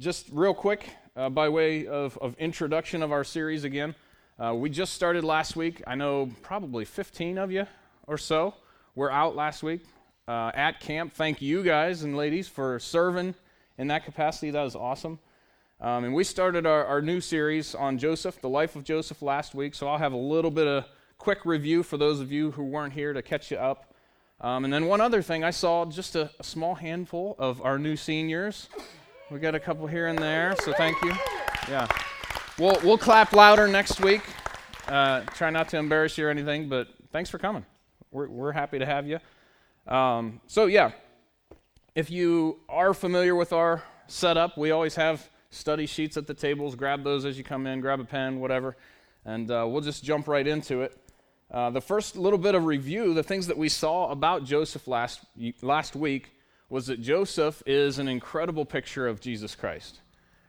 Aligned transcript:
just 0.00 0.28
real 0.32 0.54
quick, 0.54 0.88
uh, 1.14 1.28
by 1.28 1.50
way 1.50 1.86
of, 1.86 2.16
of 2.22 2.34
introduction 2.38 3.02
of 3.02 3.12
our 3.12 3.22
series 3.22 3.64
again, 3.64 3.94
uh, 4.38 4.54
we 4.54 4.70
just 4.70 4.94
started 4.94 5.22
last 5.24 5.56
week. 5.56 5.82
I 5.86 5.94
know 5.94 6.30
probably 6.40 6.86
15 6.86 7.36
of 7.36 7.52
you 7.52 7.66
or 8.06 8.16
so 8.16 8.54
were 8.94 9.12
out 9.12 9.36
last 9.36 9.62
week 9.62 9.82
uh, 10.26 10.52
at 10.54 10.80
camp. 10.80 11.12
Thank 11.12 11.42
you 11.42 11.62
guys 11.62 12.02
and 12.02 12.16
ladies 12.16 12.48
for 12.48 12.78
serving 12.78 13.34
in 13.76 13.88
that 13.88 14.06
capacity. 14.06 14.50
That 14.50 14.62
was 14.62 14.74
awesome. 14.74 15.18
Um, 15.82 16.04
and 16.04 16.14
we 16.14 16.24
started 16.24 16.64
our, 16.64 16.86
our 16.86 17.02
new 17.02 17.20
series 17.20 17.74
on 17.74 17.98
Joseph, 17.98 18.40
the 18.40 18.48
life 18.48 18.76
of 18.76 18.84
Joseph, 18.84 19.20
last 19.20 19.54
week. 19.54 19.74
So 19.74 19.86
I'll 19.86 19.98
have 19.98 20.14
a 20.14 20.16
little 20.16 20.50
bit 20.50 20.66
of 20.66 20.86
quick 21.18 21.44
review 21.44 21.82
for 21.82 21.98
those 21.98 22.20
of 22.20 22.32
you 22.32 22.52
who 22.52 22.64
weren't 22.64 22.94
here 22.94 23.12
to 23.12 23.20
catch 23.20 23.50
you 23.50 23.58
up. 23.58 23.94
Um, 24.40 24.64
and 24.64 24.72
then 24.72 24.86
one 24.86 25.02
other 25.02 25.20
thing, 25.20 25.44
I 25.44 25.50
saw 25.50 25.84
just 25.84 26.16
a, 26.16 26.30
a 26.40 26.44
small 26.44 26.74
handful 26.74 27.36
of 27.38 27.60
our 27.60 27.78
new 27.78 27.96
seniors. 27.96 28.70
We 29.30 29.38
got 29.38 29.54
a 29.54 29.60
couple 29.60 29.86
here 29.86 30.08
and 30.08 30.18
there, 30.18 30.56
so 30.64 30.72
thank 30.72 31.00
you. 31.04 31.14
Yeah. 31.68 31.86
We'll, 32.58 32.80
we'll 32.82 32.98
clap 32.98 33.32
louder 33.32 33.68
next 33.68 34.00
week. 34.00 34.22
Uh, 34.88 35.20
try 35.34 35.50
not 35.50 35.68
to 35.68 35.76
embarrass 35.76 36.18
you 36.18 36.26
or 36.26 36.30
anything, 36.30 36.68
but 36.68 36.88
thanks 37.12 37.30
for 37.30 37.38
coming. 37.38 37.64
We're, 38.10 38.28
we're 38.28 38.50
happy 38.50 38.80
to 38.80 38.86
have 38.86 39.06
you. 39.06 39.20
Um, 39.86 40.40
so, 40.48 40.66
yeah, 40.66 40.90
if 41.94 42.10
you 42.10 42.58
are 42.68 42.92
familiar 42.92 43.36
with 43.36 43.52
our 43.52 43.84
setup, 44.08 44.58
we 44.58 44.72
always 44.72 44.96
have 44.96 45.30
study 45.50 45.86
sheets 45.86 46.16
at 46.16 46.26
the 46.26 46.34
tables. 46.34 46.74
Grab 46.74 47.04
those 47.04 47.24
as 47.24 47.38
you 47.38 47.44
come 47.44 47.68
in, 47.68 47.80
grab 47.80 48.00
a 48.00 48.04
pen, 48.04 48.40
whatever, 48.40 48.76
and 49.24 49.48
uh, 49.52 49.64
we'll 49.68 49.80
just 49.80 50.02
jump 50.02 50.26
right 50.26 50.46
into 50.46 50.82
it. 50.82 50.98
Uh, 51.52 51.70
the 51.70 51.80
first 51.80 52.16
little 52.16 52.38
bit 52.38 52.56
of 52.56 52.64
review, 52.64 53.14
the 53.14 53.22
things 53.22 53.46
that 53.46 53.56
we 53.56 53.68
saw 53.68 54.10
about 54.10 54.42
Joseph 54.44 54.88
last, 54.88 55.20
last 55.62 55.94
week 55.94 56.32
was 56.70 56.86
that 56.86 57.02
Joseph 57.02 57.62
is 57.66 57.98
an 57.98 58.08
incredible 58.08 58.64
picture 58.64 59.06
of 59.06 59.20
Jesus 59.20 59.54
Christ. 59.54 60.00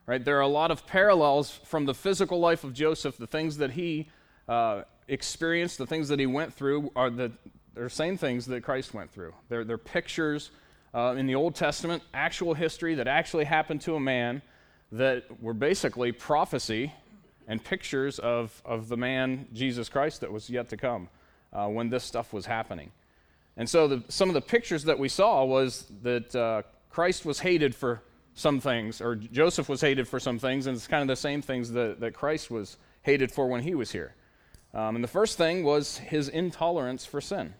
Right? 0.05 0.23
There 0.23 0.37
are 0.37 0.41
a 0.41 0.47
lot 0.47 0.71
of 0.71 0.87
parallels 0.87 1.51
from 1.51 1.85
the 1.85 1.93
physical 1.93 2.39
life 2.39 2.63
of 2.63 2.73
Joseph, 2.73 3.17
the 3.17 3.27
things 3.27 3.57
that 3.57 3.71
he 3.71 4.07
uh, 4.47 4.83
experienced, 5.07 5.77
the 5.77 5.87
things 5.87 6.07
that 6.07 6.19
he 6.19 6.25
went 6.25 6.53
through, 6.53 6.91
are 6.95 7.09
the 7.09 7.31
they're 7.73 7.89
same 7.89 8.17
things 8.17 8.45
that 8.47 8.63
Christ 8.63 8.93
went 8.93 9.11
through. 9.11 9.33
They're, 9.49 9.63
they're 9.63 9.77
pictures 9.77 10.51
uh, 10.93 11.15
in 11.17 11.25
the 11.25 11.35
Old 11.35 11.55
Testament, 11.55 12.03
actual 12.13 12.53
history 12.53 12.95
that 12.95 13.07
actually 13.07 13.45
happened 13.45 13.81
to 13.81 13.95
a 13.95 13.99
man 13.99 14.41
that 14.91 15.23
were 15.41 15.53
basically 15.53 16.11
prophecy 16.11 16.93
and 17.47 17.63
pictures 17.63 18.19
of, 18.19 18.61
of 18.65 18.89
the 18.89 18.97
man, 18.97 19.47
Jesus 19.53 19.87
Christ, 19.87 20.21
that 20.21 20.31
was 20.31 20.49
yet 20.49 20.69
to 20.69 20.77
come 20.77 21.07
uh, 21.53 21.67
when 21.67 21.89
this 21.89 22.03
stuff 22.03 22.33
was 22.33 22.45
happening. 22.45 22.91
And 23.61 23.69
so 23.69 23.87
the, 23.87 24.03
some 24.07 24.27
of 24.27 24.33
the 24.33 24.41
pictures 24.41 24.85
that 24.85 24.97
we 24.97 25.07
saw 25.07 25.45
was 25.45 25.85
that 26.01 26.35
uh, 26.35 26.63
Christ 26.89 27.25
was 27.25 27.39
hated 27.39 27.75
for 27.75 28.01
some 28.33 28.59
things, 28.59 29.01
or 29.01 29.13
Joseph 29.13 29.69
was 29.69 29.81
hated 29.81 30.07
for 30.07 30.19
some 30.19 30.39
things, 30.39 30.65
and 30.65 30.75
it's 30.75 30.87
kind 30.87 31.03
of 31.03 31.07
the 31.07 31.15
same 31.15 31.43
things 31.43 31.71
that, 31.73 31.99
that 31.99 32.15
Christ 32.15 32.49
was 32.49 32.77
hated 33.03 33.31
for 33.31 33.47
when 33.47 33.61
he 33.61 33.75
was 33.75 33.91
here. 33.91 34.15
Um, 34.73 34.95
and 34.95 35.03
the 35.03 35.07
first 35.07 35.37
thing 35.37 35.63
was 35.63 35.99
his 35.99 36.27
intolerance 36.27 37.05
for 37.05 37.21
sin. 37.21 37.53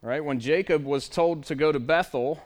Right? 0.00 0.24
When 0.24 0.38
Jacob 0.38 0.84
was 0.84 1.08
told 1.08 1.42
to 1.46 1.56
go 1.56 1.72
to 1.72 1.80
Bethel, 1.80 2.40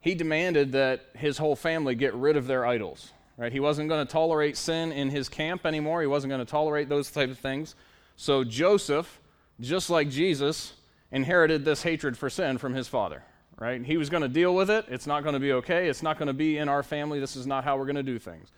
he 0.00 0.16
demanded 0.16 0.72
that 0.72 1.02
his 1.14 1.38
whole 1.38 1.54
family 1.54 1.94
get 1.94 2.14
rid 2.14 2.36
of 2.36 2.48
their 2.48 2.66
idols. 2.66 3.12
Right? 3.36 3.52
He 3.52 3.60
wasn't 3.60 3.88
going 3.88 4.04
to 4.04 4.12
tolerate 4.12 4.56
sin 4.56 4.90
in 4.90 5.10
his 5.10 5.28
camp 5.28 5.66
anymore. 5.66 6.00
He 6.00 6.08
wasn't 6.08 6.32
going 6.32 6.44
to 6.44 6.50
tolerate 6.50 6.88
those 6.88 7.12
type 7.12 7.30
of 7.30 7.38
things. 7.38 7.76
So 8.16 8.42
Joseph, 8.42 9.20
just 9.60 9.88
like 9.88 10.10
Jesus, 10.10 10.72
inherited 11.10 11.64
this 11.64 11.82
hatred 11.82 12.16
for 12.16 12.28
sin 12.28 12.58
from 12.58 12.74
his 12.74 12.88
father, 12.88 13.22
right? 13.58 13.84
He 13.84 13.96
was 13.96 14.10
going 14.10 14.22
to 14.22 14.28
deal 14.28 14.54
with 14.54 14.70
it. 14.70 14.86
It's 14.88 15.06
not 15.06 15.22
going 15.22 15.34
to 15.34 15.40
be 15.40 15.52
okay. 15.52 15.88
It's 15.88 16.02
not 16.02 16.18
going 16.18 16.28
to 16.28 16.34
be 16.34 16.58
in 16.58 16.68
our 16.68 16.82
family. 16.82 17.20
This 17.20 17.36
is 17.36 17.46
not 17.46 17.64
how 17.64 17.76
we're 17.76 17.86
going 17.86 17.96
to 17.96 18.02
do 18.02 18.18
things. 18.18 18.50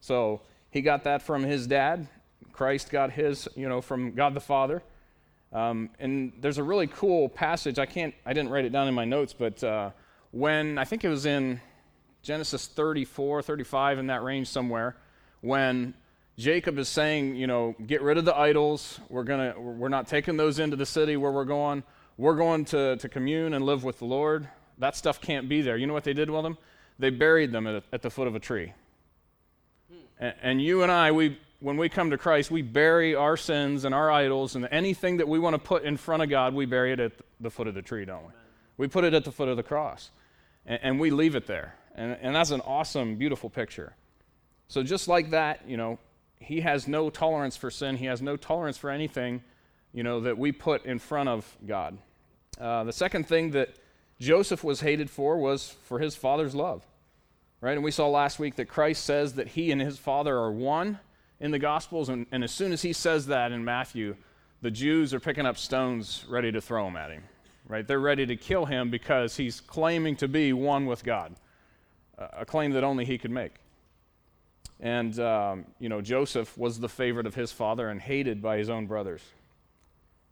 So 0.00 0.40
he 0.70 0.82
got 0.82 1.04
that 1.04 1.22
from 1.22 1.42
his 1.42 1.66
dad. 1.66 2.08
Christ 2.52 2.90
got 2.90 3.12
his, 3.12 3.48
you 3.54 3.68
know, 3.68 3.80
from 3.80 4.12
God 4.12 4.34
the 4.34 4.40
Father. 4.40 4.82
Um, 5.52 5.90
and 5.98 6.32
there's 6.40 6.58
a 6.58 6.62
really 6.62 6.86
cool 6.86 7.28
passage. 7.28 7.78
I 7.78 7.86
can't, 7.86 8.14
I 8.24 8.32
didn't 8.32 8.50
write 8.50 8.64
it 8.64 8.72
down 8.72 8.88
in 8.88 8.94
my 8.94 9.04
notes, 9.04 9.32
but 9.32 9.62
uh, 9.62 9.90
when 10.30 10.78
I 10.78 10.84
think 10.84 11.04
it 11.04 11.08
was 11.08 11.26
in 11.26 11.60
Genesis 12.22 12.66
34, 12.66 13.42
35, 13.42 13.98
in 13.98 14.06
that 14.06 14.22
range 14.22 14.48
somewhere, 14.48 14.96
when 15.40 15.94
Jacob 16.38 16.78
is 16.78 16.88
saying, 16.88 17.36
you 17.36 17.46
know, 17.46 17.76
get 17.86 18.02
rid 18.02 18.16
of 18.18 18.24
the 18.24 18.36
idols. 18.36 19.00
We're 19.08 19.24
gonna, 19.24 19.54
we're 19.58 19.88
not 19.88 20.06
taking 20.06 20.36
those 20.36 20.58
into 20.58 20.76
the 20.76 20.86
city 20.86 21.16
where 21.16 21.30
we're 21.30 21.44
going. 21.44 21.82
We're 22.16 22.36
going 22.36 22.64
to, 22.66 22.96
to 22.96 23.08
commune 23.08 23.54
and 23.54 23.64
live 23.64 23.84
with 23.84 23.98
the 23.98 24.04
Lord. 24.04 24.48
That 24.78 24.96
stuff 24.96 25.20
can't 25.20 25.48
be 25.48 25.62
there. 25.62 25.76
You 25.76 25.86
know 25.86 25.92
what 25.92 26.04
they 26.04 26.14
did 26.14 26.30
with 26.30 26.42
them? 26.42 26.58
They 26.98 27.10
buried 27.10 27.52
them 27.52 27.66
at, 27.66 27.84
at 27.92 28.02
the 28.02 28.10
foot 28.10 28.28
of 28.28 28.34
a 28.34 28.40
tree. 28.40 28.72
And, 30.18 30.34
and 30.42 30.62
you 30.62 30.82
and 30.82 30.92
I, 30.92 31.12
we, 31.12 31.38
when 31.60 31.76
we 31.76 31.88
come 31.88 32.10
to 32.10 32.18
Christ, 32.18 32.50
we 32.50 32.62
bury 32.62 33.14
our 33.14 33.36
sins 33.36 33.84
and 33.84 33.94
our 33.94 34.10
idols 34.10 34.56
and 34.56 34.68
anything 34.70 35.18
that 35.18 35.28
we 35.28 35.38
want 35.38 35.54
to 35.54 35.58
put 35.58 35.84
in 35.84 35.96
front 35.96 36.22
of 36.22 36.30
God, 36.30 36.54
we 36.54 36.66
bury 36.66 36.92
it 36.92 37.00
at 37.00 37.12
the 37.40 37.50
foot 37.50 37.66
of 37.66 37.74
the 37.74 37.82
tree, 37.82 38.04
don't 38.04 38.24
we? 38.24 38.32
We 38.78 38.88
put 38.88 39.04
it 39.04 39.14
at 39.14 39.24
the 39.24 39.32
foot 39.32 39.48
of 39.48 39.56
the 39.56 39.62
cross. 39.62 40.10
And, 40.66 40.80
and 40.82 41.00
we 41.00 41.10
leave 41.10 41.34
it 41.34 41.46
there. 41.46 41.74
And, 41.94 42.16
and 42.20 42.34
that's 42.34 42.50
an 42.50 42.62
awesome, 42.62 43.16
beautiful 43.16 43.50
picture. 43.50 43.94
So 44.68 44.82
just 44.82 45.08
like 45.08 45.30
that, 45.30 45.68
you 45.68 45.76
know, 45.76 45.98
he 46.42 46.60
has 46.60 46.88
no 46.88 47.10
tolerance 47.10 47.56
for 47.56 47.70
sin. 47.70 47.96
He 47.96 48.06
has 48.06 48.20
no 48.20 48.36
tolerance 48.36 48.76
for 48.76 48.90
anything, 48.90 49.42
you 49.92 50.02
know, 50.02 50.20
that 50.20 50.38
we 50.38 50.52
put 50.52 50.84
in 50.84 50.98
front 50.98 51.28
of 51.28 51.56
God. 51.66 51.98
Uh, 52.60 52.84
the 52.84 52.92
second 52.92 53.26
thing 53.26 53.52
that 53.52 53.70
Joseph 54.20 54.62
was 54.62 54.80
hated 54.80 55.10
for 55.10 55.38
was 55.38 55.74
for 55.84 55.98
his 55.98 56.14
father's 56.14 56.54
love, 56.54 56.86
right? 57.60 57.72
And 57.72 57.82
we 57.82 57.90
saw 57.90 58.08
last 58.08 58.38
week 58.38 58.56
that 58.56 58.66
Christ 58.66 59.04
says 59.04 59.34
that 59.34 59.48
he 59.48 59.72
and 59.72 59.80
his 59.80 59.98
father 59.98 60.36
are 60.36 60.52
one 60.52 60.98
in 61.40 61.50
the 61.50 61.58
Gospels, 61.58 62.08
and, 62.08 62.26
and 62.30 62.44
as 62.44 62.52
soon 62.52 62.72
as 62.72 62.82
he 62.82 62.92
says 62.92 63.26
that 63.26 63.50
in 63.50 63.64
Matthew, 63.64 64.14
the 64.60 64.70
Jews 64.70 65.12
are 65.12 65.18
picking 65.18 65.44
up 65.44 65.58
stones 65.58 66.24
ready 66.28 66.52
to 66.52 66.60
throw 66.60 66.84
them 66.84 66.96
at 66.96 67.10
him, 67.10 67.24
right? 67.66 67.86
They're 67.86 67.98
ready 67.98 68.26
to 68.26 68.36
kill 68.36 68.64
him 68.64 68.90
because 68.90 69.36
he's 69.36 69.60
claiming 69.60 70.14
to 70.16 70.28
be 70.28 70.52
one 70.52 70.86
with 70.86 71.02
God, 71.02 71.34
a 72.16 72.44
claim 72.44 72.70
that 72.72 72.84
only 72.84 73.04
he 73.04 73.18
could 73.18 73.32
make. 73.32 73.54
And, 74.80 75.18
um, 75.20 75.64
you 75.78 75.88
know, 75.88 76.00
Joseph 76.00 76.56
was 76.58 76.80
the 76.80 76.88
favorite 76.88 77.26
of 77.26 77.34
his 77.34 77.52
father 77.52 77.88
and 77.88 78.00
hated 78.00 78.42
by 78.42 78.58
his 78.58 78.68
own 78.68 78.86
brothers. 78.86 79.22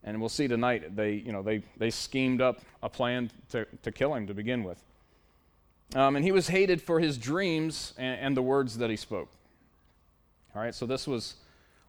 And 0.03 0.19
we'll 0.19 0.29
see 0.29 0.47
tonight, 0.47 0.95
they, 0.95 1.13
you 1.13 1.31
know, 1.31 1.43
they, 1.43 1.63
they 1.77 1.89
schemed 1.89 2.41
up 2.41 2.59
a 2.81 2.89
plan 2.89 3.31
to, 3.51 3.65
to 3.83 3.91
kill 3.91 4.13
him 4.13 4.27
to 4.27 4.33
begin 4.33 4.63
with. 4.63 4.83
Um, 5.93 6.15
and 6.15 6.25
he 6.25 6.31
was 6.31 6.47
hated 6.47 6.81
for 6.81 6.99
his 6.99 7.17
dreams 7.17 7.93
and, 7.97 8.19
and 8.19 8.37
the 8.37 8.41
words 8.41 8.77
that 8.77 8.89
he 8.89 8.95
spoke. 8.95 9.29
All 10.55 10.61
right, 10.61 10.73
so 10.73 10.85
this 10.85 11.07
was, 11.07 11.35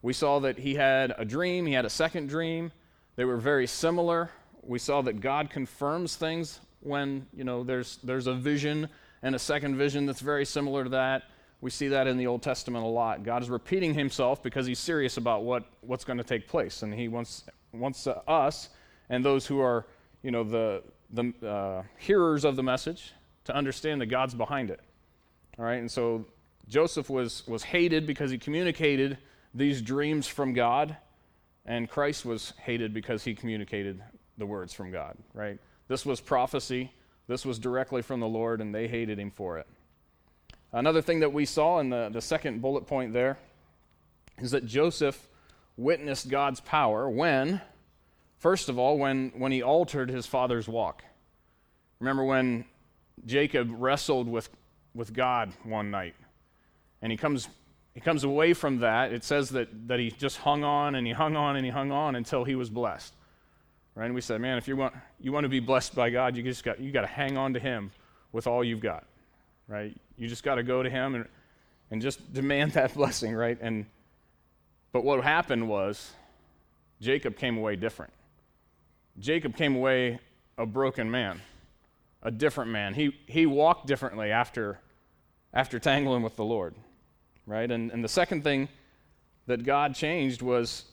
we 0.02 0.12
saw 0.12 0.40
that 0.40 0.58
he 0.58 0.74
had 0.74 1.14
a 1.16 1.24
dream, 1.24 1.66
he 1.66 1.72
had 1.72 1.84
a 1.84 1.90
second 1.90 2.28
dream. 2.28 2.70
They 3.16 3.24
were 3.24 3.36
very 3.36 3.66
similar. 3.66 4.30
We 4.62 4.78
saw 4.78 5.02
that 5.02 5.20
God 5.20 5.50
confirms 5.50 6.16
things 6.16 6.60
when, 6.80 7.26
you 7.34 7.44
know, 7.44 7.64
there's, 7.64 7.98
there's 8.04 8.26
a 8.26 8.34
vision 8.34 8.88
and 9.22 9.34
a 9.34 9.38
second 9.38 9.76
vision 9.76 10.06
that's 10.06 10.20
very 10.20 10.44
similar 10.44 10.84
to 10.84 10.90
that. 10.90 11.24
We 11.62 11.70
see 11.70 11.88
that 11.88 12.08
in 12.08 12.18
the 12.18 12.26
Old 12.26 12.42
Testament 12.42 12.84
a 12.84 12.88
lot. 12.88 13.22
God 13.22 13.40
is 13.40 13.48
repeating 13.48 13.94
himself 13.94 14.42
because 14.42 14.66
he's 14.66 14.80
serious 14.80 15.16
about 15.16 15.44
what, 15.44 15.64
what's 15.80 16.04
going 16.04 16.18
to 16.18 16.24
take 16.24 16.48
place. 16.48 16.82
And 16.82 16.92
he 16.92 17.06
wants, 17.06 17.44
wants 17.72 18.06
uh, 18.06 18.20
us 18.26 18.68
and 19.08 19.24
those 19.24 19.46
who 19.46 19.60
are, 19.60 19.86
you 20.24 20.32
know, 20.32 20.42
the, 20.42 20.82
the 21.12 21.32
uh, 21.46 21.82
hearers 21.98 22.44
of 22.44 22.56
the 22.56 22.64
message 22.64 23.12
to 23.44 23.54
understand 23.54 24.00
that 24.00 24.06
God's 24.06 24.34
behind 24.34 24.70
it. 24.70 24.80
All 25.56 25.64
right, 25.64 25.78
and 25.78 25.90
so 25.90 26.26
Joseph 26.68 27.08
was, 27.08 27.46
was 27.46 27.62
hated 27.62 28.08
because 28.08 28.30
he 28.30 28.38
communicated 28.38 29.18
these 29.54 29.82
dreams 29.82 30.26
from 30.26 30.54
God, 30.54 30.96
and 31.64 31.88
Christ 31.88 32.24
was 32.24 32.54
hated 32.60 32.92
because 32.92 33.22
he 33.22 33.34
communicated 33.34 34.02
the 34.38 34.46
words 34.46 34.72
from 34.72 34.90
God, 34.90 35.16
right? 35.34 35.60
This 35.86 36.04
was 36.04 36.20
prophecy. 36.20 36.90
This 37.28 37.44
was 37.44 37.58
directly 37.58 38.02
from 38.02 38.18
the 38.18 38.26
Lord, 38.26 38.60
and 38.60 38.74
they 38.74 38.88
hated 38.88 39.18
him 39.18 39.30
for 39.30 39.58
it. 39.58 39.66
Another 40.72 41.02
thing 41.02 41.20
that 41.20 41.32
we 41.32 41.44
saw 41.44 41.80
in 41.80 41.90
the, 41.90 42.08
the 42.10 42.22
second 42.22 42.62
bullet 42.62 42.86
point 42.86 43.12
there 43.12 43.36
is 44.38 44.52
that 44.52 44.64
Joseph 44.64 45.28
witnessed 45.76 46.30
God's 46.30 46.60
power 46.60 47.08
when, 47.10 47.60
first 48.38 48.68
of 48.70 48.78
all, 48.78 48.96
when, 48.96 49.32
when 49.36 49.52
he 49.52 49.62
altered 49.62 50.08
his 50.08 50.26
father's 50.26 50.66
walk. 50.66 51.02
Remember 52.00 52.24
when 52.24 52.64
Jacob 53.26 53.70
wrestled 53.70 54.28
with, 54.28 54.48
with 54.94 55.12
God 55.12 55.52
one 55.62 55.90
night 55.90 56.14
and 57.02 57.12
he 57.12 57.18
comes, 57.18 57.48
he 57.94 58.00
comes 58.00 58.24
away 58.24 58.54
from 58.54 58.78
that. 58.78 59.12
It 59.12 59.24
says 59.24 59.50
that, 59.50 59.88
that 59.88 59.98
he 59.98 60.10
just 60.10 60.38
hung 60.38 60.64
on 60.64 60.94
and 60.94 61.06
he 61.06 61.12
hung 61.12 61.36
on 61.36 61.56
and 61.56 61.66
he 61.66 61.70
hung 61.70 61.92
on 61.92 62.16
until 62.16 62.44
he 62.44 62.54
was 62.54 62.70
blessed. 62.70 63.14
Right? 63.94 64.06
And 64.06 64.14
we 64.14 64.22
said, 64.22 64.40
man, 64.40 64.56
if 64.56 64.66
you 64.68 64.76
want, 64.76 64.94
you 65.20 65.32
want 65.32 65.44
to 65.44 65.50
be 65.50 65.60
blessed 65.60 65.94
by 65.94 66.08
God, 66.08 66.34
you 66.34 66.42
just 66.42 66.64
got, 66.64 66.80
you 66.80 66.90
got 66.92 67.02
to 67.02 67.06
hang 67.06 67.36
on 67.36 67.52
to 67.52 67.60
him 67.60 67.90
with 68.32 68.46
all 68.46 68.64
you've 68.64 68.80
got 68.80 69.04
right? 69.72 69.96
You 70.18 70.28
just 70.28 70.42
got 70.42 70.56
to 70.56 70.62
go 70.62 70.82
to 70.82 70.90
him 70.90 71.14
and, 71.14 71.26
and 71.90 72.02
just 72.02 72.32
demand 72.32 72.72
that 72.72 72.92
blessing, 73.00 73.34
right? 73.34 73.58
And 73.60 73.86
but 74.92 75.04
what 75.04 75.24
happened 75.24 75.66
was 75.68 76.12
Jacob 77.00 77.36
came 77.36 77.56
away 77.56 77.76
different. 77.76 78.12
Jacob 79.18 79.56
came 79.56 79.74
away 79.74 80.18
a 80.58 80.66
broken 80.66 81.10
man, 81.10 81.40
a 82.22 82.30
different 82.30 82.70
man. 82.70 82.92
He 82.92 83.16
he 83.26 83.46
walked 83.46 83.86
differently 83.86 84.30
after 84.30 84.78
after 85.54 85.78
tangling 85.78 86.22
with 86.22 86.36
the 86.36 86.44
Lord, 86.44 86.74
right? 87.46 87.70
And, 87.70 87.90
and 87.90 88.04
the 88.04 88.08
second 88.08 88.44
thing 88.44 88.68
that 89.46 89.64
God 89.64 89.94
changed 89.94 90.42
was 90.42 90.84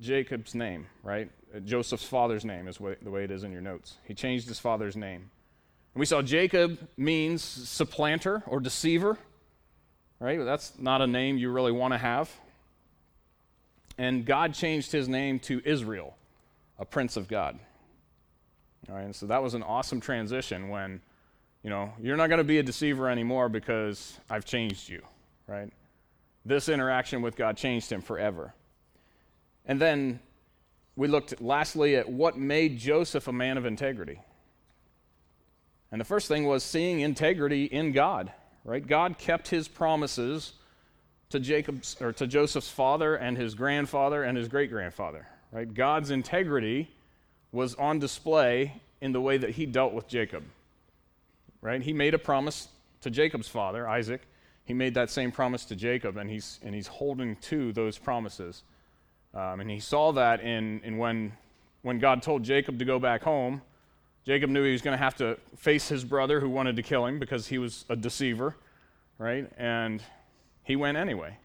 Jacob's 0.00 0.54
name, 0.54 0.86
right? 1.02 1.30
Joseph's 1.64 2.04
father's 2.04 2.44
name 2.44 2.68
is 2.68 2.78
the 2.78 3.10
way 3.10 3.24
it 3.24 3.30
is 3.30 3.44
in 3.44 3.52
your 3.52 3.60
notes. 3.60 3.96
He 4.04 4.14
changed 4.14 4.48
his 4.48 4.58
father's 4.58 4.96
name. 4.96 5.30
And 5.94 6.00
we 6.00 6.06
saw 6.06 6.22
Jacob 6.22 6.78
means 6.96 7.42
supplanter 7.42 8.42
or 8.46 8.58
deceiver, 8.58 9.16
right? 10.18 10.44
That's 10.44 10.78
not 10.78 11.00
a 11.00 11.06
name 11.06 11.38
you 11.38 11.50
really 11.50 11.72
want 11.72 11.94
to 11.94 11.98
have. 11.98 12.30
And 13.96 14.26
God 14.26 14.54
changed 14.54 14.90
his 14.90 15.08
name 15.08 15.38
to 15.40 15.62
Israel, 15.64 16.16
a 16.80 16.84
prince 16.84 17.16
of 17.16 17.28
God. 17.28 17.58
All 18.88 18.96
right, 18.96 19.04
and 19.04 19.14
so 19.14 19.26
that 19.26 19.40
was 19.40 19.54
an 19.54 19.62
awesome 19.62 20.00
transition 20.00 20.68
when, 20.68 21.00
you 21.62 21.70
know, 21.70 21.92
you're 22.02 22.16
not 22.16 22.26
going 22.28 22.38
to 22.38 22.44
be 22.44 22.58
a 22.58 22.62
deceiver 22.62 23.08
anymore 23.08 23.48
because 23.48 24.18
I've 24.28 24.44
changed 24.44 24.88
you, 24.88 25.00
right? 25.46 25.70
This 26.44 26.68
interaction 26.68 27.22
with 27.22 27.36
God 27.36 27.56
changed 27.56 27.90
him 27.90 28.02
forever. 28.02 28.52
And 29.64 29.80
then 29.80 30.18
we 30.96 31.06
looked 31.06 31.40
lastly 31.40 31.96
at 31.96 32.08
what 32.08 32.36
made 32.36 32.78
Joseph 32.78 33.28
a 33.28 33.32
man 33.32 33.56
of 33.56 33.64
integrity. 33.64 34.20
And 35.94 36.00
the 36.00 36.04
first 36.04 36.26
thing 36.26 36.44
was 36.44 36.64
seeing 36.64 36.98
integrity 36.98 37.66
in 37.66 37.92
God, 37.92 38.32
right? 38.64 38.84
God 38.84 39.16
kept 39.16 39.46
his 39.46 39.68
promises 39.68 40.54
to 41.30 41.38
Jacob's 41.38 41.96
or 42.00 42.12
to 42.14 42.26
Joseph's 42.26 42.68
father 42.68 43.14
and 43.14 43.36
his 43.36 43.54
grandfather 43.54 44.24
and 44.24 44.36
his 44.36 44.48
great-grandfather, 44.48 45.24
right? 45.52 45.72
God's 45.72 46.10
integrity 46.10 46.90
was 47.52 47.76
on 47.76 48.00
display 48.00 48.82
in 49.00 49.12
the 49.12 49.20
way 49.20 49.36
that 49.36 49.50
he 49.50 49.66
dealt 49.66 49.92
with 49.92 50.08
Jacob. 50.08 50.42
Right? 51.62 51.80
He 51.80 51.92
made 51.92 52.12
a 52.12 52.18
promise 52.18 52.66
to 53.02 53.08
Jacob's 53.08 53.46
father, 53.46 53.88
Isaac. 53.88 54.22
He 54.64 54.74
made 54.74 54.94
that 54.94 55.10
same 55.10 55.30
promise 55.30 55.64
to 55.66 55.76
Jacob, 55.76 56.16
and 56.16 56.28
he's, 56.28 56.58
and 56.64 56.74
he's 56.74 56.88
holding 56.88 57.36
to 57.36 57.72
those 57.72 57.98
promises. 57.98 58.64
Um, 59.32 59.60
and 59.60 59.70
he 59.70 59.78
saw 59.78 60.10
that 60.14 60.40
in, 60.40 60.80
in 60.82 60.98
when, 60.98 61.34
when 61.82 62.00
God 62.00 62.20
told 62.20 62.42
Jacob 62.42 62.80
to 62.80 62.84
go 62.84 62.98
back 62.98 63.22
home. 63.22 63.62
Jacob 64.24 64.48
knew 64.50 64.64
he 64.64 64.72
was 64.72 64.82
going 64.82 64.96
to 64.96 65.02
have 65.02 65.16
to 65.16 65.38
face 65.56 65.88
his 65.88 66.04
brother 66.04 66.40
who 66.40 66.48
wanted 66.48 66.76
to 66.76 66.82
kill 66.82 67.04
him 67.04 67.18
because 67.18 67.46
he 67.46 67.58
was 67.58 67.84
a 67.90 67.96
deceiver, 67.96 68.56
right? 69.18 69.50
And 69.58 70.02
he 70.62 70.76
went 70.76 70.96
anyway 70.96 71.36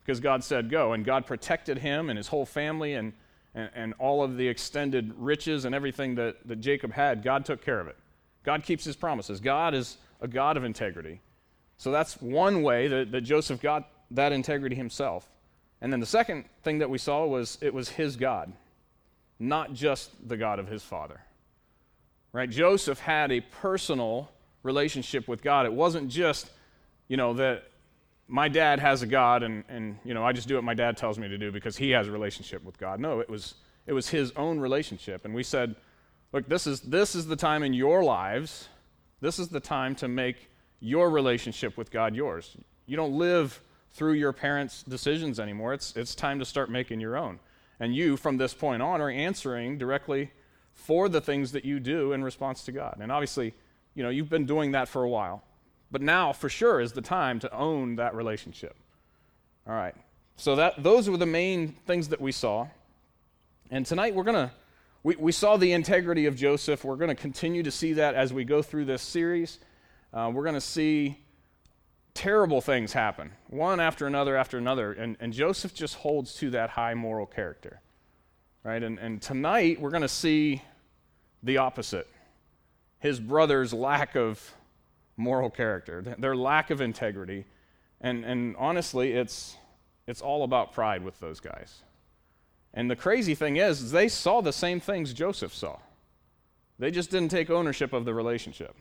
because 0.00 0.20
God 0.20 0.44
said 0.44 0.70
go. 0.70 0.92
And 0.92 1.04
God 1.04 1.26
protected 1.26 1.78
him 1.78 2.08
and 2.08 2.16
his 2.16 2.28
whole 2.28 2.46
family 2.46 2.94
and, 2.94 3.12
and, 3.54 3.70
and 3.74 3.94
all 3.98 4.22
of 4.22 4.36
the 4.36 4.46
extended 4.46 5.12
riches 5.16 5.64
and 5.64 5.74
everything 5.74 6.14
that, 6.14 6.36
that 6.46 6.56
Jacob 6.56 6.92
had. 6.92 7.24
God 7.24 7.44
took 7.44 7.64
care 7.64 7.80
of 7.80 7.88
it. 7.88 7.96
God 8.44 8.62
keeps 8.62 8.84
his 8.84 8.96
promises. 8.96 9.40
God 9.40 9.74
is 9.74 9.98
a 10.20 10.28
God 10.28 10.56
of 10.56 10.64
integrity. 10.64 11.20
So 11.78 11.90
that's 11.90 12.20
one 12.20 12.62
way 12.62 12.88
that, 12.88 13.10
that 13.10 13.22
Joseph 13.22 13.60
got 13.60 13.88
that 14.12 14.32
integrity 14.32 14.76
himself. 14.76 15.28
And 15.80 15.92
then 15.92 15.98
the 15.98 16.06
second 16.06 16.44
thing 16.62 16.78
that 16.78 16.90
we 16.90 16.98
saw 16.98 17.26
was 17.26 17.58
it 17.60 17.72
was 17.72 17.88
his 17.88 18.16
God, 18.16 18.52
not 19.38 19.72
just 19.72 20.10
the 20.28 20.36
God 20.36 20.58
of 20.58 20.68
his 20.68 20.82
father. 20.82 21.20
Right? 22.32 22.48
Joseph 22.48 23.00
had 23.00 23.32
a 23.32 23.40
personal 23.40 24.30
relationship 24.62 25.26
with 25.26 25.42
God. 25.42 25.66
It 25.66 25.72
wasn't 25.72 26.08
just, 26.08 26.50
you 27.08 27.16
know, 27.16 27.34
that 27.34 27.64
my 28.28 28.48
dad 28.48 28.78
has 28.78 29.02
a 29.02 29.06
God 29.06 29.42
and, 29.42 29.64
and 29.68 29.98
you 30.04 30.14
know, 30.14 30.24
I 30.24 30.32
just 30.32 30.46
do 30.46 30.54
what 30.54 30.64
my 30.64 30.74
dad 30.74 30.96
tells 30.96 31.18
me 31.18 31.28
to 31.28 31.36
do 31.36 31.50
because 31.50 31.76
he 31.76 31.90
has 31.90 32.06
a 32.06 32.12
relationship 32.12 32.64
with 32.64 32.78
God. 32.78 33.00
No, 33.00 33.20
it 33.20 33.28
was 33.28 33.54
it 33.86 33.92
was 33.92 34.08
his 34.08 34.30
own 34.36 34.60
relationship. 34.60 35.24
And 35.24 35.34
we 35.34 35.42
said, 35.42 35.74
look, 36.32 36.48
this 36.48 36.66
is 36.66 36.80
this 36.82 37.14
is 37.14 37.26
the 37.26 37.36
time 37.36 37.64
in 37.64 37.74
your 37.74 38.04
lives, 38.04 38.68
this 39.20 39.38
is 39.38 39.48
the 39.48 39.60
time 39.60 39.96
to 39.96 40.08
make 40.08 40.48
your 40.78 41.10
relationship 41.10 41.76
with 41.76 41.90
God 41.90 42.14
yours. 42.14 42.56
You 42.86 42.96
don't 42.96 43.18
live 43.18 43.60
through 43.90 44.12
your 44.12 44.32
parents' 44.32 44.84
decisions 44.84 45.40
anymore. 45.40 45.74
It's 45.74 45.96
it's 45.96 46.14
time 46.14 46.38
to 46.38 46.44
start 46.44 46.70
making 46.70 47.00
your 47.00 47.16
own. 47.16 47.40
And 47.80 47.96
you, 47.96 48.16
from 48.16 48.36
this 48.36 48.54
point 48.54 48.82
on, 48.82 49.00
are 49.00 49.10
answering 49.10 49.78
directly 49.78 50.30
for 50.80 51.08
the 51.08 51.20
things 51.20 51.52
that 51.52 51.64
you 51.64 51.80
do 51.80 52.12
in 52.12 52.24
response 52.24 52.64
to 52.64 52.72
God. 52.72 52.98
And 53.00 53.12
obviously, 53.12 53.54
you 53.94 54.02
know, 54.02 54.10
you've 54.10 54.30
been 54.30 54.46
doing 54.46 54.72
that 54.72 54.88
for 54.88 55.02
a 55.02 55.08
while. 55.08 55.42
But 55.90 56.02
now, 56.02 56.32
for 56.32 56.48
sure, 56.48 56.80
is 56.80 56.92
the 56.92 57.02
time 57.02 57.40
to 57.40 57.52
own 57.52 57.96
that 57.96 58.14
relationship. 58.14 58.76
All 59.66 59.74
right. 59.74 59.94
So 60.36 60.56
that 60.56 60.82
those 60.82 61.08
were 61.08 61.16
the 61.16 61.26
main 61.26 61.68
things 61.86 62.08
that 62.08 62.20
we 62.20 62.32
saw. 62.32 62.68
And 63.70 63.84
tonight 63.84 64.14
we're 64.14 64.24
going 64.24 64.48
to 64.48 64.52
we, 65.02 65.16
we 65.16 65.32
saw 65.32 65.56
the 65.56 65.72
integrity 65.72 66.26
of 66.26 66.36
Joseph. 66.36 66.84
We're 66.84 66.96
going 66.96 67.08
to 67.08 67.14
continue 67.14 67.62
to 67.62 67.70
see 67.70 67.94
that 67.94 68.14
as 68.14 68.32
we 68.32 68.44
go 68.44 68.62
through 68.62 68.84
this 68.84 69.02
series. 69.02 69.58
Uh, 70.12 70.30
we're 70.32 70.42
going 70.42 70.54
to 70.54 70.60
see 70.60 71.18
terrible 72.12 72.60
things 72.60 72.92
happen, 72.92 73.30
one 73.48 73.80
after 73.80 74.06
another 74.06 74.36
after 74.36 74.58
another. 74.58 74.92
And, 74.92 75.16
and 75.20 75.32
Joseph 75.32 75.72
just 75.72 75.94
holds 75.94 76.34
to 76.36 76.50
that 76.50 76.70
high 76.70 76.94
moral 76.94 77.26
character. 77.26 77.80
Right? 78.62 78.82
And, 78.82 78.98
and 78.98 79.22
tonight 79.22 79.80
we're 79.80 79.90
going 79.90 80.02
to 80.02 80.08
see 80.08 80.62
the 81.42 81.58
opposite 81.58 82.08
his 83.00 83.18
brother's 83.18 83.72
lack 83.72 84.14
of 84.14 84.54
moral 85.16 85.50
character, 85.50 86.02
their 86.18 86.36
lack 86.36 86.70
of 86.70 86.80
integrity. 86.80 87.46
And, 88.00 88.24
and 88.24 88.54
honestly, 88.56 89.12
it's, 89.12 89.56
it's 90.06 90.20
all 90.20 90.44
about 90.44 90.72
pride 90.72 91.02
with 91.02 91.18
those 91.18 91.40
guys. 91.40 91.82
And 92.72 92.90
the 92.90 92.96
crazy 92.96 93.34
thing 93.34 93.56
is, 93.56 93.90
they 93.90 94.06
saw 94.06 94.40
the 94.40 94.52
same 94.52 94.80
things 94.80 95.12
Joseph 95.12 95.52
saw. 95.52 95.78
They 96.78 96.90
just 96.90 97.10
didn't 97.10 97.30
take 97.30 97.50
ownership 97.50 97.92
of 97.92 98.04
the 98.04 98.14
relationship. 98.14 98.76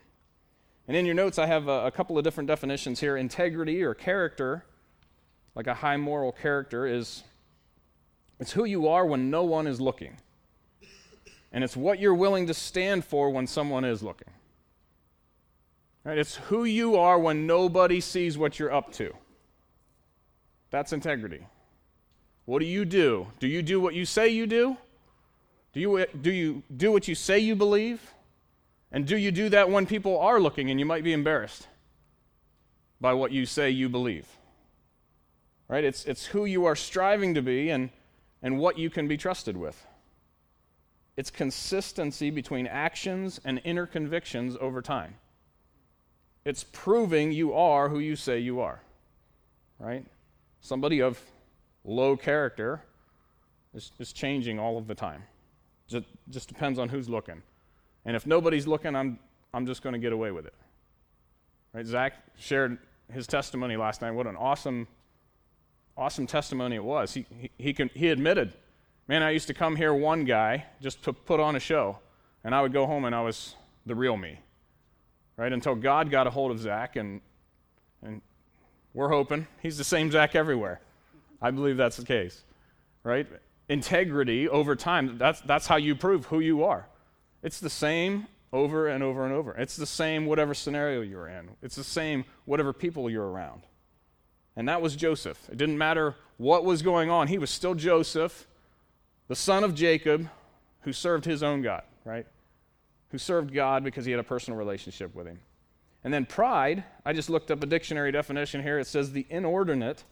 And 0.88 0.96
in 0.96 1.06
your 1.06 1.16
notes, 1.16 1.40
I 1.40 1.48
have 1.48 1.68
a, 1.68 1.88
a 1.88 1.92
couple 1.92 2.18
of 2.18 2.24
different 2.24 2.48
definitions 2.48 3.00
here. 3.00 3.18
Integrity 3.18 3.84
or 3.84 3.94
character, 3.94 4.66
like 5.56 5.68
a 5.68 5.74
high 5.74 5.98
moral 5.98 6.32
character, 6.32 6.86
is 6.86 7.24
it's 8.40 8.52
who 8.52 8.66
you 8.66 8.88
are 8.88 9.06
when 9.06 9.30
no 9.30 9.44
one 9.44 9.66
is 9.68 9.82
looking. 9.82 10.18
And 11.52 11.64
it's 11.64 11.76
what 11.76 12.00
you're 12.00 12.16
willing 12.16 12.48
to 12.48 12.54
stand 12.54 13.04
for 13.06 13.30
when 13.30 13.48
someone 13.48 13.84
is 13.84 14.04
looking. 14.04 14.30
Right? 16.04 16.18
It's 16.18 16.36
who 16.36 16.64
you 16.64 16.96
are 16.98 17.20
when 17.20 17.48
nobody 17.48 18.02
sees 18.02 18.38
what 18.38 18.60
you're 18.60 18.74
up 18.74 18.92
to. 18.94 19.14
That's 20.70 20.94
integrity. 20.94 21.46
What 22.46 22.60
do 22.60 22.66
you 22.66 22.86
do? 22.86 23.28
Do 23.40 23.48
you 23.48 23.62
do 23.62 23.80
what 23.82 23.94
you 23.94 24.06
say 24.06 24.30
you 24.30 24.48
do? 24.48 24.78
Do 25.74 25.80
you, 25.80 26.06
do 26.22 26.32
you 26.32 26.64
do 26.76 26.92
what 26.92 27.08
you 27.08 27.16
say 27.16 27.40
you 27.40 27.56
believe? 27.56 28.14
And 28.92 29.06
do 29.06 29.18
you 29.18 29.32
do 29.32 29.50
that 29.50 29.70
when 29.70 29.86
people 29.86 30.18
are 30.20 30.40
looking 30.40 30.72
and 30.72 30.80
you 30.80 30.86
might 30.86 31.04
be 31.04 31.14
embarrassed 31.14 31.68
by 33.00 33.14
what 33.14 33.32
you 33.32 33.46
say 33.46 33.70
you 33.70 33.88
believe? 33.88 34.28
Right? 35.68 35.84
It's, 35.84 36.06
it's 36.06 36.26
who 36.26 36.46
you 36.46 36.66
are 36.66 36.76
striving 36.76 37.36
to 37.36 37.42
be 37.42 37.70
and, 37.70 37.92
and 38.42 38.58
what 38.58 38.80
you 38.80 38.90
can 38.90 39.08
be 39.08 39.18
trusted 39.18 39.56
with. 39.56 39.86
It's 41.20 41.30
consistency 41.30 42.30
between 42.30 42.66
actions 42.66 43.42
and 43.44 43.60
inner 43.66 43.86
convictions 43.86 44.56
over 44.62 44.82
time. 44.82 45.16
It's 46.46 46.64
proving 46.72 47.34
you 47.34 47.54
are 47.54 47.90
who 47.90 48.00
you 48.00 48.16
say 48.16 48.40
you 48.40 48.62
are, 48.62 48.82
right? 49.80 50.06
Somebody 50.62 51.02
of 51.02 51.20
low 51.84 52.16
character 52.16 52.86
is, 53.74 53.92
is 54.00 54.14
changing 54.14 54.60
all 54.60 54.78
of 54.78 54.88
the 54.88 54.96
time. 54.96 55.24
Just, 55.90 56.06
just 56.30 56.48
depends 56.48 56.80
on 56.80 56.88
who's 56.88 57.10
looking. 57.10 57.44
And 58.06 58.16
if 58.16 58.26
nobody's 58.26 58.66
looking, 58.66 58.96
I'm, 58.96 59.20
I'm 59.54 59.66
just 59.66 59.84
going 59.84 59.92
to 59.92 60.00
get 60.00 60.14
away 60.14 60.32
with 60.32 60.46
it. 60.46 60.54
Right? 61.74 61.86
Zach 61.86 62.14
shared 62.38 62.78
his 63.12 63.28
testimony 63.28 63.76
last 63.76 64.02
night. 64.02 64.12
What 64.12 64.26
an 64.26 64.38
awesome, 64.38 64.88
awesome 65.98 66.28
testimony 66.28 66.78
it 66.78 66.84
was. 66.86 67.14
He, 67.14 67.26
he, 67.38 67.52
he, 67.58 67.74
can, 67.74 67.90
he 67.94 68.08
admitted, 68.08 68.54
man, 69.10 69.24
I 69.24 69.32
used 69.32 69.48
to 69.48 69.54
come 69.54 69.76
here 69.76 69.94
one 69.94 70.24
guy 70.24 70.68
just 70.82 71.04
to 71.04 71.12
put 71.12 71.42
on 71.42 71.58
a 71.58 71.60
show, 71.60 72.00
and 72.46 72.56
I 72.56 72.62
would 72.62 72.72
go 72.72 72.86
home 72.86 73.04
and 73.04 73.14
I 73.14 73.22
was 73.22 73.56
the 73.86 73.96
real 73.96 74.16
me 74.16 74.40
right? 75.40 75.54
Until 75.54 75.74
God 75.74 76.12
got 76.12 76.28
a 76.28 76.30
hold 76.30 76.52
of 76.52 76.60
Zach, 76.60 76.98
and, 76.98 77.22
and 78.04 78.22
we're 78.94 79.08
hoping 79.08 79.48
he's 79.62 79.78
the 79.78 79.86
same 79.86 80.12
Zach 80.12 80.36
everywhere. 80.36 80.82
I 81.42 81.52
believe 81.52 81.78
that's 81.78 81.96
the 81.96 82.04
case, 82.04 82.44
right? 83.04 83.26
Integrity 83.70 84.50
over 84.50 84.76
time, 84.76 85.18
that's, 85.18 85.40
that's 85.42 85.66
how 85.66 85.78
you 85.78 85.96
prove 85.96 86.26
who 86.26 86.42
you 86.42 86.66
are. 86.66 86.88
It's 87.42 87.62
the 87.62 87.70
same 87.70 88.28
over 88.52 88.90
and 88.90 89.02
over 89.02 89.24
and 89.24 89.34
over. 89.34 89.54
It's 89.54 89.78
the 89.78 89.86
same 89.86 90.26
whatever 90.26 90.54
scenario 90.54 91.00
you're 91.02 91.30
in, 91.30 91.52
it's 91.62 91.76
the 91.76 91.86
same 91.86 92.26
whatever 92.44 92.74
people 92.74 93.10
you're 93.10 93.30
around. 93.30 93.62
And 94.58 94.68
that 94.68 94.82
was 94.82 94.98
Joseph. 94.98 95.48
It 95.50 95.58
didn't 95.58 95.78
matter 95.78 96.16
what 96.36 96.66
was 96.66 96.82
going 96.82 97.10
on, 97.10 97.30
he 97.30 97.38
was 97.38 97.50
still 97.50 97.76
Joseph, 97.76 98.46
the 99.30 99.36
son 99.36 99.64
of 99.64 99.74
Jacob, 99.74 100.30
who 100.82 100.92
served 100.92 101.24
his 101.24 101.42
own 101.42 101.62
God, 101.62 101.84
right? 102.04 102.26
who 103.12 103.18
served 103.18 103.54
God 103.54 103.84
because 103.84 104.06
he 104.06 104.12
had 104.12 104.20
a 104.20 104.24
personal 104.24 104.58
relationship 104.58 105.14
with 105.16 105.28
him. 105.28 105.40
And 106.04 106.14
then 106.14 106.26
pride, 106.26 106.84
I 107.06 107.14
just 107.14 107.30
looked 107.30 107.52
up 107.52 107.62
a 107.62 107.66
dictionary 107.66 108.12
definition 108.12 108.64
here. 108.64 108.80
It 108.80 108.88
says 108.88 109.12
the 109.12 109.26
inordinate 109.30 110.04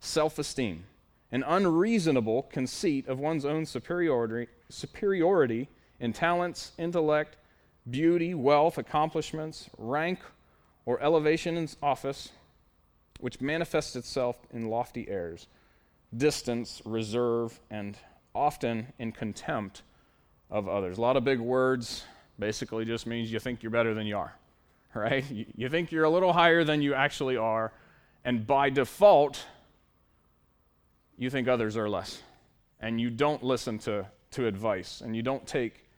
self 0.00 0.38
esteem, 0.38 0.84
an 1.32 1.44
unreasonable 1.46 2.42
conceit 2.44 3.08
of 3.08 3.18
one's 3.18 3.44
own 3.44 3.64
superiority, 3.66 4.50
superiority 4.68 5.68
in 5.98 6.12
talents, 6.12 6.72
intellect, 6.78 7.36
beauty, 7.88 8.34
wealth, 8.34 8.76
accomplishments, 8.76 9.70
rank, 9.78 10.18
or 10.84 11.00
elevation 11.00 11.56
in 11.56 11.68
office, 11.82 12.30
which 13.20 13.40
manifests 13.40 13.96
itself 13.96 14.38
in 14.52 14.68
lofty 14.68 15.08
airs, 15.08 15.46
distance, 16.14 16.82
reserve, 16.84 17.60
and 17.70 17.96
often 18.34 18.92
in 18.98 19.12
contempt 19.12 19.82
of 20.50 20.68
others. 20.68 20.98
A 20.98 21.00
lot 21.00 21.16
of 21.16 21.24
big 21.24 21.40
words 21.40 22.04
basically 22.38 22.84
just 22.84 23.06
means 23.06 23.30
you 23.32 23.38
think 23.38 23.62
you're 23.62 23.70
better 23.70 23.94
than 23.94 24.06
you 24.06 24.16
are, 24.16 24.34
right? 24.94 25.24
You 25.30 25.68
think 25.68 25.92
you're 25.92 26.04
a 26.04 26.10
little 26.10 26.32
higher 26.32 26.64
than 26.64 26.82
you 26.82 26.94
actually 26.94 27.36
are, 27.36 27.72
and 28.24 28.46
by 28.46 28.70
default, 28.70 29.44
you 31.16 31.30
think 31.30 31.48
others 31.48 31.76
are 31.76 31.88
less. 31.88 32.22
And 32.80 32.98
you 33.00 33.10
don't 33.10 33.42
listen 33.42 33.78
to, 33.80 34.06
to 34.32 34.46
advice, 34.46 35.02
and 35.02 35.14
you 35.14 35.22
don't 35.22 35.46
take 35.46 35.90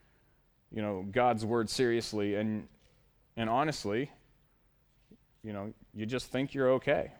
you 0.74 0.80
know, 0.80 1.06
God's 1.10 1.44
word 1.44 1.68
seriously, 1.68 2.34
and, 2.34 2.66
and 3.36 3.50
honestly, 3.50 4.10
you 5.44 5.52
know, 5.52 5.72
you 5.94 6.06
just 6.06 6.26
think 6.26 6.54
you're 6.54 6.72
okay. 6.72 7.12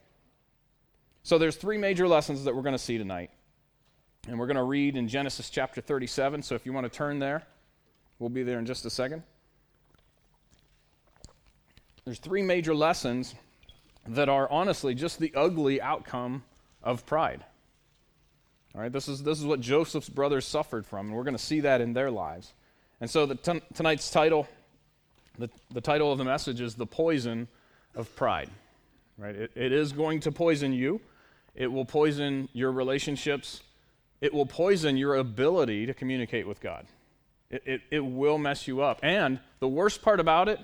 So 1.23 1.39
there's 1.39 1.57
three 1.57 1.79
major 1.79 2.09
lessons 2.09 2.45
that 2.45 2.57
we're 2.57 2.63
going 2.63 2.75
to 2.75 2.79
see 2.79 2.99
tonight. 2.99 3.31
And 4.29 4.39
we're 4.39 4.47
going 4.47 4.57
to 4.57 4.63
read 4.63 4.97
in 4.97 5.09
Genesis 5.09 5.51
chapter 5.51 5.81
37. 5.81 6.43
So 6.43 6.55
if 6.55 6.65
you 6.65 6.73
want 6.73 6.85
to 6.85 6.97
turn 6.97 7.19
there, 7.19 7.43
we'll 8.21 8.31
be 8.31 8.45
there 8.45 8.61
in 8.61 8.67
just 8.67 8.87
a 8.87 8.91
second. 8.91 9.25
There's 12.05 12.21
three 12.21 12.43
major 12.43 12.73
lessons 12.73 13.35
that 14.07 14.29
are 14.29 14.49
honestly 14.49 14.95
just 14.95 15.19
the 15.19 15.33
ugly 15.35 15.83
outcome 15.83 16.45
of 16.85 17.05
pride. 17.05 17.45
All 18.77 18.81
right, 18.81 18.93
this 18.93 19.09
is, 19.09 19.25
this 19.25 19.41
is 19.41 19.45
what 19.45 19.61
Joseph's 19.61 20.09
brothers 20.09 20.47
suffered 20.47 20.87
from, 20.87 21.09
and 21.09 21.17
we're 21.17 21.25
going 21.25 21.37
to 21.37 21.43
see 21.43 21.59
that 21.61 21.81
in 21.81 21.93
their 21.93 22.11
lives. 22.11 22.53
And 23.01 23.11
so 23.11 23.27
the 23.27 23.35
t- 23.35 23.61
tonight's 23.75 24.09
title, 24.09 24.47
the, 25.37 25.51
the 25.73 25.81
title 25.81 26.13
of 26.13 26.19
the 26.19 26.25
message 26.25 26.61
is 26.61 26.77
The 26.77 26.87
Poison 26.87 27.49
of 27.97 28.15
Pride. 28.15 28.51
Right? 29.19 29.35
It, 29.35 29.51
it 29.57 29.73
is 29.73 29.93
going 29.93 30.21
to 30.21 30.31
poison 30.31 30.73
you, 30.73 31.01
it 31.57 31.67
will 31.67 31.85
poison 31.85 32.49
your 32.53 32.71
relationships, 32.71 33.63
it 34.23 34.33
will 34.33 34.47
poison 34.47 34.97
your 34.97 35.17
ability 35.17 35.85
to 35.85 35.93
communicate 35.93 36.47
with 36.47 36.61
God. 36.61 36.87
It, 37.51 37.63
it, 37.67 37.81
it 37.91 38.01
will 38.01 38.39
mess 38.39 38.69
you 38.69 38.81
up. 38.81 39.01
And 39.03 39.41
the 39.59 39.69
worst 39.69 40.01
part 40.01 40.21
about 40.21 40.49
it, 40.49 40.61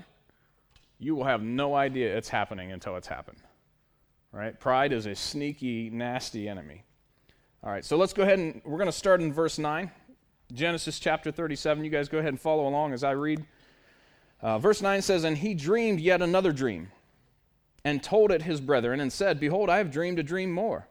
you 0.97 1.13
will 1.13 1.25
have 1.25 1.43
no 1.43 1.75
idea 1.75 2.17
it's 2.17 2.29
happening 2.29 2.71
until 2.71 2.95
it's 2.95 3.07
happened. 3.07 3.37
Right? 4.31 4.57
Pride 4.57 4.93
is 4.93 5.05
a 5.05 5.13
sneaky, 5.13 5.89
nasty 5.89 6.47
enemy. 6.47 6.83
All 7.61 7.69
right, 7.69 7.83
so 7.83 7.97
let's 7.97 8.13
go 8.13 8.23
ahead 8.23 8.39
and 8.39 8.61
we're 8.63 8.77
going 8.77 8.87
to 8.87 8.93
start 8.93 9.21
in 9.21 9.33
verse 9.33 9.59
9. 9.59 9.91
Genesis 10.53 10.97
chapter 10.97 11.29
37. 11.29 11.83
You 11.83 11.89
guys 11.89 12.07
go 12.07 12.17
ahead 12.19 12.29
and 12.29 12.39
follow 12.39 12.65
along 12.65 12.93
as 12.93 13.03
I 13.03 13.11
read. 13.11 13.45
Uh, 14.41 14.57
verse 14.57 14.81
9 14.81 15.01
says, 15.01 15.25
And 15.25 15.37
he 15.37 15.53
dreamed 15.53 15.99
yet 15.99 16.21
another 16.21 16.53
dream, 16.53 16.91
and 17.83 18.01
told 18.01 18.31
it 18.31 18.43
his 18.43 18.61
brethren, 18.61 19.01
and 19.01 19.11
said, 19.11 19.37
Behold, 19.37 19.69
I 19.69 19.79
have 19.79 19.91
dreamed 19.91 20.17
a 20.17 20.23
dream 20.23 20.51
more. 20.51 20.87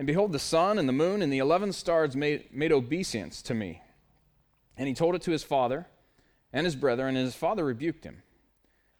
And 0.00 0.06
behold, 0.06 0.32
the 0.32 0.38
sun 0.38 0.78
and 0.78 0.88
the 0.88 0.94
moon 0.94 1.20
and 1.20 1.30
the 1.30 1.40
eleven 1.40 1.74
stars 1.74 2.16
made, 2.16 2.54
made 2.54 2.72
obeisance 2.72 3.42
to 3.42 3.52
me. 3.52 3.82
And 4.78 4.88
he 4.88 4.94
told 4.94 5.14
it 5.14 5.20
to 5.24 5.30
his 5.30 5.42
father 5.42 5.88
and 6.54 6.64
his 6.64 6.74
brethren, 6.74 7.16
and 7.16 7.26
his 7.26 7.34
father 7.34 7.66
rebuked 7.66 8.04
him, 8.04 8.22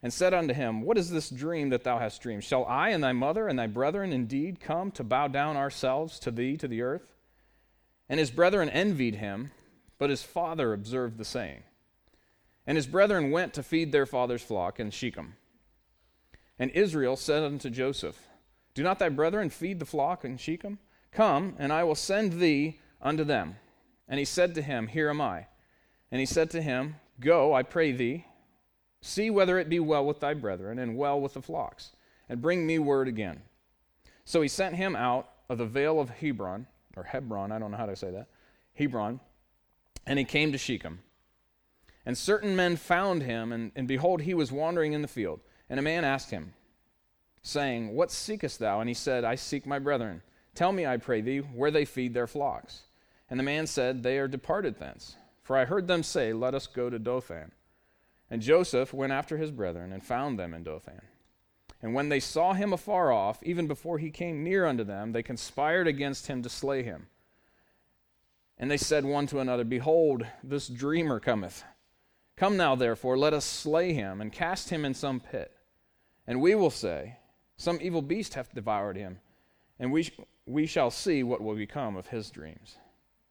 and 0.03 0.13
said 0.13 0.31
unto 0.31 0.53
him, 0.53 0.83
What 0.83 0.99
is 0.99 1.09
this 1.09 1.31
dream 1.31 1.69
that 1.69 1.83
thou 1.83 1.97
hast 1.97 2.21
dreamed? 2.21 2.43
Shall 2.43 2.65
I 2.65 2.89
and 2.89 3.03
thy 3.03 3.13
mother 3.13 3.47
and 3.47 3.57
thy 3.57 3.65
brethren 3.65 4.13
indeed 4.13 4.59
come 4.59 4.91
to 4.91 5.03
bow 5.03 5.27
down 5.27 5.57
ourselves 5.57 6.19
to 6.19 6.29
thee 6.29 6.55
to 6.57 6.67
the 6.67 6.83
earth? 6.83 7.15
And 8.07 8.19
his 8.19 8.29
brethren 8.29 8.69
envied 8.69 9.15
him, 9.15 9.49
but 9.97 10.11
his 10.11 10.21
father 10.21 10.71
observed 10.71 11.17
the 11.17 11.25
saying. 11.25 11.63
And 12.67 12.75
his 12.75 12.85
brethren 12.85 13.31
went 13.31 13.55
to 13.55 13.63
feed 13.63 13.91
their 13.91 14.05
father's 14.05 14.43
flock 14.43 14.79
in 14.79 14.91
Shechem. 14.91 15.33
And 16.59 16.69
Israel 16.69 17.15
said 17.15 17.41
unto 17.41 17.71
Joseph, 17.71 18.19
Do 18.75 18.83
not 18.83 18.99
thy 18.99 19.09
brethren 19.09 19.49
feed 19.49 19.79
the 19.79 19.85
flock 19.85 20.23
in 20.23 20.37
Shechem? 20.37 20.77
Come, 21.11 21.55
and 21.59 21.73
I 21.73 21.83
will 21.83 21.95
send 21.95 22.33
thee 22.33 22.79
unto 23.01 23.23
them. 23.23 23.57
And 24.07 24.19
he 24.19 24.25
said 24.25 24.55
to 24.55 24.61
him, 24.61 24.87
Here 24.87 25.09
am 25.09 25.21
I. 25.21 25.47
And 26.11 26.19
he 26.19 26.25
said 26.25 26.49
to 26.51 26.61
him, 26.61 26.95
Go, 27.19 27.53
I 27.53 27.63
pray 27.63 27.91
thee, 27.91 28.25
see 29.01 29.29
whether 29.29 29.57
it 29.57 29.69
be 29.69 29.79
well 29.79 30.05
with 30.05 30.19
thy 30.19 30.33
brethren, 30.33 30.79
and 30.79 30.97
well 30.97 31.19
with 31.19 31.33
the 31.33 31.41
flocks, 31.41 31.91
and 32.27 32.41
bring 32.41 32.65
me 32.65 32.79
word 32.79 33.07
again. 33.07 33.41
So 34.25 34.41
he 34.41 34.47
sent 34.47 34.75
him 34.75 34.95
out 34.95 35.29
of 35.49 35.57
the 35.57 35.65
vale 35.65 35.99
of 35.99 36.09
Hebron, 36.09 36.67
or 36.95 37.03
Hebron, 37.03 37.51
I 37.51 37.59
don't 37.59 37.71
know 37.71 37.77
how 37.77 37.85
to 37.85 37.95
say 37.95 38.11
that, 38.11 38.27
Hebron, 38.73 39.19
and 40.05 40.17
he 40.17 40.25
came 40.25 40.51
to 40.51 40.57
Shechem. 40.57 40.99
And 42.05 42.17
certain 42.17 42.55
men 42.55 42.75
found 42.77 43.21
him, 43.21 43.51
and, 43.51 43.71
and 43.75 43.87
behold, 43.87 44.21
he 44.21 44.33
was 44.33 44.51
wandering 44.51 44.93
in 44.93 45.01
the 45.01 45.07
field. 45.07 45.39
And 45.69 45.79
a 45.79 45.83
man 45.83 46.03
asked 46.03 46.31
him, 46.31 46.53
saying, 47.43 47.93
What 47.93 48.11
seekest 48.11 48.59
thou? 48.59 48.79
And 48.79 48.89
he 48.89 48.93
said, 48.93 49.23
I 49.23 49.35
seek 49.35 49.65
my 49.65 49.79
brethren. 49.79 50.21
Tell 50.53 50.71
me, 50.71 50.85
I 50.85 50.97
pray 50.97 51.21
thee, 51.21 51.39
where 51.39 51.71
they 51.71 51.85
feed 51.85 52.13
their 52.13 52.27
flocks. 52.27 52.83
And 53.29 53.39
the 53.39 53.43
man 53.43 53.67
said, 53.67 54.03
They 54.03 54.17
are 54.19 54.27
departed 54.27 54.77
thence. 54.77 55.15
For 55.43 55.57
I 55.57 55.65
heard 55.65 55.87
them 55.87 56.03
say, 56.03 56.33
Let 56.33 56.53
us 56.53 56.67
go 56.67 56.89
to 56.89 56.99
Dothan. 56.99 57.51
And 58.29 58.41
Joseph 58.41 58.93
went 58.93 59.13
after 59.13 59.37
his 59.37 59.51
brethren 59.51 59.91
and 59.91 60.03
found 60.03 60.37
them 60.37 60.53
in 60.53 60.63
Dothan. 60.63 61.01
And 61.81 61.93
when 61.93 62.09
they 62.09 62.19
saw 62.19 62.53
him 62.53 62.73
afar 62.73 63.11
off, 63.11 63.41
even 63.43 63.67
before 63.67 63.97
he 63.97 64.11
came 64.11 64.43
near 64.43 64.65
unto 64.65 64.83
them, 64.83 65.13
they 65.13 65.23
conspired 65.23 65.87
against 65.87 66.27
him 66.27 66.43
to 66.43 66.49
slay 66.49 66.83
him. 66.83 67.07
And 68.57 68.69
they 68.69 68.77
said 68.77 69.03
one 69.03 69.25
to 69.27 69.39
another, 69.39 69.63
Behold, 69.63 70.25
this 70.43 70.67
dreamer 70.67 71.19
cometh. 71.19 71.63
Come 72.35 72.57
now, 72.57 72.75
therefore, 72.75 73.17
let 73.17 73.33
us 73.33 73.45
slay 73.45 73.93
him 73.93 74.21
and 74.21 74.31
cast 74.31 74.69
him 74.69 74.85
in 74.85 74.93
some 74.93 75.19
pit. 75.19 75.51
And 76.27 76.41
we 76.41 76.53
will 76.53 76.69
say, 76.69 77.17
Some 77.57 77.79
evil 77.81 78.01
beast 78.01 78.35
hath 78.35 78.53
devoured 78.53 78.97
him 78.97 79.19
and 79.81 79.91
we, 79.91 80.03
sh- 80.03 80.11
we 80.45 80.67
shall 80.67 80.91
see 80.91 81.23
what 81.23 81.41
will 81.41 81.55
become 81.55 81.97
of 81.97 82.07
his 82.07 82.29
dreams. 82.29 82.77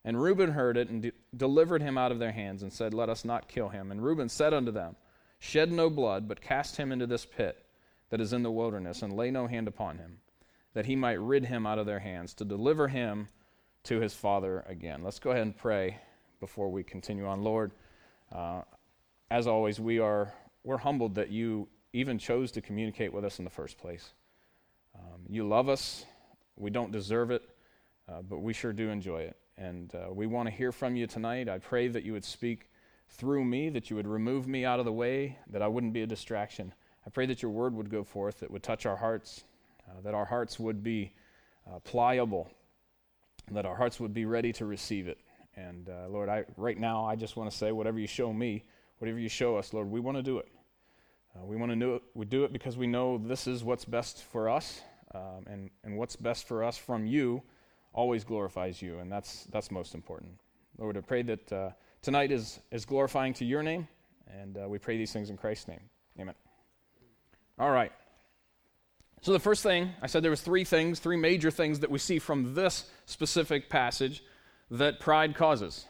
And 0.05 0.21
Reuben 0.21 0.51
heard 0.51 0.77
it 0.77 0.91
and 0.91 1.01
de- 1.01 1.13
delivered 1.37 1.81
him 1.81 1.97
out 1.97 2.11
of 2.11 2.19
their 2.19 2.33
hands 2.33 2.65
and 2.65 2.73
said, 2.73 2.93
Let 2.93 3.09
us 3.09 3.25
not 3.25 3.49
kill 3.49 3.69
him. 3.69 3.93
And 3.93 4.03
Reuben 4.03 4.29
said 4.29 4.53
unto 4.53 4.73
them, 4.73 4.97
Shed 5.39 5.71
no 5.71 5.89
blood, 5.89 6.27
but 6.27 6.41
cast 6.41 6.77
him 6.77 6.91
into 6.91 7.07
this 7.07 7.25
pit 7.25 7.65
that 8.11 8.21
is 8.21 8.33
in 8.33 8.43
the 8.43 8.51
wilderness, 8.51 9.03
and 9.03 9.17
lay 9.17 9.31
no 9.31 9.47
hand 9.47 9.69
upon 9.69 9.99
him, 9.99 10.19
that 10.75 10.87
he 10.87 10.97
might 10.97 11.21
rid 11.21 11.45
him 11.45 11.67
out 11.67 11.79
of 11.79 11.87
their 11.87 12.01
hands, 12.01 12.35
to 12.35 12.45
deliver 12.45 12.89
him 12.89 13.29
to 13.85 14.01
his 14.01 14.13
father 14.13 14.65
again. 14.67 15.05
Let's 15.05 15.21
go 15.21 15.31
ahead 15.31 15.43
and 15.43 15.57
pray 15.57 15.99
before 16.41 16.69
we 16.69 16.83
continue 16.83 17.27
on. 17.27 17.45
Lord, 17.45 17.71
uh, 18.33 18.63
as 19.31 19.47
always, 19.47 19.79
we 19.79 20.01
are 20.01 20.35
we're 20.65 20.79
humbled 20.79 21.15
that 21.15 21.31
you 21.31 21.69
even 21.93 22.19
chose 22.19 22.51
to 22.53 22.61
communicate 22.61 23.13
with 23.13 23.25
us 23.25 23.39
in 23.39 23.45
the 23.45 23.51
first 23.51 23.79
place. 23.79 24.13
Um, 24.97 25.21
you 25.29 25.47
love 25.47 25.69
us 25.69 26.05
we 26.61 26.71
don't 26.71 26.93
deserve 26.93 27.31
it, 27.31 27.43
uh, 28.09 28.23
but 28.23 28.39
we 28.39 28.53
sure 28.53 28.73
do 28.73 28.91
enjoy 28.91 29.23
it. 29.23 29.37
And 29.57 29.93
uh, 29.95 30.13
we 30.13 30.27
want 30.27 30.49
to 30.49 30.55
hear 30.55 30.73
from 30.73 30.95
you 30.95 31.07
tonight. 31.07 31.49
I 31.49 31.59
pray 31.59 31.89
that 31.89 32.05
you 32.05 32.13
would 32.13 32.25
speak 32.25 32.71
through 33.09 33.45
me, 33.45 33.71
that 33.71 33.91
you 33.91 33.97
would 33.97 34.07
remove 34.07 34.47
me 34.47 34.65
out 34.65 34.79
of 34.79 34.85
the 34.85 34.93
way, 34.93 35.39
that 35.49 35.63
I 35.63 35.69
wouldn't 35.69 35.93
be 35.93 36.03
a 36.03 36.07
distraction. 36.07 36.73
I 37.07 37.11
pray 37.11 37.27
that 37.27 37.43
your 37.43 37.51
word 37.51 37.75
would 37.75 37.91
go 37.91 38.05
forth, 38.05 38.41
that 38.41 38.51
would 38.51 38.63
touch 38.63 38.87
our 38.87 38.97
hearts, 38.97 39.45
uh, 39.89 40.01
that 40.03 40.15
our 40.15 40.27
hearts 40.27 40.61
would 40.61 40.83
be 40.83 41.13
uh, 41.67 41.79
pliable, 41.81 42.51
that 43.51 43.67
our 43.67 43.75
hearts 43.75 43.99
would 43.99 44.15
be 44.15 44.27
ready 44.27 44.53
to 44.53 44.67
receive 44.67 45.09
it. 45.09 45.19
And 45.57 45.89
uh, 45.89 46.09
Lord, 46.09 46.29
I, 46.29 46.45
right 46.57 46.79
now, 46.79 47.05
I 47.05 47.17
just 47.17 47.37
want 47.37 47.51
to 47.51 47.57
say, 47.57 47.73
whatever 47.73 47.99
you 47.99 48.07
show 48.07 48.33
me, 48.33 48.65
whatever 48.99 49.19
you 49.19 49.29
show 49.29 49.57
us, 49.57 49.73
Lord, 49.73 49.91
we 49.91 49.99
want 50.01 50.17
to 50.17 50.23
do 50.23 50.39
it. 50.39 50.49
Uh, 51.35 51.45
we 51.45 51.57
want 51.57 51.73
to 51.73 51.77
do 51.77 51.95
it. 51.97 52.03
We 52.15 52.27
do 52.27 52.45
it 52.45 52.53
because 52.53 52.77
we 52.77 52.87
know 52.87 53.19
this 53.19 53.47
is 53.47 53.65
what's 53.65 53.85
best 53.85 54.25
for 54.25 54.49
us 54.49 54.83
um, 55.15 55.45
and, 55.47 55.71
and 55.85 55.97
what's 55.97 56.17
best 56.17 56.47
for 56.47 56.63
us 56.65 56.77
from 56.77 57.07
you 57.07 57.43
always 57.93 58.25
glorifies 58.25 58.81
you, 58.81 58.99
and 58.99 59.11
that's, 59.11 59.45
that's 59.53 59.71
most 59.71 59.95
important. 59.95 60.33
Lord, 60.79 60.97
I 60.97 61.01
pray 61.01 61.23
that 61.23 61.53
uh, 61.53 61.71
tonight 62.03 62.31
is, 62.31 62.61
is 62.71 62.85
glorifying 62.85 63.35
to 63.35 63.45
your 63.45 63.63
name, 63.63 63.89
and 64.41 64.57
uh, 64.57 64.69
we 64.69 64.79
pray 64.79 64.97
these 64.97 65.13
things 65.13 65.31
in 65.31 65.37
Christ's 65.37 65.69
name. 65.69 65.81
Amen. 66.19 66.35
All 67.59 67.71
right. 67.71 67.93
So 69.23 69.33
the 69.33 69.39
first 69.39 69.63
thing, 69.63 69.91
I 70.01 70.07
said 70.07 70.23
there 70.23 70.31
was 70.31 70.41
three 70.41 70.65
things, 70.65 70.99
three 70.99 71.17
major 71.17 71.51
things 71.51 71.81
that 71.81 71.91
we 71.91 71.99
see 71.99 72.19
from 72.19 72.55
this 72.55 72.89
specific 73.05 73.69
passage 73.69 74.25
that 74.71 74.99
pride 74.99 75.35
causes. 75.35 75.85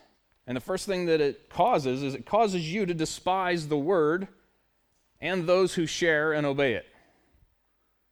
And 0.47 0.57
the 0.57 0.61
first 0.61 0.87
thing 0.87 1.07
that 1.07 1.21
it 1.21 1.49
causes 1.49 2.03
is 2.03 2.15
it 2.15 2.27
causes 2.27 2.73
you 2.73 2.87
to 2.87 2.95
despise 2.95 3.69
the 3.69 3.77
word 3.77 4.27
and 5.21 5.47
those 5.47 5.75
who 5.75 5.87
share 5.87 6.33
and 6.33 6.45
obey 6.45 6.75
it. 6.75 6.87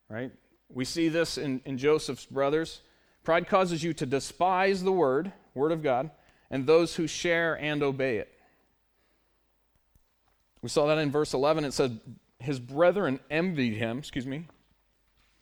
Right? 0.08 0.30
We 0.72 0.84
see 0.84 1.08
this 1.08 1.38
in, 1.38 1.60
in 1.64 1.78
Joseph's 1.78 2.26
brothers. 2.26 2.80
Pride 3.24 3.48
causes 3.48 3.82
you 3.82 3.92
to 3.94 4.06
despise 4.06 4.82
the 4.82 4.92
word, 4.92 5.32
word 5.54 5.72
of 5.72 5.82
God, 5.82 6.10
and 6.50 6.66
those 6.66 6.96
who 6.96 7.06
share 7.06 7.58
and 7.58 7.82
obey 7.82 8.18
it. 8.18 8.32
We 10.62 10.68
saw 10.68 10.86
that 10.86 10.98
in 10.98 11.10
verse 11.10 11.34
11. 11.34 11.64
It 11.64 11.72
said, 11.72 12.00
His 12.38 12.58
brethren 12.58 13.20
envied 13.30 13.74
him. 13.74 13.98
Excuse 13.98 14.26
me. 14.26 14.46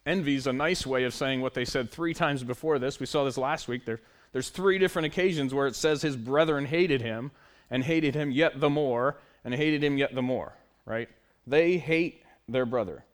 Envy 0.05 0.37
is 0.37 0.47
a 0.47 0.53
nice 0.53 0.87
way 0.87 1.05
of 1.05 1.15
saying 1.15 1.41
what 1.41 1.55
they 1.55 1.65
said 1.65 1.91
three 1.91 2.15
times 2.15 2.45
before 2.45 2.79
this. 2.79 3.01
We 3.01 3.07
saw 3.07 3.25
this 3.25 3.39
last 3.39 3.67
week. 3.67 3.85
There, 3.85 4.01
there's 4.33 4.51
three 4.51 4.79
different 4.79 5.07
occasions 5.07 5.53
where 5.53 5.67
it 5.67 5.75
says 5.75 6.03
his 6.03 6.17
brethren 6.17 6.67
hated 6.67 7.01
him, 7.03 7.33
and 7.71 7.83
hated 7.83 8.15
him 8.15 8.31
yet 8.31 8.61
the 8.61 8.71
more, 8.71 9.19
and 9.45 9.53
hated 9.55 9.83
him 9.83 9.99
yet 9.99 10.15
the 10.15 10.23
more, 10.23 10.53
right? 10.85 11.09
They 11.47 11.79
hate 11.79 12.23
their 12.49 12.67
brother. 12.67 13.05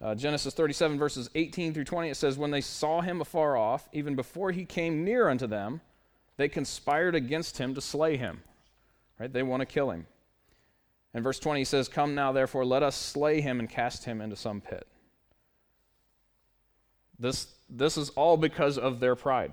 Uh, 0.00 0.14
Genesis 0.14 0.52
37, 0.52 0.98
verses 0.98 1.30
18 1.34 1.72
through 1.72 1.84
20, 1.84 2.10
it 2.10 2.16
says, 2.16 2.36
When 2.36 2.50
they 2.50 2.60
saw 2.60 3.00
him 3.00 3.20
afar 3.20 3.56
off, 3.56 3.88
even 3.92 4.14
before 4.14 4.52
he 4.52 4.64
came 4.64 5.04
near 5.04 5.28
unto 5.28 5.46
them, 5.46 5.80
they 6.36 6.48
conspired 6.48 7.14
against 7.14 7.58
him 7.58 7.74
to 7.74 7.80
slay 7.80 8.16
him. 8.16 8.42
Right? 9.18 9.32
They 9.32 9.42
want 9.42 9.60
to 9.60 9.66
kill 9.66 9.90
him. 9.90 10.06
And 11.14 11.24
verse 11.24 11.38
20 11.38 11.64
says, 11.64 11.88
Come 11.88 12.14
now, 12.14 12.32
therefore, 12.32 12.66
let 12.66 12.82
us 12.82 12.94
slay 12.94 13.40
him 13.40 13.58
and 13.58 13.70
cast 13.70 14.04
him 14.04 14.20
into 14.20 14.36
some 14.36 14.60
pit. 14.60 14.86
This, 17.18 17.46
this 17.70 17.96
is 17.96 18.10
all 18.10 18.36
because 18.36 18.76
of 18.76 19.00
their 19.00 19.16
pride. 19.16 19.52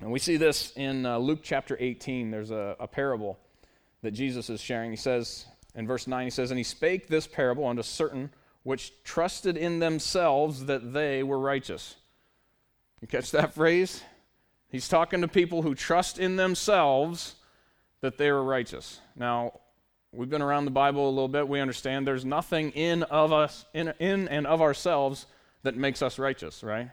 And 0.00 0.12
we 0.12 0.20
see 0.20 0.36
this 0.36 0.72
in 0.76 1.04
uh, 1.04 1.18
Luke 1.18 1.40
chapter 1.42 1.76
18. 1.80 2.30
There's 2.30 2.52
a, 2.52 2.76
a 2.78 2.86
parable 2.86 3.40
that 4.02 4.12
Jesus 4.12 4.48
is 4.48 4.60
sharing. 4.60 4.90
He 4.90 4.96
says, 4.96 5.46
in 5.74 5.86
verse 5.86 6.06
9, 6.06 6.24
he 6.24 6.30
says, 6.30 6.52
And 6.52 6.58
he 6.58 6.64
spake 6.64 7.08
this 7.08 7.26
parable 7.26 7.66
unto 7.66 7.82
certain 7.82 8.30
which 8.62 8.92
trusted 9.04 9.56
in 9.56 9.78
themselves 9.78 10.66
that 10.66 10.92
they 10.92 11.22
were 11.22 11.38
righteous. 11.38 11.96
You 13.00 13.08
catch 13.08 13.30
that 13.30 13.54
phrase? 13.54 14.02
He's 14.68 14.88
talking 14.88 15.22
to 15.22 15.28
people 15.28 15.62
who 15.62 15.74
trust 15.74 16.18
in 16.18 16.36
themselves 16.36 17.36
that 18.02 18.18
they 18.18 18.28
are 18.28 18.42
righteous. 18.42 19.00
Now, 19.16 19.60
we've 20.12 20.30
been 20.30 20.42
around 20.42 20.66
the 20.66 20.70
Bible 20.70 21.08
a 21.08 21.10
little 21.10 21.28
bit. 21.28 21.48
We 21.48 21.60
understand 21.60 22.06
there's 22.06 22.24
nothing 22.24 22.70
in 22.72 23.02
of 23.04 23.32
us 23.32 23.64
in, 23.74 23.92
in 23.98 24.28
and 24.28 24.46
of 24.46 24.60
ourselves 24.60 25.26
that 25.62 25.76
makes 25.76 26.02
us 26.02 26.18
righteous, 26.18 26.62
right? 26.62 26.90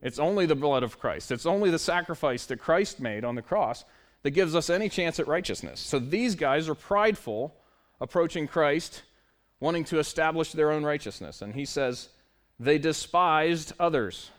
It's 0.00 0.18
only 0.18 0.46
the 0.46 0.54
blood 0.54 0.82
of 0.82 0.98
Christ. 0.98 1.32
It's 1.32 1.46
only 1.46 1.70
the 1.70 1.78
sacrifice 1.78 2.46
that 2.46 2.60
Christ 2.60 3.00
made 3.00 3.24
on 3.24 3.34
the 3.34 3.42
cross 3.42 3.84
that 4.22 4.30
gives 4.30 4.54
us 4.54 4.70
any 4.70 4.88
chance 4.88 5.18
at 5.18 5.26
righteousness. 5.26 5.80
So 5.80 5.98
these 5.98 6.34
guys 6.34 6.68
are 6.68 6.74
prideful 6.74 7.54
approaching 8.00 8.46
Christ 8.46 9.02
wanting 9.60 9.84
to 9.84 9.98
establish 9.98 10.52
their 10.52 10.70
own 10.70 10.84
righteousness. 10.84 11.42
And 11.42 11.54
he 11.54 11.64
says, 11.64 12.08
they 12.60 12.78
despised 12.78 13.72
others. 13.78 14.30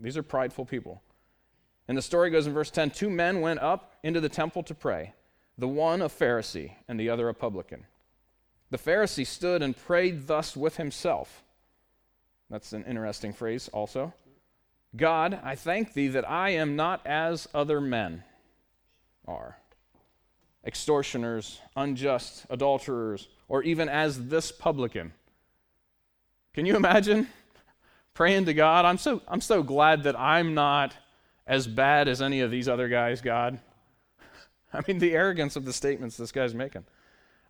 These 0.00 0.16
are 0.16 0.22
prideful 0.22 0.64
people. 0.64 1.02
And 1.88 1.96
the 1.96 2.02
story 2.02 2.30
goes 2.30 2.46
in 2.46 2.52
verse 2.52 2.70
10 2.70 2.90
Two 2.90 3.10
men 3.10 3.40
went 3.40 3.60
up 3.60 3.94
into 4.02 4.20
the 4.20 4.28
temple 4.28 4.62
to 4.64 4.74
pray, 4.74 5.14
the 5.56 5.68
one 5.68 6.02
a 6.02 6.08
Pharisee 6.08 6.72
and 6.88 6.98
the 6.98 7.08
other 7.08 7.28
a 7.28 7.34
publican. 7.34 7.86
The 8.70 8.78
Pharisee 8.78 9.26
stood 9.26 9.62
and 9.62 9.76
prayed 9.76 10.26
thus 10.26 10.56
with 10.56 10.76
himself. 10.76 11.44
That's 12.50 12.72
an 12.72 12.84
interesting 12.84 13.32
phrase, 13.32 13.68
also. 13.68 14.12
God, 14.96 15.38
I 15.42 15.54
thank 15.54 15.92
thee 15.92 16.08
that 16.08 16.28
I 16.28 16.50
am 16.50 16.76
not 16.76 17.06
as 17.06 17.48
other 17.54 17.80
men 17.80 18.24
are 19.26 19.56
extortioners, 20.66 21.60
unjust, 21.76 22.44
adulterers, 22.50 23.28
or 23.48 23.62
even 23.62 23.88
as 23.88 24.26
this 24.28 24.50
publican. 24.50 25.12
Can 26.54 26.66
you 26.66 26.76
imagine 26.76 27.28
praying 28.14 28.46
to 28.46 28.54
God? 28.54 28.84
I'm 28.84 28.98
so, 28.98 29.22
I'm 29.28 29.40
so 29.40 29.62
glad 29.62 30.02
that 30.02 30.18
I'm 30.18 30.54
not 30.54 30.94
as 31.46 31.68
bad 31.68 32.08
as 32.08 32.20
any 32.20 32.40
of 32.40 32.50
these 32.50 32.68
other 32.68 32.88
guys, 32.88 33.20
God. 33.20 33.60
I 34.72 34.82
mean, 34.88 34.98
the 34.98 35.12
arrogance 35.12 35.54
of 35.54 35.64
the 35.64 35.72
statements 35.72 36.16
this 36.16 36.32
guy's 36.32 36.54
making. 36.54 36.84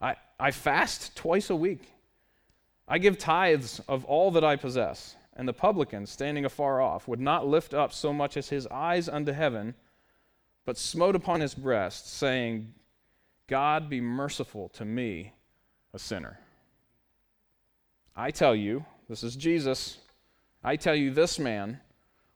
I, 0.00 0.16
I 0.38 0.50
fast 0.50 1.16
twice 1.16 1.48
a 1.48 1.56
week. 1.56 1.90
I 2.86 2.98
give 2.98 3.16
tithes 3.16 3.80
of 3.88 4.04
all 4.04 4.30
that 4.32 4.44
I 4.44 4.56
possess. 4.56 5.16
And 5.34 5.48
the 5.48 5.54
publican, 5.54 6.06
standing 6.06 6.44
afar 6.44 6.80
off, 6.80 7.08
would 7.08 7.20
not 7.20 7.46
lift 7.46 7.74
up 7.74 7.92
so 7.92 8.12
much 8.12 8.36
as 8.36 8.48
his 8.48 8.66
eyes 8.68 9.08
unto 9.08 9.32
heaven, 9.32 9.74
but 10.64 10.78
smote 10.78 11.14
upon 11.14 11.40
his 11.40 11.54
breast, 11.54 12.10
saying, 12.10 12.72
God 13.48 13.88
be 13.88 14.00
merciful 14.00 14.68
to 14.70 14.84
me, 14.84 15.32
a 15.94 15.98
sinner. 15.98 16.40
I 18.14 18.30
tell 18.30 18.54
you, 18.54 18.84
this 19.08 19.22
is 19.22 19.36
Jesus, 19.36 19.98
I 20.64 20.76
tell 20.76 20.96
you, 20.96 21.12
this 21.12 21.38
man 21.38 21.80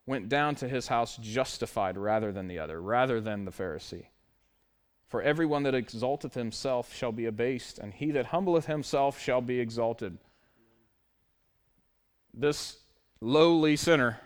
went 0.06 0.28
down 0.28 0.54
to 0.56 0.68
his 0.68 0.88
house 0.88 1.16
justified 1.16 1.96
rather 1.96 2.32
than 2.32 2.46
the 2.46 2.58
other, 2.58 2.80
rather 2.80 3.20
than 3.20 3.44
the 3.44 3.50
Pharisee. 3.50 4.06
For 5.06 5.20
everyone 5.20 5.64
that 5.64 5.74
exalteth 5.74 6.34
himself 6.34 6.94
shall 6.94 7.10
be 7.10 7.26
abased, 7.26 7.78
and 7.78 7.92
he 7.92 8.12
that 8.12 8.26
humbleth 8.26 8.66
himself 8.66 9.20
shall 9.20 9.40
be 9.40 9.58
exalted. 9.58 10.18
This 12.32 12.78
lowly 13.20 13.74
sinner 13.74 14.20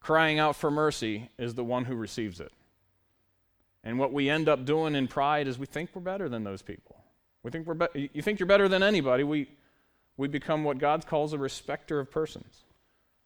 crying 0.00 0.40
out 0.40 0.56
for 0.56 0.70
mercy 0.70 1.30
is 1.38 1.54
the 1.54 1.62
one 1.62 1.84
who 1.84 1.94
receives 1.94 2.40
it. 2.40 2.52
And 3.82 3.98
what 3.98 4.12
we 4.12 4.28
end 4.28 4.48
up 4.48 4.64
doing 4.64 4.94
in 4.94 5.08
pride 5.08 5.46
is 5.46 5.58
we 5.58 5.66
think 5.66 5.90
we're 5.94 6.02
better 6.02 6.28
than 6.28 6.44
those 6.44 6.62
people. 6.62 6.96
We 7.42 7.50
think 7.50 7.66
we're 7.66 7.74
be- 7.74 8.10
you 8.12 8.22
think 8.22 8.38
you're 8.38 8.46
better 8.46 8.68
than 8.68 8.82
anybody. 8.82 9.24
We, 9.24 9.48
we 10.16 10.28
become 10.28 10.64
what 10.64 10.78
God 10.78 11.06
calls 11.06 11.32
a 11.32 11.38
respecter 11.38 11.98
of 11.98 12.10
persons. 12.10 12.64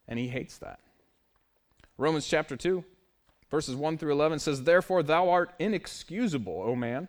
And 0.06 0.18
he 0.18 0.28
hates 0.28 0.58
that. 0.58 0.78
Romans 1.98 2.26
chapter 2.26 2.56
2, 2.56 2.84
verses 3.50 3.74
1 3.74 3.98
through 3.98 4.12
11 4.12 4.38
says, 4.38 4.62
Therefore 4.62 5.02
thou 5.02 5.30
art 5.30 5.52
inexcusable, 5.58 6.62
O 6.64 6.76
man, 6.76 7.08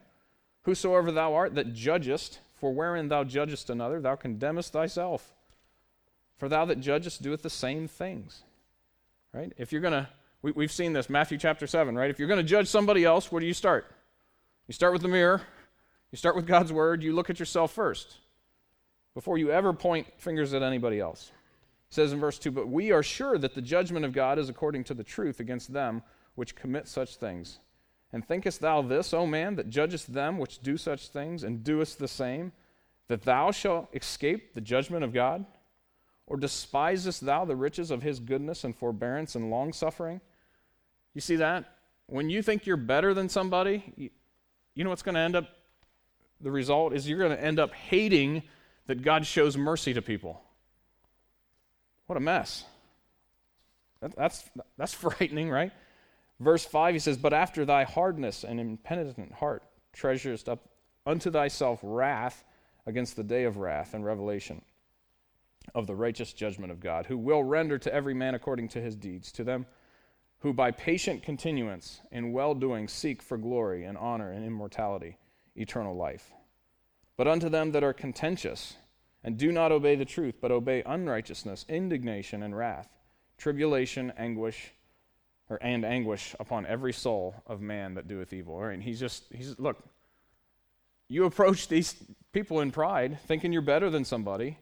whosoever 0.63 1.11
thou 1.11 1.35
art 1.35 1.55
that 1.55 1.73
judgest, 1.73 2.39
for 2.55 2.73
wherein 2.73 3.09
thou 3.09 3.23
judgest 3.23 3.69
another, 3.69 3.99
thou 3.99 4.15
condemnest 4.15 4.73
thyself. 4.73 5.33
For 6.37 6.49
thou 6.49 6.65
that 6.65 6.79
judgest 6.79 7.21
doeth 7.21 7.43
the 7.43 7.49
same 7.49 7.87
things. 7.87 8.43
Right? 9.33 9.53
If 9.57 9.71
you're 9.71 9.81
going 9.81 9.93
to 9.93 10.07
we, 10.53 10.63
have 10.63 10.71
seen 10.71 10.93
this, 10.93 11.09
Matthew 11.09 11.37
chapter 11.37 11.65
7, 11.67 11.95
right? 11.95 12.09
If 12.09 12.19
you're 12.19 12.27
going 12.27 12.39
to 12.39 12.43
judge 12.43 12.67
somebody 12.67 13.03
else, 13.03 13.31
where 13.31 13.39
do 13.39 13.47
you 13.47 13.53
start? 13.53 13.91
You 14.67 14.73
start 14.73 14.93
with 14.93 15.01
the 15.01 15.07
mirror, 15.07 15.41
you 16.11 16.17
start 16.17 16.35
with 16.35 16.45
God's 16.45 16.71
word, 16.71 17.03
you 17.03 17.13
look 17.13 17.29
at 17.29 17.39
yourself 17.39 17.71
first 17.71 18.17
before 19.13 19.37
you 19.37 19.51
ever 19.51 19.73
point 19.73 20.07
fingers 20.17 20.53
at 20.53 20.61
anybody 20.61 20.99
else. 20.99 21.31
It 21.89 21.93
says 21.93 22.13
in 22.13 22.19
verse 22.19 22.37
2 22.37 22.51
But 22.51 22.67
we 22.67 22.91
are 22.91 23.03
sure 23.03 23.37
that 23.37 23.55
the 23.55 23.61
judgment 23.61 24.05
of 24.05 24.13
God 24.13 24.37
is 24.37 24.49
according 24.49 24.83
to 24.85 24.93
the 24.93 25.03
truth 25.03 25.39
against 25.39 25.73
them 25.73 26.03
which 26.35 26.55
commit 26.55 26.87
such 26.87 27.15
things. 27.15 27.59
And 28.11 28.25
thinkest 28.25 28.61
thou 28.61 28.81
this, 28.81 29.13
O 29.13 29.25
man, 29.25 29.55
that 29.55 29.69
judgest 29.69 30.13
them 30.13 30.37
which 30.37 30.59
do 30.59 30.77
such 30.77 31.09
things, 31.09 31.43
and 31.43 31.63
doest 31.63 31.99
the 31.99 32.07
same, 32.07 32.51
that 33.07 33.23
thou 33.23 33.51
shalt 33.51 33.89
escape 33.93 34.53
the 34.53 34.61
judgment 34.61 35.03
of 35.03 35.13
God? 35.13 35.45
Or 36.27 36.37
despisest 36.37 37.21
thou 37.21 37.45
the 37.45 37.55
riches 37.55 37.91
of 37.91 38.03
his 38.03 38.19
goodness 38.19 38.63
and 38.63 38.75
forbearance 38.75 39.35
and 39.35 39.51
longsuffering? 39.51 40.21
You 41.15 41.21
see 41.21 41.37
that? 41.37 41.65
When 42.05 42.29
you 42.29 42.43
think 42.43 42.67
you're 42.67 42.77
better 42.77 43.15
than 43.15 43.29
somebody, 43.29 43.83
you, 43.97 44.11
you 44.75 44.83
know 44.83 44.91
what's 44.91 45.01
going 45.01 45.15
to 45.15 45.21
end 45.21 45.35
up? 45.35 45.47
The 46.41 46.51
result 46.51 46.93
is 46.93 47.09
you're 47.09 47.17
going 47.17 47.35
to 47.35 47.43
end 47.43 47.57
up 47.57 47.73
hating 47.73 48.43
that 48.85 49.01
God 49.01 49.25
shows 49.25 49.57
mercy 49.57 49.93
to 49.95 50.01
people. 50.03 50.43
What 52.05 52.17
a 52.17 52.19
mess. 52.19 52.65
That, 54.01 54.15
that's, 54.15 54.43
that's 54.77 54.93
frightening, 54.93 55.49
right? 55.49 55.71
Verse 56.39 56.65
5, 56.65 56.93
he 56.93 56.99
says, 56.99 57.17
But 57.17 57.33
after 57.33 57.65
thy 57.65 57.85
hardness 57.85 58.43
and 58.43 58.59
impenitent 58.59 59.33
heart 59.33 59.63
treasurest 59.93 60.49
up 60.49 60.69
unto 61.05 61.31
thyself 61.31 61.79
wrath 61.81 62.43
against 62.85 63.15
the 63.15 63.23
day 63.23 63.45
of 63.45 63.57
wrath 63.57 63.93
and 63.93 64.05
revelation 64.05 64.61
of 65.73 65.87
the 65.87 65.95
righteous 65.95 66.33
judgment 66.33 66.71
of 66.71 66.81
God, 66.81 67.05
who 67.05 67.17
will 67.17 67.43
render 67.43 67.77
to 67.79 67.93
every 67.93 68.13
man 68.13 68.35
according 68.35 68.67
to 68.69 68.81
his 68.81 68.95
deeds. 68.95 69.31
To 69.31 69.43
them 69.43 69.65
who 70.45 70.53
by 70.53 70.69
patient 70.69 71.23
continuance 71.23 72.01
in 72.11 72.31
well 72.31 72.53
doing 72.53 72.87
seek 72.87 73.19
for 73.19 73.35
glory 73.35 73.83
and 73.83 73.97
honor 73.97 74.29
and 74.29 74.45
immortality, 74.45 75.17
eternal 75.55 75.95
life. 75.95 76.31
But 77.17 77.27
unto 77.27 77.49
them 77.49 77.71
that 77.71 77.83
are 77.83 77.93
contentious 77.93 78.75
and 79.23 79.39
do 79.39 79.51
not 79.51 79.71
obey 79.71 79.95
the 79.95 80.05
truth, 80.05 80.35
but 80.39 80.51
obey 80.51 80.83
unrighteousness, 80.85 81.65
indignation, 81.67 82.43
and 82.43 82.55
wrath, 82.55 82.87
tribulation, 83.39 84.13
anguish, 84.19 84.71
or 85.49 85.57
and 85.63 85.83
anguish 85.83 86.35
upon 86.39 86.67
every 86.67 86.93
soul 86.93 87.33
of 87.47 87.59
man 87.59 87.95
that 87.95 88.07
doeth 88.07 88.31
evil. 88.31 88.53
All 88.53 88.65
right, 88.65 88.79
he's 88.79 88.99
just 88.99 89.23
he's 89.33 89.57
look. 89.57 89.83
You 91.07 91.25
approach 91.25 91.69
these 91.69 91.95
people 92.33 92.61
in 92.61 92.69
pride, 92.69 93.17
thinking 93.25 93.51
you're 93.51 93.63
better 93.63 93.89
than 93.89 94.05
somebody. 94.05 94.59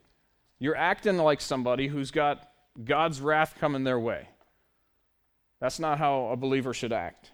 You're 0.60 0.78
acting 0.78 1.17
like 1.17 1.41
somebody 1.41 1.88
who's 1.88 2.12
got 2.12 2.50
God's 2.82 3.19
wrath 3.19 3.56
coming 3.60 3.84
their 3.84 4.00
way. 4.00 4.30
That's 5.63 5.80
not 5.80 5.97
how 5.97 6.26
a 6.26 6.36
believer 6.36 6.73
should 6.73 6.91
act. 6.91 7.32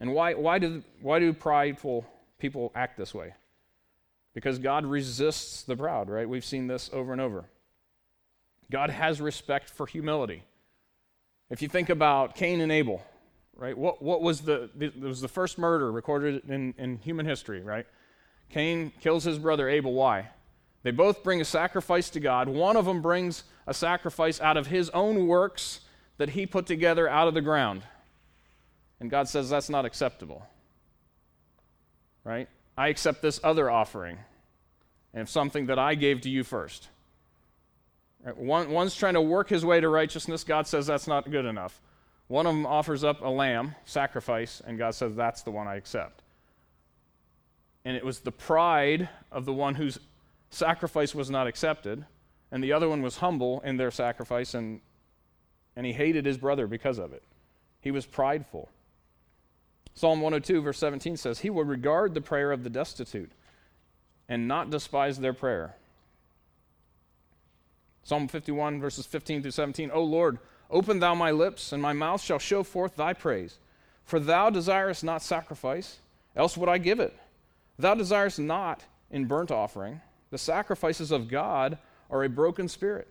And 0.00 0.12
why, 0.12 0.34
why, 0.34 0.58
do, 0.58 0.82
why 1.00 1.20
do 1.20 1.32
prideful 1.32 2.04
people 2.40 2.72
act 2.74 2.98
this 2.98 3.14
way? 3.14 3.34
Because 4.34 4.58
God 4.58 4.84
resists 4.84 5.62
the 5.62 5.76
proud, 5.76 6.10
right? 6.10 6.28
We've 6.28 6.44
seen 6.44 6.66
this 6.66 6.90
over 6.92 7.12
and 7.12 7.20
over. 7.20 7.44
God 8.72 8.90
has 8.90 9.20
respect 9.20 9.70
for 9.70 9.86
humility. 9.86 10.42
If 11.48 11.62
you 11.62 11.68
think 11.68 11.90
about 11.90 12.34
Cain 12.34 12.60
and 12.60 12.72
Abel, 12.72 13.06
right? 13.54 13.78
What, 13.78 14.02
what 14.02 14.20
was 14.20 14.40
the, 14.40 14.68
it 14.80 15.00
was 15.00 15.20
the 15.20 15.28
first 15.28 15.58
murder 15.58 15.92
recorded 15.92 16.42
in, 16.50 16.74
in 16.76 16.96
human 16.96 17.24
history, 17.24 17.62
right? 17.62 17.86
Cain 18.50 18.90
kills 19.00 19.22
his 19.22 19.38
brother 19.38 19.68
Abel. 19.68 19.92
Why? 19.92 20.30
They 20.82 20.90
both 20.90 21.22
bring 21.22 21.40
a 21.40 21.44
sacrifice 21.44 22.10
to 22.10 22.18
God. 22.18 22.48
One 22.48 22.76
of 22.76 22.84
them 22.84 23.00
brings 23.00 23.44
a 23.68 23.74
sacrifice 23.74 24.40
out 24.40 24.56
of 24.56 24.66
his 24.66 24.90
own 24.90 25.28
works 25.28 25.82
that 26.18 26.30
he 26.30 26.46
put 26.46 26.66
together 26.66 27.08
out 27.08 27.28
of 27.28 27.34
the 27.34 27.40
ground. 27.40 27.82
And 29.00 29.10
God 29.10 29.28
says 29.28 29.48
that's 29.48 29.70
not 29.70 29.84
acceptable. 29.84 30.46
Right? 32.24 32.48
I 32.76 32.88
accept 32.88 33.22
this 33.22 33.40
other 33.42 33.70
offering 33.70 34.18
and 35.14 35.28
something 35.28 35.66
that 35.66 35.78
I 35.78 35.94
gave 35.94 36.20
to 36.22 36.30
you 36.30 36.44
first. 36.44 36.88
Right? 38.24 38.36
One, 38.36 38.70
one's 38.70 38.94
trying 38.94 39.14
to 39.14 39.22
work 39.22 39.48
his 39.48 39.64
way 39.64 39.80
to 39.80 39.88
righteousness. 39.88 40.44
God 40.44 40.66
says 40.66 40.86
that's 40.86 41.06
not 41.06 41.30
good 41.30 41.44
enough. 41.44 41.80
One 42.26 42.46
of 42.46 42.54
them 42.54 42.66
offers 42.66 43.04
up 43.04 43.22
a 43.22 43.28
lamb, 43.28 43.74
sacrifice, 43.86 44.60
and 44.66 44.76
God 44.76 44.94
says 44.94 45.14
that's 45.16 45.42
the 45.42 45.50
one 45.50 45.66
I 45.66 45.76
accept. 45.76 46.22
And 47.84 47.96
it 47.96 48.04
was 48.04 48.20
the 48.20 48.32
pride 48.32 49.08
of 49.32 49.46
the 49.46 49.52
one 49.52 49.74
whose 49.74 49.98
sacrifice 50.50 51.14
was 51.14 51.30
not 51.30 51.46
accepted, 51.46 52.04
and 52.52 52.62
the 52.62 52.72
other 52.72 52.88
one 52.88 53.00
was 53.00 53.16
humble 53.18 53.60
in 53.60 53.78
their 53.78 53.90
sacrifice, 53.90 54.52
and, 54.52 54.80
and 55.78 55.86
he 55.86 55.92
hated 55.92 56.26
his 56.26 56.36
brother 56.36 56.66
because 56.66 56.98
of 56.98 57.12
it. 57.12 57.22
He 57.80 57.92
was 57.92 58.04
prideful. 58.04 58.68
Psalm 59.94 60.20
102, 60.20 60.60
verse 60.60 60.78
17 60.78 61.16
says, 61.16 61.38
He 61.38 61.50
will 61.50 61.62
regard 61.62 62.14
the 62.14 62.20
prayer 62.20 62.50
of 62.50 62.64
the 62.64 62.68
destitute 62.68 63.30
and 64.28 64.48
not 64.48 64.70
despise 64.70 65.20
their 65.20 65.32
prayer. 65.32 65.76
Psalm 68.02 68.26
51, 68.26 68.80
verses 68.80 69.06
15 69.06 69.42
through 69.42 69.52
17, 69.52 69.92
O 69.94 70.02
Lord, 70.02 70.38
open 70.68 70.98
thou 70.98 71.14
my 71.14 71.30
lips, 71.30 71.70
and 71.72 71.80
my 71.80 71.92
mouth 71.92 72.20
shall 72.20 72.40
show 72.40 72.64
forth 72.64 72.96
thy 72.96 73.12
praise. 73.12 73.58
For 74.04 74.18
thou 74.18 74.50
desirest 74.50 75.04
not 75.04 75.22
sacrifice, 75.22 75.98
else 76.34 76.56
would 76.56 76.68
I 76.68 76.78
give 76.78 76.98
it. 76.98 77.16
Thou 77.78 77.94
desirest 77.94 78.40
not 78.40 78.82
in 79.12 79.26
burnt 79.26 79.52
offering. 79.52 80.00
The 80.30 80.38
sacrifices 80.38 81.12
of 81.12 81.28
God 81.28 81.78
are 82.10 82.24
a 82.24 82.28
broken 82.28 82.66
spirit, 82.66 83.06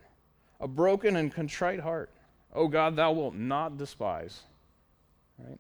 a 0.60 0.68
broken 0.68 1.16
and 1.16 1.34
contrite 1.34 1.80
heart. 1.80 2.10
O 2.58 2.68
God, 2.68 2.96
thou 2.96 3.12
wilt 3.12 3.36
not 3.36 3.78
despise. 3.78 4.42
Right? 5.38 5.60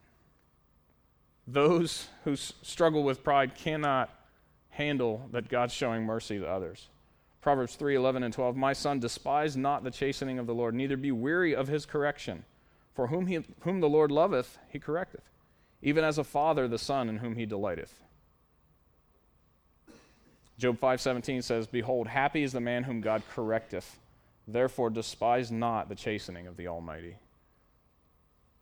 Those 1.45 2.07
who 2.23 2.35
struggle 2.35 3.03
with 3.03 3.23
pride 3.23 3.53
cannot 3.55 4.09
handle 4.71 5.29
that 5.31 5.47
God's 5.47 5.73
showing 5.73 6.03
mercy 6.03 6.39
to 6.39 6.47
others. 6.47 6.87
Proverbs 7.39 7.75
3 7.75 7.95
11 7.95 8.23
and 8.23 8.33
12. 8.33 8.57
My 8.57 8.73
son, 8.73 8.99
despise 8.99 9.55
not 9.55 9.83
the 9.83 9.91
chastening 9.91 10.39
of 10.39 10.47
the 10.47 10.55
Lord, 10.55 10.73
neither 10.73 10.97
be 10.97 11.11
weary 11.11 11.55
of 11.55 11.67
his 11.67 11.85
correction. 11.85 12.43
For 12.95 13.07
whom, 13.07 13.27
he, 13.27 13.45
whom 13.61 13.79
the 13.79 13.87
Lord 13.87 14.11
loveth, 14.11 14.57
he 14.69 14.79
correcteth, 14.79 15.29
even 15.83 16.03
as 16.03 16.17
a 16.17 16.23
father 16.23 16.67
the 16.67 16.79
son 16.79 17.09
in 17.09 17.17
whom 17.17 17.35
he 17.35 17.45
delighteth. 17.45 18.01
Job 20.57 20.79
5:17 20.79 21.43
says, 21.43 21.67
"Behold, 21.67 22.07
happy 22.07 22.41
is 22.41 22.53
the 22.53 22.59
man 22.59 22.85
whom 22.85 23.01
God 23.01 23.21
correcteth. 23.31 23.99
Therefore 24.47 24.89
despise 24.89 25.51
not 25.51 25.89
the 25.89 25.95
chastening 25.95 26.47
of 26.47 26.57
the 26.57 26.67
Almighty." 26.67 27.17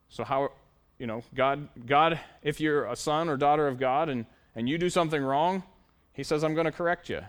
So 0.09 0.23
how 0.23 0.51
you 0.97 1.07
know, 1.07 1.23
God, 1.33 1.67
God, 1.85 2.19
if 2.41 2.59
you're 2.59 2.85
a 2.85 2.95
son 2.95 3.29
or 3.29 3.37
daughter 3.37 3.67
of 3.67 3.79
God 3.79 4.09
and, 4.09 4.25
and 4.55 4.69
you 4.69 4.77
do 4.77 4.89
something 4.89 5.21
wrong, 5.21 5.63
He 6.13 6.23
says, 6.23 6.43
I'm 6.43 6.53
going 6.53 6.65
to 6.65 6.71
correct 6.71 7.09
you. 7.09 7.21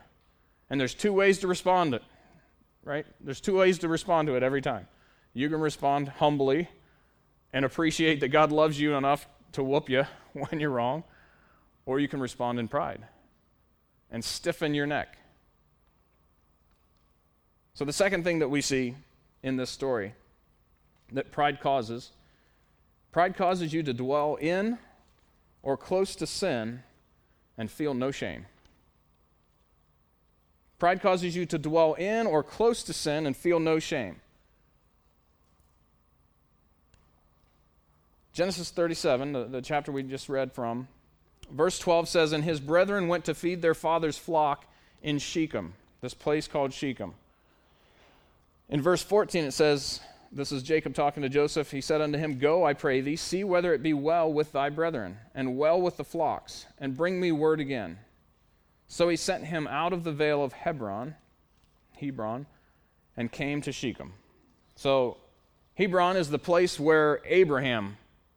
And 0.70 0.80
there's 0.80 0.94
two 0.94 1.12
ways 1.12 1.38
to 1.40 1.48
respond 1.48 1.92
to 1.92 1.96
it, 1.96 2.04
right? 2.84 3.06
There's 3.20 3.40
two 3.40 3.56
ways 3.56 3.78
to 3.78 3.88
respond 3.88 4.28
to 4.28 4.36
it 4.36 4.42
every 4.42 4.62
time. 4.62 4.86
You 5.32 5.48
can 5.48 5.60
respond 5.60 6.08
humbly 6.08 6.68
and 7.52 7.64
appreciate 7.64 8.20
that 8.20 8.28
God 8.28 8.52
loves 8.52 8.80
you 8.80 8.94
enough 8.94 9.26
to 9.52 9.62
whoop 9.62 9.88
you 9.88 10.04
when 10.32 10.60
you're 10.60 10.70
wrong, 10.70 11.04
or 11.84 11.98
you 12.00 12.08
can 12.08 12.20
respond 12.20 12.58
in 12.58 12.68
pride 12.68 13.02
and 14.10 14.24
stiffen 14.24 14.74
your 14.74 14.86
neck. 14.86 15.18
So, 17.76 17.84
the 17.84 17.92
second 17.92 18.24
thing 18.24 18.40
that 18.40 18.48
we 18.48 18.62
see 18.62 18.96
in 19.42 19.56
this 19.56 19.70
story 19.70 20.14
that 21.12 21.30
pride 21.30 21.60
causes 21.60 22.10
Pride 23.12 23.34
causes 23.34 23.72
you 23.72 23.82
to 23.82 23.94
dwell 23.94 24.34
in 24.34 24.76
or 25.62 25.78
close 25.78 26.14
to 26.16 26.26
sin 26.26 26.82
and 27.56 27.70
feel 27.70 27.94
no 27.94 28.10
shame. 28.10 28.44
Pride 30.78 31.00
causes 31.00 31.34
you 31.34 31.46
to 31.46 31.56
dwell 31.56 31.94
in 31.94 32.26
or 32.26 32.42
close 32.42 32.82
to 32.82 32.92
sin 32.92 33.24
and 33.24 33.34
feel 33.34 33.58
no 33.58 33.78
shame. 33.78 34.16
Genesis 38.34 38.68
37, 38.68 39.32
the, 39.32 39.44
the, 39.44 39.62
chapter 39.62 39.90
we 39.90 40.02
just 40.02 40.28
read 40.28 40.52
from, 40.52 40.88
verse 41.50 41.78
12 41.78 42.10
says, 42.10 42.32
And 42.32 42.44
his 42.44 42.60
brethren 42.60 43.08
went 43.08 43.24
to 43.24 43.34
feed 43.34 43.62
their 43.62 43.72
father's 43.72 44.18
flock 44.18 44.66
in 45.02 45.18
Shechem, 45.18 45.72
this 46.02 46.12
place 46.12 46.46
called 46.46 46.74
Shechem. 46.74 47.14
In 48.68 48.82
verse 48.82 49.02
14, 49.02 49.44
it 49.44 49.52
says, 49.52 50.00
this 50.32 50.52
is 50.52 50.62
Jacob 50.62 50.94
talking 50.94 51.22
to 51.22 51.28
Joseph. 51.28 51.70
He 51.70 51.80
said 51.80 52.00
unto 52.00 52.18
him, 52.18 52.38
Go, 52.38 52.64
I 52.64 52.74
pray 52.74 53.00
thee, 53.00 53.16
see 53.16 53.44
whether 53.44 53.72
it 53.72 53.82
be 53.82 53.94
well 53.94 54.32
with 54.32 54.52
thy 54.52 54.68
brethren, 54.68 55.18
and 55.34 55.56
well 55.56 55.80
with 55.80 55.96
the 55.96 56.04
flocks, 56.04 56.66
and 56.78 56.96
bring 56.96 57.20
me 57.20 57.32
word 57.32 57.60
again. 57.60 57.98
So 58.88 59.08
he 59.08 59.16
sent 59.16 59.44
him 59.44 59.66
out 59.66 59.92
of 59.92 60.04
the 60.04 60.12
vale 60.12 60.44
of 60.44 60.52
Hebron, 60.52 61.14
Hebron, 61.98 62.46
and 63.16 63.32
came 63.32 63.62
to 63.62 63.72
Shechem. 63.72 64.12
So 64.74 65.16
Hebron 65.74 66.16
is 66.16 66.28
the 66.28 66.38
place 66.38 66.78
where 66.78 67.20
Abraham 67.24 67.96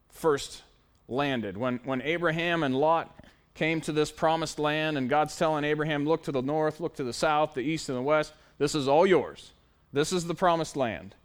first 0.10 0.64
landed. 1.08 1.58
When, 1.58 1.80
when 1.84 2.02
Abraham 2.02 2.64
and 2.64 2.76
Lot 2.76 3.14
came 3.56 3.82
to 3.82 3.92
this 3.92 4.12
promised 4.12 4.58
land, 4.58 4.98
and 4.98 5.10
God's 5.10 5.36
telling 5.36 5.66
Abraham, 5.66 6.06
Look 6.06 6.24
to 6.24 6.32
the 6.32 6.42
north, 6.42 6.80
look 6.80 6.96
to 6.96 7.04
the 7.04 7.14
south, 7.14 7.56
the 7.56 7.62
east, 7.62 7.90
and 7.90 7.98
the 7.98 8.02
west, 8.02 8.34
this 8.58 8.74
is 8.74 8.88
all 8.88 9.06
yours. 9.06 9.52
This 9.92 10.14
is 10.14 10.26
the 10.26 10.36
promised 10.36 10.76
land. 10.76 11.16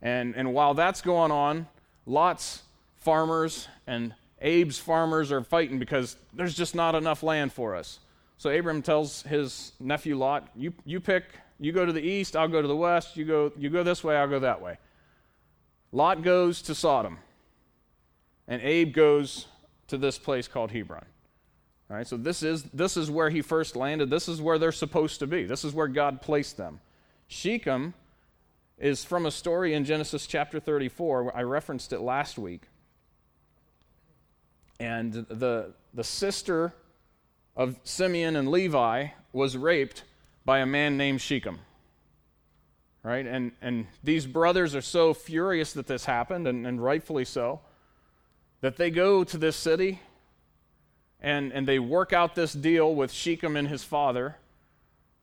And, 0.00 0.36
and 0.36 0.54
while 0.54 0.74
that's 0.74 1.00
going 1.00 1.32
on, 1.32 1.66
Lot's 2.06 2.62
farmers 2.96 3.68
and 3.86 4.14
Abe's 4.40 4.78
farmers 4.78 5.32
are 5.32 5.42
fighting 5.42 5.78
because 5.78 6.16
there's 6.32 6.54
just 6.54 6.74
not 6.74 6.94
enough 6.94 7.22
land 7.22 7.52
for 7.52 7.74
us. 7.74 7.98
So 8.38 8.50
Abram 8.50 8.82
tells 8.82 9.22
his 9.22 9.72
nephew 9.80 10.16
Lot, 10.16 10.48
you, 10.54 10.72
you 10.84 11.00
pick, 11.00 11.24
you 11.58 11.72
go 11.72 11.84
to 11.84 11.92
the 11.92 12.00
east, 12.00 12.36
I'll 12.36 12.48
go 12.48 12.62
to 12.62 12.68
the 12.68 12.76
west, 12.76 13.16
you 13.16 13.24
go, 13.24 13.52
you 13.58 13.68
go 13.68 13.82
this 13.82 14.04
way, 14.04 14.16
I'll 14.16 14.28
go 14.28 14.38
that 14.38 14.62
way. 14.62 14.78
Lot 15.90 16.22
goes 16.22 16.62
to 16.62 16.74
Sodom, 16.74 17.18
and 18.46 18.62
Abe 18.62 18.92
goes 18.92 19.46
to 19.88 19.98
this 19.98 20.18
place 20.18 20.46
called 20.46 20.70
Hebron. 20.70 21.04
All 21.90 21.96
right, 21.96 22.06
so 22.06 22.16
this 22.16 22.42
is, 22.42 22.64
this 22.64 22.96
is 22.96 23.10
where 23.10 23.30
he 23.30 23.40
first 23.40 23.74
landed. 23.74 24.10
This 24.10 24.28
is 24.28 24.40
where 24.40 24.58
they're 24.58 24.70
supposed 24.70 25.20
to 25.20 25.26
be. 25.26 25.44
This 25.44 25.64
is 25.64 25.72
where 25.72 25.88
God 25.88 26.20
placed 26.20 26.58
them. 26.58 26.80
Shechem 27.28 27.92
is 28.78 29.04
from 29.04 29.26
a 29.26 29.30
story 29.30 29.74
in 29.74 29.84
Genesis 29.84 30.26
chapter 30.26 30.58
34. 30.58 31.36
I 31.36 31.42
referenced 31.42 31.92
it 31.92 32.00
last 32.00 32.38
week. 32.38 32.62
And 34.80 35.12
the, 35.12 35.74
the 35.92 36.04
sister 36.04 36.72
of 37.54 37.78
Simeon 37.84 38.34
and 38.34 38.50
Levi 38.50 39.08
was 39.32 39.56
raped 39.56 40.04
by 40.44 40.60
a 40.60 40.66
man 40.66 40.96
named 40.96 41.20
Shechem. 41.20 41.58
Right? 43.02 43.26
And, 43.26 43.52
and 43.60 43.86
these 44.02 44.26
brothers 44.26 44.74
are 44.74 44.80
so 44.80 45.12
furious 45.12 45.74
that 45.74 45.86
this 45.86 46.06
happened, 46.06 46.46
and, 46.46 46.66
and 46.66 46.82
rightfully 46.82 47.24
so, 47.24 47.60
that 48.60 48.76
they 48.76 48.90
go 48.90 49.22
to 49.24 49.36
this 49.36 49.56
city 49.56 50.00
and, 51.20 51.52
and 51.52 51.66
they 51.66 51.78
work 51.78 52.12
out 52.12 52.34
this 52.34 52.52
deal 52.52 52.94
with 52.94 53.12
Shechem 53.12 53.56
and 53.56 53.68
his 53.68 53.84
father 53.84 54.36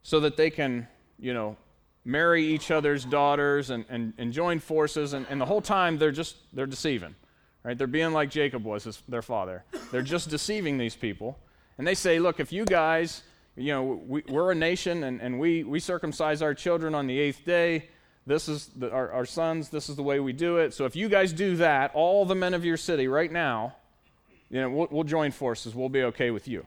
so 0.03 0.19
that 0.19 0.37
they 0.37 0.49
can, 0.49 0.87
you 1.17 1.33
know, 1.33 1.57
marry 2.05 2.45
each 2.45 2.69
other's 2.69 3.03
daughters 3.03 3.71
and, 3.71 3.83
and, 3.89 4.13
and 4.17 4.31
join 4.31 4.59
forces 4.59 5.13
and, 5.13 5.25
and 5.29 5.41
the 5.41 5.45
whole 5.45 5.61
time 5.61 5.97
they're 5.97 6.11
just 6.11 6.37
they're 6.53 6.67
deceiving 6.67 7.15
right? 7.63 7.77
They're 7.77 7.87
being 7.87 8.13
like 8.13 8.29
jacob 8.29 8.63
was 8.63 8.83
his, 8.83 9.01
their 9.09 9.23
father. 9.23 9.63
They're 9.91 10.03
just 10.03 10.29
deceiving 10.29 10.77
these 10.77 10.95
people. 10.95 11.39
And 11.77 11.85
they 11.85 11.95
say 11.95 12.19
look 12.19 12.39
if 12.39 12.53
you 12.53 12.63
guys 12.63 13.23
you 13.57 13.73
know 13.73 14.01
we, 14.07 14.23
are 14.29 14.51
a 14.51 14.55
nation 14.55 15.03
and, 15.03 15.19
and 15.19 15.39
we, 15.39 15.63
we 15.63 15.79
circumcise 15.79 16.41
our 16.41 16.53
children 16.53 16.93
on 16.93 17.07
the 17.07 17.19
eighth 17.19 17.43
day. 17.43 17.89
This 18.27 18.47
is 18.47 18.67
the, 18.75 18.91
our, 18.91 19.11
our 19.11 19.25
sons. 19.25 19.69
This 19.69 19.89
is 19.89 19.95
the 19.95 20.03
way 20.03 20.19
we 20.19 20.33
do 20.33 20.57
it. 20.57 20.73
So 20.73 20.85
if 20.85 20.95
you 20.95 21.09
guys 21.09 21.33
do 21.33 21.57
that 21.57 21.91
all 21.93 22.25
the 22.25 22.35
men 22.35 22.53
of 22.53 22.63
your 22.63 22.77
city 22.77 23.07
right 23.07 23.31
now 23.31 23.75
you 24.49 24.61
know 24.61 24.69
we'll, 24.69 24.87
we'll 24.91 25.03
join 25.03 25.31
forces. 25.31 25.73
We'll 25.73 25.89
be 25.89 26.03
okay 26.03 26.29
with 26.31 26.47
you. 26.47 26.65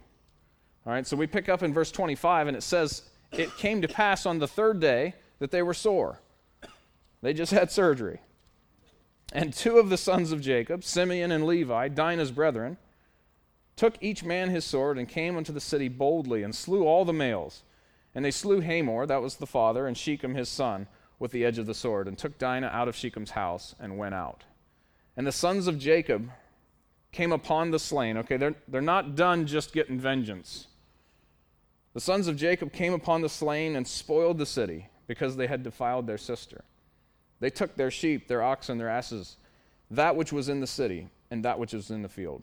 All 0.84 0.92
right? 0.92 1.06
So 1.06 1.16
we 1.16 1.26
pick 1.26 1.48
up 1.48 1.62
in 1.62 1.72
verse 1.72 1.92
25 1.92 2.48
and 2.48 2.56
it 2.56 2.62
says 2.62 3.02
it 3.32 3.54
came 3.56 3.82
to 3.82 3.88
pass 3.88 4.26
on 4.26 4.38
the 4.38 4.48
third 4.48 4.80
day 4.80 5.14
that 5.38 5.50
they 5.50 5.62
were 5.62 5.74
sore. 5.74 6.20
They 7.22 7.32
just 7.32 7.52
had 7.52 7.70
surgery. 7.70 8.20
And 9.32 9.52
two 9.52 9.78
of 9.78 9.90
the 9.90 9.96
sons 9.96 10.32
of 10.32 10.40
Jacob, 10.40 10.84
Simeon 10.84 11.32
and 11.32 11.46
Levi, 11.46 11.88
Dinah's 11.88 12.30
brethren, 12.30 12.78
took 13.76 13.94
each 14.00 14.24
man 14.24 14.50
his 14.50 14.64
sword 14.64 14.98
and 14.98 15.08
came 15.08 15.36
unto 15.36 15.52
the 15.52 15.60
city 15.60 15.88
boldly 15.88 16.42
and 16.42 16.54
slew 16.54 16.84
all 16.84 17.04
the 17.04 17.12
males. 17.12 17.62
And 18.14 18.24
they 18.24 18.30
slew 18.30 18.60
Hamor, 18.60 19.06
that 19.06 19.22
was 19.22 19.36
the 19.36 19.46
father, 19.46 19.86
and 19.86 19.96
Shechem 19.96 20.34
his 20.34 20.48
son, 20.48 20.86
with 21.18 21.30
the 21.30 21.44
edge 21.44 21.58
of 21.58 21.66
the 21.66 21.74
sword, 21.74 22.08
and 22.08 22.16
took 22.16 22.38
Dinah 22.38 22.68
out 22.68 22.88
of 22.88 22.96
Shechem's 22.96 23.32
house 23.32 23.74
and 23.78 23.98
went 23.98 24.14
out. 24.14 24.44
And 25.16 25.26
the 25.26 25.32
sons 25.32 25.66
of 25.66 25.78
Jacob 25.78 26.30
came 27.12 27.32
upon 27.32 27.70
the 27.70 27.78
slain. 27.78 28.16
Okay, 28.18 28.36
they're, 28.36 28.54
they're 28.66 28.80
not 28.80 29.14
done 29.14 29.46
just 29.46 29.72
getting 29.72 29.98
vengeance. 29.98 30.68
The 31.94 32.00
sons 32.00 32.28
of 32.28 32.36
Jacob 32.36 32.72
came 32.72 32.94
upon 32.94 33.22
the 33.22 33.28
slain 33.28 33.76
and 33.76 33.86
spoiled 33.86 34.38
the 34.38 34.46
city 34.46 34.88
because 35.08 35.36
they 35.36 35.48
had 35.48 35.64
defiled 35.64 36.06
their 36.06 36.18
sister. 36.18 36.62
They 37.40 37.50
took 37.50 37.74
their 37.74 37.90
sheep, 37.90 38.28
their 38.28 38.42
oxen, 38.42 38.78
their 38.78 38.88
asses, 38.88 39.36
that 39.90 40.14
which 40.14 40.32
was 40.32 40.48
in 40.48 40.60
the 40.60 40.66
city, 40.66 41.08
and 41.30 41.44
that 41.44 41.58
which 41.58 41.72
was 41.72 41.90
in 41.90 42.02
the 42.02 42.08
field. 42.08 42.42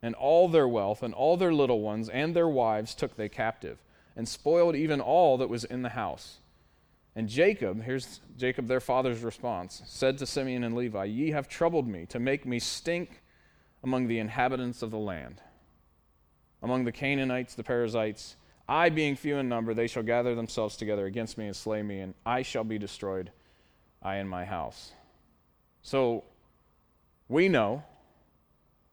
And 0.00 0.14
all 0.14 0.48
their 0.48 0.68
wealth, 0.68 1.02
and 1.02 1.12
all 1.12 1.36
their 1.36 1.52
little 1.52 1.80
ones, 1.80 2.08
and 2.08 2.34
their 2.34 2.48
wives 2.48 2.94
took 2.94 3.16
they 3.16 3.28
captive, 3.28 3.78
and 4.14 4.26
spoiled 4.26 4.76
even 4.76 5.00
all 5.00 5.36
that 5.38 5.50
was 5.50 5.64
in 5.64 5.82
the 5.82 5.90
house. 5.90 6.38
And 7.16 7.28
Jacob, 7.28 7.82
here's 7.82 8.20
Jacob, 8.36 8.68
their 8.68 8.80
father's 8.80 9.22
response, 9.22 9.82
said 9.86 10.18
to 10.18 10.26
Simeon 10.26 10.64
and 10.64 10.76
Levi, 10.76 11.04
Ye 11.04 11.30
have 11.30 11.48
troubled 11.48 11.88
me 11.88 12.06
to 12.06 12.20
make 12.20 12.46
me 12.46 12.58
stink 12.58 13.22
among 13.82 14.06
the 14.06 14.18
inhabitants 14.18 14.82
of 14.82 14.90
the 14.90 14.98
land, 14.98 15.40
among 16.62 16.84
the 16.84 16.92
Canaanites, 16.92 17.54
the 17.54 17.64
Perizzites. 17.64 18.36
I, 18.68 18.88
being 18.88 19.14
few 19.16 19.36
in 19.36 19.48
number, 19.48 19.74
they 19.74 19.86
shall 19.86 20.02
gather 20.02 20.34
themselves 20.34 20.76
together 20.76 21.06
against 21.06 21.38
me 21.38 21.46
and 21.46 21.54
slay 21.54 21.82
me, 21.82 22.00
and 22.00 22.14
I 22.24 22.42
shall 22.42 22.64
be 22.64 22.78
destroyed, 22.78 23.30
I 24.02 24.16
and 24.16 24.28
my 24.28 24.44
house. 24.44 24.92
So 25.82 26.24
we 27.28 27.48
know 27.48 27.84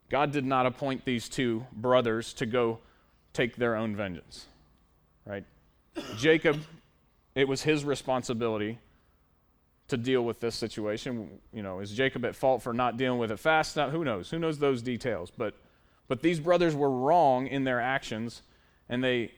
God 0.09 0.31
did 0.31 0.45
not 0.45 0.67
appoint 0.67 1.05
these 1.05 1.27
two 1.27 1.65
brothers 1.71 2.33
to 2.33 2.45
go 2.45 2.79
take 3.33 3.55
their 3.55 3.75
own 3.75 3.95
vengeance, 3.95 4.45
right? 5.25 5.43
Jacob, 6.17 6.61
it 7.33 7.47
was 7.47 7.63
his 7.63 7.83
responsibility 7.83 8.77
to 9.87 9.97
deal 9.97 10.23
with 10.23 10.39
this 10.39 10.55
situation. 10.55 11.39
You 11.51 11.63
know, 11.63 11.79
is 11.79 11.91
Jacob 11.91 12.25
at 12.25 12.35
fault 12.35 12.61
for 12.61 12.73
not 12.73 12.97
dealing 12.97 13.19
with 13.19 13.31
it 13.31 13.39
fast? 13.39 13.75
Not, 13.75 13.89
who 13.89 14.03
knows? 14.03 14.29
Who 14.29 14.37
knows 14.37 14.59
those 14.59 14.83
details? 14.83 15.31
But, 15.35 15.55
but 16.07 16.21
these 16.21 16.39
brothers 16.39 16.75
were 16.75 16.91
wrong 16.91 17.47
in 17.47 17.63
their 17.63 17.79
actions, 17.79 18.43
and, 18.87 19.03
they, 19.03 19.31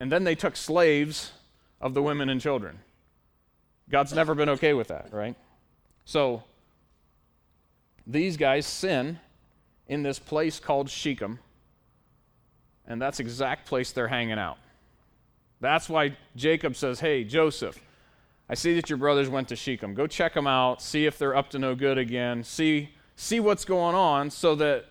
and 0.00 0.10
then 0.10 0.24
they 0.24 0.34
took 0.34 0.56
slaves 0.56 1.32
of 1.80 1.94
the 1.94 2.02
women 2.02 2.30
and 2.30 2.40
children. 2.40 2.78
God's 3.90 4.12
never 4.12 4.34
been 4.34 4.48
okay 4.50 4.72
with 4.72 4.88
that, 4.88 5.08
right? 5.12 5.36
So, 6.04 6.42
these 8.06 8.36
guys 8.36 8.66
sin 8.66 9.20
in 9.86 10.02
this 10.02 10.18
place 10.18 10.58
called 10.58 10.88
Shechem, 10.88 11.38
and 12.86 13.00
that's 13.00 13.20
exact 13.20 13.66
place 13.66 13.92
they're 13.92 14.08
hanging 14.08 14.38
out. 14.38 14.58
That's 15.60 15.88
why 15.88 16.16
Jacob 16.34 16.74
says, 16.76 17.00
Hey, 17.00 17.24
Joseph, 17.24 17.78
I 18.48 18.54
see 18.54 18.74
that 18.74 18.88
your 18.88 18.96
brothers 18.96 19.28
went 19.28 19.48
to 19.48 19.56
Shechem. 19.56 19.94
Go 19.94 20.06
check 20.06 20.34
them 20.34 20.46
out, 20.46 20.80
see 20.80 21.06
if 21.06 21.18
they're 21.18 21.36
up 21.36 21.50
to 21.50 21.58
no 21.58 21.74
good 21.74 21.98
again, 21.98 22.42
see, 22.42 22.90
see 23.16 23.38
what's 23.38 23.64
going 23.64 23.94
on 23.94 24.30
so 24.30 24.54
that, 24.56 24.86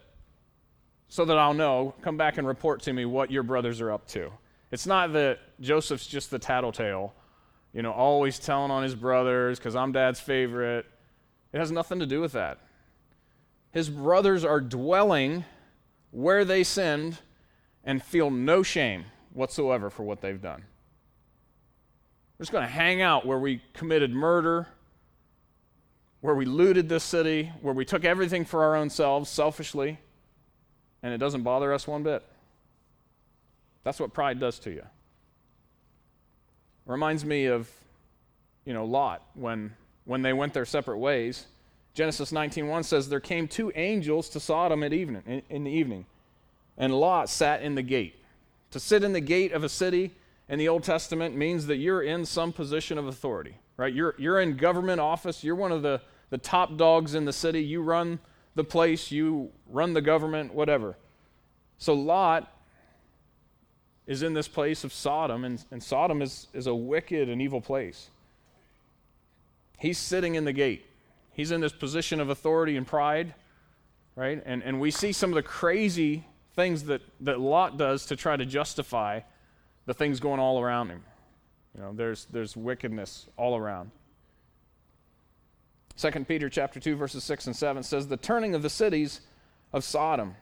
so 1.08 1.26
that 1.26 1.38
I'll 1.38 1.54
know. 1.54 1.96
Come 2.02 2.16
back 2.16 2.38
and 2.38 2.48
report 2.48 2.82
to 2.84 2.94
me 2.94 3.06
what 3.06 3.32
your 3.32 3.44
brothers 3.44 3.82
are 3.82 3.92
up 3.92 4.08
to. 4.10 4.32
It's 4.72 4.86
not 4.86 5.14
that 5.14 5.40
Joseph's 5.60 6.06
just 6.06 6.32
the 6.32 6.40
tattletale, 6.40 7.14
you 7.74 7.82
know, 7.82 7.92
always 7.92 8.40
telling 8.40 8.72
on 8.72 8.84
his 8.84 8.96
brothers 8.96 9.58
because 9.58 9.76
I'm 9.76 9.92
dad's 9.92 10.20
favorite. 10.20 10.86
It 11.52 11.60
has 11.60 11.72
nothing 11.72 12.00
to 12.00 12.06
do 12.06 12.22
with 12.22 12.34
that. 12.34 12.60
His 13.72 13.90
brothers 13.90 14.46
are 14.46 14.62
dwelling 14.62 15.46
where 16.12 16.46
they 16.46 16.64
sinned 16.64 17.18
and 17.84 18.04
feel 18.04 18.30
no 18.30 18.64
shame 18.64 19.06
whatsoever 19.34 19.90
for 19.90 20.04
what 20.04 20.22
they've 20.22 20.42
done. 20.42 20.64
We're 22.38 22.44
just 22.44 22.52
going 22.52 22.66
to 22.66 22.72
hang 22.72 23.02
out 23.02 23.26
where 23.26 23.40
we 23.40 23.62
committed 23.74 24.12
murder, 24.12 24.68
where 26.22 26.36
we 26.36 26.46
looted 26.46 26.90
this 26.90 27.04
city, 27.04 27.52
where 27.62 27.74
we 27.74 27.86
took 27.86 28.06
everything 28.06 28.46
for 28.46 28.64
our 28.64 28.76
own 28.76 28.90
selves 28.90 29.30
selfishly, 29.30 30.00
and 31.04 31.14
it 31.14 31.18
doesn't 31.18 31.44
bother 31.44 31.74
us 31.74 31.88
one 31.88 32.04
bit. 32.04 32.24
That's 33.84 34.00
what 34.00 34.14
pride 34.14 34.40
does 34.40 34.60
to 34.60 34.72
you. 34.72 34.84
Reminds 36.86 37.24
me 37.24 37.46
of, 37.46 37.70
you 38.66 38.74
know, 38.74 38.86
Lot 38.86 39.24
when 39.36 39.74
when 40.06 40.22
they 40.24 40.34
went 40.34 40.54
their 40.54 40.66
separate 40.66 40.98
ways. 40.98 41.46
Genesis 41.94 42.32
19:1 42.32 42.84
says 42.84 43.10
there 43.10 43.20
came 43.20 43.48
two 43.48 43.72
angels 43.76 44.30
to 44.30 44.40
Sodom 44.40 44.84
at 44.84 44.94
evening 44.94 45.24
in, 45.26 45.42
in 45.50 45.64
the 45.64 45.72
evening, 45.72 46.06
and 46.78 46.94
Lot 46.94 47.30
sat 47.30 47.62
in 47.62 47.76
the 47.76 47.84
gate. 47.84 48.16
To 48.72 48.80
sit 48.80 49.04
in 49.04 49.14
the 49.14 49.22
gate 49.22 49.52
of 49.52 49.64
a 49.64 49.70
city 49.70 50.12
in 50.50 50.58
the 50.58 50.68
Old 50.68 50.84
Testament 50.84 51.36
means 51.36 51.68
that 51.68 51.78
you're 51.78 52.02
in 52.02 52.26
some 52.26 52.52
position 52.52 52.98
of 52.98 53.08
authority, 53.08 53.56
right? 53.78 53.94
You're, 53.94 54.16
you're 54.18 54.40
in 54.40 54.58
government 54.58 55.00
office, 55.00 55.44
you're 55.44 55.56
one 55.56 55.72
of 55.72 55.84
the, 55.84 56.02
the 56.32 56.38
top 56.38 56.76
dogs 56.76 57.14
in 57.16 57.26
the 57.26 57.34
city, 57.34 57.64
you 57.64 57.82
run 57.82 58.20
the 58.56 58.64
place, 58.64 59.12
you 59.12 59.52
run 59.68 59.94
the 59.94 60.02
government, 60.02 60.54
whatever. 60.54 60.98
So 61.78 61.94
Lot 61.94 62.52
is 64.10 64.24
in 64.24 64.34
this 64.34 64.48
place 64.48 64.84
of 64.84 64.92
Sodom, 64.92 65.46
and, 65.46 65.64
and 65.70 65.84
Sodom 65.84 66.24
is, 66.24 66.48
is 66.52 66.66
a 66.66 66.74
wicked 66.74 67.30
and 67.30 67.40
evil 67.40 67.62
place. 67.62 68.10
He's 69.78 70.00
sitting 70.00 70.34
in 70.34 70.46
the 70.46 70.52
gate. 70.52 70.84
He's 71.32 71.52
in 71.52 71.62
this 71.62 71.72
position 71.72 72.20
of 72.20 72.30
authority 72.30 72.76
and 72.76 72.88
pride, 72.88 73.36
right? 74.16 74.42
And, 74.48 74.64
and 74.64 74.82
we 74.82 74.90
see 74.90 75.12
some 75.12 75.30
of 75.30 75.36
the 75.36 75.44
crazy 75.44 76.26
things 76.56 76.86
that, 76.86 77.02
that 77.22 77.40
Lot 77.40 77.78
does 77.78 78.08
to 78.08 78.16
try 78.16 78.36
to 78.36 78.48
justify 78.48 79.20
the 79.86 79.94
things 79.94 80.20
going 80.20 80.40
all 80.40 80.60
around 80.60 80.90
him. 80.90 81.04
You 81.76 81.84
know, 81.84 81.94
there's, 81.94 82.26
there's 82.32 82.58
wickedness 82.58 83.28
all 83.38 83.56
around. 83.56 83.92
2 85.98 86.10
Peter 86.26 86.50
chapter 86.50 86.80
2 86.80 86.96
verses 86.96 87.24
6 87.24 87.46
and 87.46 87.56
7 87.56 87.84
says 87.84 88.08
the 88.08 88.18
turning 88.18 88.56
of 88.56 88.64
the 88.64 88.72
cities 88.72 89.22
of 89.72 89.84
Sodom 89.84 90.34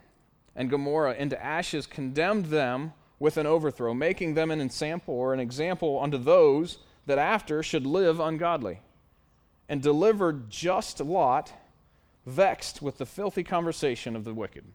and 0.56 0.70
Gomorrah 0.70 1.16
into 1.16 1.44
ashes 1.44 1.86
condemned 1.86 2.46
them 2.46 2.94
with 3.20 3.38
an 3.38 3.46
overthrow 3.46 3.94
making 3.94 4.34
them 4.34 4.52
an 4.52 4.62
ensample 4.62 5.14
or 5.14 5.34
an 5.34 5.40
example 5.40 6.00
unto 6.02 6.18
those 6.18 6.78
that 7.06 7.18
after 7.18 7.64
should 7.64 7.86
live 7.86 8.20
ungodly 8.20 8.80
and 9.70 9.82
delivered 9.82 10.50
just 10.50 11.00
Lot 11.00 11.52
vexed 12.26 12.82
with 12.82 12.98
the 12.98 13.06
filthy 13.06 13.44
conversation 13.44 14.16
of 14.16 14.24
the 14.24 14.34
wicked. 14.34 14.66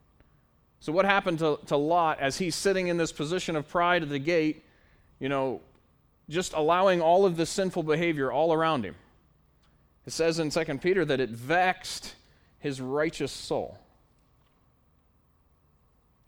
So, 0.81 0.93
what 0.93 1.05
happened 1.05 1.39
to, 1.39 1.61
to 1.67 1.77
Lot 1.77 2.19
as 2.19 2.39
he's 2.39 2.57
sitting 2.57 2.89
in 2.89 2.97
this 2.97 3.13
position 3.13 3.55
of 3.55 3.69
pride 3.69 4.03
at 4.03 4.09
the 4.09 4.19
gate, 4.19 4.65
you 5.21 5.29
know, 5.29 5.61
just 6.29 6.55
allowing 6.55 7.01
all 7.01 7.25
of 7.25 7.37
this 7.37 7.51
sinful 7.51 7.85
behavior 7.85 8.33
all 8.33 8.53
around 8.53 8.85
him? 8.85 8.97
It 10.07 10.13
says 10.13 10.41
in 10.41 10.51
2 10.51 10.79
Peter 10.79 11.05
that 11.05 11.21
it 11.21 11.31
vexed 11.31 12.17
his 12.59 12.81
righteous 12.81 13.31
soul. 13.31 13.79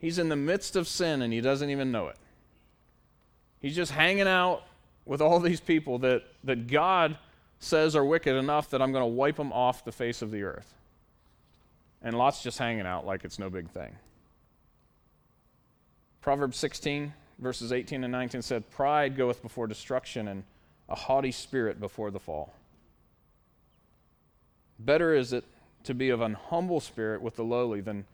He's 0.05 0.19
in 0.19 0.29
the 0.29 0.37
midst 0.37 0.77
of 0.77 0.87
sin 0.87 1.23
and 1.23 1.33
he 1.33 1.41
doesn't 1.41 1.71
even 1.71 1.91
know 1.91 2.09
it. 2.09 2.19
He's 3.59 3.75
just 3.75 3.91
hanging 3.91 4.29
out 4.29 4.63
with 5.07 5.23
all 5.23 5.41
these 5.41 5.61
people 5.61 6.01
that, 6.01 6.25
that 6.45 6.67
God 6.67 7.17
says 7.59 7.97
are 7.97 8.05
wicked 8.05 8.37
enough 8.37 8.69
that 8.69 8.83
I'm 8.83 8.93
going 8.93 9.01
to 9.01 9.07
wipe 9.07 9.37
them 9.37 9.51
off 9.51 9.83
the 9.83 9.93
face 9.93 10.21
of 10.21 10.31
the 10.31 10.43
earth. 10.43 10.75
And 12.03 12.19
Lot's 12.19 12.43
just 12.43 12.59
hanging 12.59 12.85
out 12.85 13.07
like 13.07 13.25
it's 13.25 13.39
no 13.39 13.49
big 13.49 13.71
thing. 13.71 13.97
Proverbs 16.21 16.59
16, 16.59 17.15
verses 17.39 17.73
18 17.73 18.05
and 18.05 18.13
19 18.13 18.43
said, 18.43 18.71
Pride 18.71 19.17
goeth 19.17 19.41
before 19.41 19.67
destruction, 19.67 20.29
and 20.29 20.45
a 20.91 20.95
haughty 20.95 21.33
spirit 21.33 21.81
before 21.81 22.11
the 22.11 22.21
fall. 22.21 22.53
Better 24.79 25.15
is 25.15 25.33
it 25.33 25.47
to 25.85 25.95
be 25.95 26.11
of 26.11 26.21
an 26.21 26.35
humble 26.35 26.81
spirit 26.81 27.23
with 27.23 27.37
the 27.37 27.45
lowly 27.45 27.81
than 27.81 28.05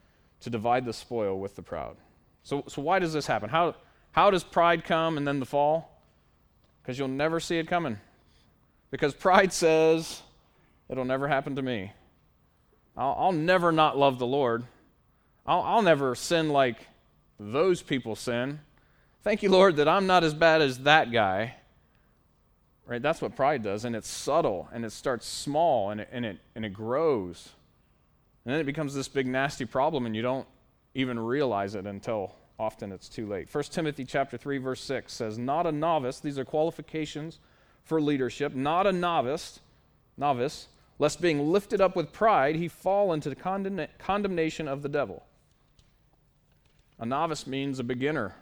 to 0.41 0.51
divide 0.51 0.85
the 0.85 0.93
spoil 0.93 1.39
with 1.39 1.57
the 1.57 1.63
proud. 1.63 1.97
So, 2.43 2.65
so 2.69 2.83
why 2.83 2.99
does 2.99 3.13
this 3.13 3.27
happen? 3.27 3.51
How, 3.51 3.75
how 4.13 4.31
does 4.31 4.43
pride 4.43 4.85
come 4.85 5.17
and 5.17 5.27
then 5.27 5.41
the 5.41 5.47
fall? 5.47 6.03
Because 6.83 6.99
you'll 6.99 7.09
never 7.09 7.41
see 7.41 7.59
it 7.59 7.69
coming. 7.69 7.99
Because 8.91 9.15
pride 9.15 9.53
says, 9.53 10.23
it'll 10.89 11.05
never 11.05 11.29
happen 11.29 11.57
to 11.57 11.63
me. 11.63 11.93
I'll, 12.97 13.17
I'll 13.19 13.33
never 13.33 13.71
not 13.71 13.97
love 13.97 14.19
the 14.19 14.27
Lord. 14.27 14.65
I'll, 15.47 15.63
I'll 15.63 15.83
never 15.83 16.15
sin 16.15 16.49
like 16.49 16.77
those 17.39 17.83
people 17.83 18.17
sin. 18.17 18.61
Thank 19.23 19.43
you, 19.43 19.51
Lord, 19.51 19.77
that 19.77 19.89
I'm 19.89 20.07
not 20.07 20.25
as 20.25 20.35
bad 20.35 20.63
as 20.63 20.81
that 20.81 21.13
guy. 21.13 21.57
Right? 22.87 23.01
That's 23.03 23.23
what 23.23 23.37
pride 23.37 23.63
does. 23.63 23.85
And 23.85 23.95
it's 23.95 24.09
subtle 24.09 24.69
and 24.73 24.85
it 24.85 24.93
starts 24.93 25.27
small 25.27 25.91
and 25.91 26.01
it, 26.01 26.09
and 26.11 26.25
it, 26.25 26.39
and 26.55 26.65
it 26.65 26.73
grows. 26.73 27.51
And 28.45 28.55
then 28.55 28.61
it 28.61 28.65
becomes 28.65 28.95
this 28.95 29.09
big 29.09 29.27
nasty 29.27 29.65
problem 29.65 30.07
and 30.07 30.17
you 30.17 30.23
don't 30.23 30.47
even 30.95 31.19
realize 31.19 31.75
it 31.75 31.87
until 31.87 32.35
often 32.59 32.93
it's 32.93 33.09
too 33.09 33.27
late. 33.27 33.53
1 33.53 33.65
Timothy 33.65 34.05
chapter 34.05 34.37
3 34.37 34.59
verse 34.59 34.81
6 34.83 35.13
says, 35.13 35.39
"Not 35.39 35.67
a 35.67 35.73
novice, 35.73 36.21
these 36.21 36.39
are 36.39 36.45
qualifications 36.45 37.39
for 37.83 38.01
leadership, 38.01 38.55
not 38.55 38.87
a 38.87 38.93
novice, 38.93 39.61
novice, 40.17 40.69
lest 40.99 41.21
being 41.21 41.51
lifted 41.51 41.81
up 41.81 41.97
with 41.97 42.13
pride 42.13 42.57
he 42.57 42.69
fall 42.69 43.13
into 43.13 43.29
the 43.29 43.37
condemn- 43.37 43.89
condemnation 43.99 44.69
of 44.69 44.83
the 44.83 44.89
devil." 44.89 45.27
A 46.99 47.07
novice 47.07 47.47
means 47.47 47.79
a 47.79 47.85
beginner, 47.85 48.35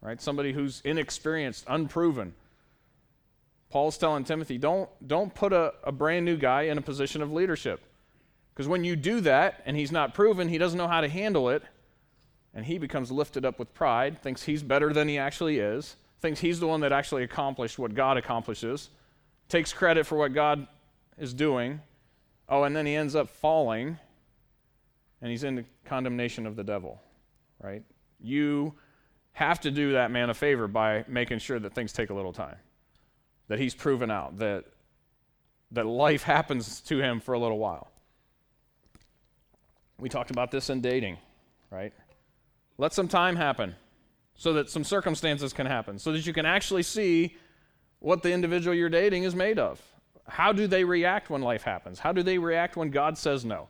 right? 0.00 0.20
Somebody 0.20 0.52
who's 0.52 0.80
inexperienced, 0.82 1.64
unproven. 1.66 2.34
Paul's 3.68 3.98
telling 3.98 4.22
Timothy, 4.24 4.58
don't, 4.58 4.88
don't 5.06 5.34
put 5.34 5.52
a, 5.52 5.74
a 5.82 5.90
brand 5.90 6.24
new 6.24 6.36
guy 6.36 6.62
in 6.62 6.78
a 6.78 6.82
position 6.82 7.20
of 7.20 7.32
leadership. 7.32 7.80
Because 8.52 8.68
when 8.68 8.84
you 8.84 8.96
do 8.96 9.20
that 9.22 9.62
and 9.64 9.76
he's 9.76 9.92
not 9.92 10.14
proven, 10.14 10.48
he 10.48 10.58
doesn't 10.58 10.76
know 10.76 10.88
how 10.88 11.00
to 11.00 11.08
handle 11.08 11.48
it, 11.50 11.62
and 12.54 12.64
he 12.64 12.78
becomes 12.78 13.10
lifted 13.10 13.44
up 13.44 13.58
with 13.58 13.72
pride, 13.74 14.20
thinks 14.20 14.42
he's 14.42 14.62
better 14.62 14.92
than 14.92 15.08
he 15.08 15.18
actually 15.18 15.58
is, 15.58 15.96
thinks 16.20 16.40
he's 16.40 16.60
the 16.60 16.66
one 16.66 16.80
that 16.80 16.92
actually 16.92 17.22
accomplished 17.22 17.78
what 17.78 17.94
God 17.94 18.16
accomplishes, 18.16 18.90
takes 19.48 19.72
credit 19.72 20.06
for 20.06 20.18
what 20.18 20.34
God 20.34 20.66
is 21.16 21.32
doing. 21.32 21.80
Oh, 22.48 22.64
and 22.64 22.74
then 22.74 22.86
he 22.86 22.94
ends 22.94 23.14
up 23.14 23.28
falling, 23.28 23.98
and 25.22 25.30
he's 25.30 25.44
in 25.44 25.54
the 25.54 25.64
condemnation 25.84 26.46
of 26.46 26.56
the 26.56 26.64
devil 26.64 27.00
right? 27.62 27.82
You 28.20 28.74
have 29.32 29.60
to 29.60 29.70
do 29.70 29.92
that 29.92 30.10
man 30.10 30.30
a 30.30 30.34
favor 30.34 30.66
by 30.66 31.04
making 31.08 31.38
sure 31.38 31.58
that 31.58 31.74
things 31.74 31.92
take 31.92 32.10
a 32.10 32.14
little 32.14 32.32
time. 32.32 32.56
that 33.48 33.58
he's 33.58 33.74
proven 33.74 34.12
out, 34.12 34.38
that, 34.38 34.64
that 35.72 35.84
life 35.84 36.22
happens 36.22 36.80
to 36.82 37.00
him 37.00 37.18
for 37.18 37.34
a 37.34 37.38
little 37.38 37.58
while. 37.58 37.90
We 40.00 40.08
talked 40.08 40.30
about 40.30 40.50
this 40.50 40.70
in 40.70 40.80
dating, 40.80 41.18
right? 41.70 41.92
Let 42.78 42.92
some 42.92 43.08
time 43.08 43.36
happen 43.36 43.76
so 44.34 44.54
that 44.54 44.70
some 44.70 44.84
circumstances 44.84 45.52
can 45.52 45.66
happen, 45.66 45.98
so 45.98 46.12
that 46.12 46.26
you 46.26 46.32
can 46.32 46.46
actually 46.46 46.82
see 46.82 47.36
what 47.98 48.22
the 48.22 48.32
individual 48.32 48.74
you're 48.74 48.88
dating 48.88 49.24
is 49.24 49.34
made 49.34 49.58
of. 49.58 49.80
How 50.26 50.52
do 50.52 50.66
they 50.66 50.84
react 50.84 51.28
when 51.28 51.42
life 51.42 51.62
happens? 51.62 51.98
How 51.98 52.12
do 52.12 52.22
they 52.22 52.38
react 52.38 52.76
when 52.76 52.90
God 52.90 53.18
says 53.18 53.44
no? 53.44 53.68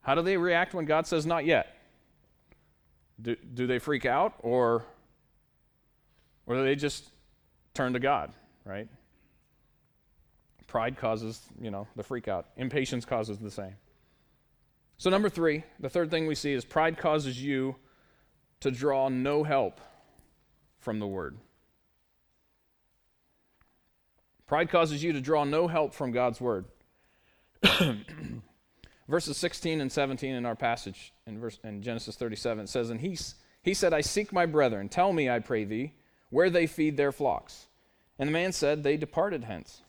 How 0.00 0.14
do 0.14 0.22
they 0.22 0.36
react 0.36 0.72
when 0.72 0.86
God 0.86 1.06
says 1.06 1.26
not 1.26 1.44
yet? 1.44 1.76
Do, 3.20 3.36
do 3.36 3.66
they 3.66 3.78
freak 3.78 4.06
out 4.06 4.34
or, 4.38 4.84
or 6.46 6.54
do 6.54 6.64
they 6.64 6.74
just 6.74 7.10
turn 7.74 7.92
to 7.92 7.98
God, 7.98 8.32
right? 8.64 8.88
Pride 10.66 10.96
causes, 10.96 11.42
you 11.60 11.70
know, 11.70 11.86
the 11.96 12.02
freak 12.02 12.28
out. 12.28 12.46
Impatience 12.56 13.04
causes 13.04 13.38
the 13.38 13.50
same. 13.50 13.74
So, 15.00 15.08
number 15.08 15.30
three, 15.30 15.64
the 15.78 15.88
third 15.88 16.10
thing 16.10 16.26
we 16.26 16.34
see 16.34 16.52
is 16.52 16.62
pride 16.62 16.98
causes 16.98 17.42
you 17.42 17.76
to 18.60 18.70
draw 18.70 19.08
no 19.08 19.42
help 19.44 19.80
from 20.78 20.98
the 20.98 21.06
Word. 21.06 21.38
Pride 24.46 24.68
causes 24.68 25.02
you 25.02 25.14
to 25.14 25.20
draw 25.22 25.44
no 25.44 25.68
help 25.68 25.94
from 25.94 26.12
God's 26.12 26.38
Word. 26.38 26.66
Verses 29.08 29.38
16 29.38 29.80
and 29.80 29.90
17 29.90 30.34
in 30.34 30.44
our 30.44 30.54
passage 30.54 31.14
in, 31.26 31.40
verse, 31.40 31.58
in 31.64 31.80
Genesis 31.80 32.16
37 32.16 32.66
says, 32.66 32.90
And 32.90 33.00
he, 33.00 33.16
he 33.62 33.72
said, 33.72 33.94
I 33.94 34.02
seek 34.02 34.34
my 34.34 34.44
brethren. 34.44 34.90
Tell 34.90 35.14
me, 35.14 35.30
I 35.30 35.38
pray 35.38 35.64
thee, 35.64 35.94
where 36.28 36.50
they 36.50 36.66
feed 36.66 36.98
their 36.98 37.10
flocks. 37.10 37.68
And 38.18 38.28
the 38.28 38.32
man 38.32 38.52
said, 38.52 38.82
They 38.82 38.98
departed 38.98 39.44
hence. 39.44 39.80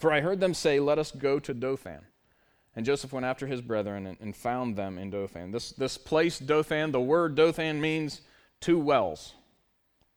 For 0.00 0.10
I 0.12 0.20
heard 0.20 0.40
them 0.40 0.52
say, 0.52 0.80
Let 0.80 0.98
us 0.98 1.12
go 1.12 1.38
to 1.38 1.54
Dothan. 1.54 2.00
And 2.76 2.84
Joseph 2.84 3.12
went 3.12 3.26
after 3.26 3.46
his 3.46 3.60
brethren 3.60 4.06
and, 4.06 4.16
and 4.20 4.34
found 4.34 4.76
them 4.76 4.98
in 4.98 5.10
Dothan. 5.10 5.52
This, 5.52 5.70
this 5.72 5.96
place, 5.96 6.38
Dothan, 6.38 6.90
the 6.90 7.00
word 7.00 7.34
Dothan 7.34 7.80
means 7.80 8.20
two 8.60 8.78
wells. 8.78 9.34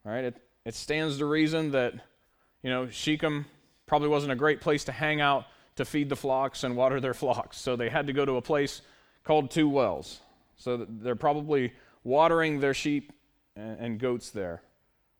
All 0.05 0.11
right, 0.11 0.25
it, 0.25 0.41
it 0.65 0.73
stands 0.73 1.17
to 1.19 1.25
reason 1.25 1.71
that, 1.71 1.93
you 2.63 2.69
know, 2.69 2.89
Shechem 2.89 3.45
probably 3.85 4.07
wasn't 4.07 4.31
a 4.31 4.35
great 4.35 4.61
place 4.61 4.85
to 4.85 4.91
hang 4.91 5.21
out 5.21 5.45
to 5.75 5.85
feed 5.85 6.09
the 6.09 6.15
flocks 6.15 6.63
and 6.63 6.75
water 6.75 6.99
their 6.99 7.13
flocks. 7.13 7.57
So 7.57 7.75
they 7.75 7.89
had 7.89 8.07
to 8.07 8.13
go 8.13 8.25
to 8.25 8.37
a 8.37 8.41
place 8.41 8.81
called 9.23 9.51
Two 9.51 9.69
Wells. 9.69 10.21
So 10.55 10.85
they're 10.89 11.15
probably 11.15 11.73
watering 12.03 12.59
their 12.59 12.73
sheep 12.73 13.13
and 13.55 13.99
goats 13.99 14.31
there. 14.31 14.61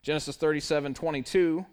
Genesis 0.02 0.36
37 0.38 0.94
22, 0.94 1.66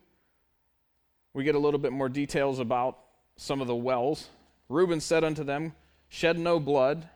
we 1.35 1.44
get 1.44 1.55
a 1.55 1.59
little 1.59 1.79
bit 1.79 1.92
more 1.92 2.09
details 2.09 2.59
about 2.59 2.98
some 3.37 3.61
of 3.61 3.66
the 3.66 3.74
wells. 3.74 4.29
Reuben 4.68 5.00
said 5.00 5.24
unto 5.24 5.44
them, 5.44 5.74
Shed 6.09 6.38
no 6.38 6.61
blood, 6.61 7.09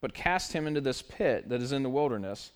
but 0.00 0.14
cast 0.14 0.52
him 0.52 0.66
into 0.66 0.80
this 0.80 1.02
pit 1.02 1.48
that 1.48 1.60
is 1.60 1.72
in 1.72 1.82
the 1.82 1.90
wilderness, 1.90 2.52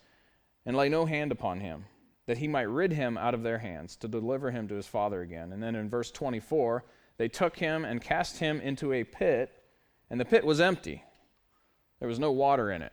and 0.64 0.76
lay 0.76 0.88
no 0.88 1.06
hand 1.06 1.32
upon 1.32 1.60
him, 1.60 1.84
that 2.26 2.38
he 2.38 2.48
might 2.48 2.62
rid 2.62 2.92
him 2.92 3.16
out 3.16 3.34
of 3.34 3.42
their 3.42 3.58
hands, 3.58 3.96
to 3.96 4.08
deliver 4.08 4.50
him 4.50 4.68
to 4.68 4.74
his 4.74 4.86
father 4.86 5.20
again. 5.20 5.52
And 5.52 5.62
then 5.62 5.76
in 5.76 5.88
verse 5.88 6.10
24, 6.10 6.84
they 7.18 7.28
took 7.28 7.56
him 7.56 7.84
and 7.84 8.02
cast 8.02 8.38
him 8.38 8.60
into 8.60 8.92
a 8.92 9.04
pit, 9.04 9.52
and 10.10 10.20
the 10.20 10.24
pit 10.24 10.44
was 10.44 10.60
empty. 10.60 11.02
There 12.00 12.08
was 12.08 12.18
no 12.18 12.32
water 12.32 12.70
in 12.70 12.82
it. 12.82 12.92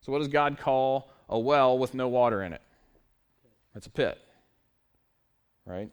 So, 0.00 0.12
what 0.12 0.18
does 0.18 0.28
God 0.28 0.58
call 0.58 1.10
a 1.28 1.38
well 1.38 1.78
with 1.78 1.92
no 1.92 2.08
water 2.08 2.42
in 2.42 2.52
it? 2.52 2.62
It's 3.74 3.86
a 3.86 3.90
pit, 3.90 4.18
right? 5.66 5.90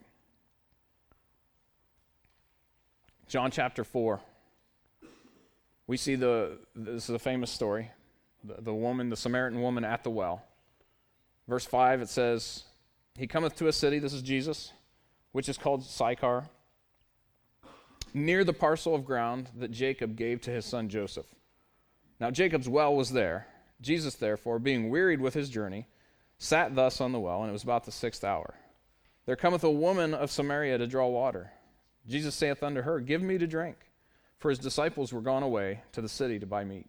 John 3.28 3.52
chapter 3.52 3.84
4. 3.84 4.22
We 5.86 5.98
see 5.98 6.16
the, 6.16 6.58
this 6.76 7.10
is 7.10 7.16
a 7.16 7.20
famous 7.20 7.52
story. 7.52 7.92
The, 8.44 8.62
the 8.62 8.74
woman, 8.74 9.10
the 9.10 9.18
Samaritan 9.18 9.62
woman 9.62 9.84
at 9.84 10.04
the 10.04 10.10
well. 10.10 10.44
Verse 11.48 11.66
5, 11.66 12.02
it 12.02 12.10
says, 12.10 12.64
He 13.18 13.28
cometh 13.28 13.56
to 13.58 13.68
a 13.68 13.74
city, 13.74 14.00
this 14.00 14.14
is 14.14 14.22
Jesus, 14.22 14.72
which 15.34 15.50
is 15.50 15.58
called 15.58 15.84
Sychar, 15.84 16.46
near 18.14 18.46
the 18.46 18.54
parcel 18.54 18.96
of 18.96 19.06
ground 19.06 19.50
that 19.58 19.72
Jacob 19.72 20.16
gave 20.16 20.40
to 20.42 20.52
his 20.52 20.66
son 20.66 20.88
Joseph. 20.88 21.28
Now 22.22 22.32
Jacob's 22.32 22.70
well 22.70 22.96
was 22.96 23.12
there. 23.12 23.48
Jesus, 23.82 24.16
therefore, 24.16 24.58
being 24.58 24.90
wearied 24.90 25.22
with 25.22 25.34
his 25.34 25.50
journey, 25.50 25.88
sat 26.38 26.76
thus 26.76 27.02
on 27.02 27.12
the 27.12 27.20
well, 27.20 27.42
and 27.42 27.50
it 27.50 27.54
was 27.54 27.64
about 27.64 27.84
the 27.84 27.92
sixth 27.92 28.24
hour. 28.24 28.56
There 29.26 29.36
cometh 29.36 29.64
a 29.66 29.70
woman 29.70 30.14
of 30.14 30.32
Samaria 30.32 30.78
to 30.78 30.88
draw 30.88 31.08
water. 31.08 31.52
Jesus 32.08 32.36
saith 32.36 32.64
unto 32.64 32.82
her, 32.82 33.00
Give 33.00 33.22
me 33.22 33.38
to 33.38 33.48
drink. 33.48 33.78
For 34.40 34.50
his 34.50 34.60
disciples 34.60 35.12
were 35.12 35.22
gone 35.22 35.44
away 35.44 35.82
to 35.94 36.02
the 36.02 36.10
city 36.10 36.40
to 36.40 36.46
buy 36.46 36.64
meat. 36.64 36.88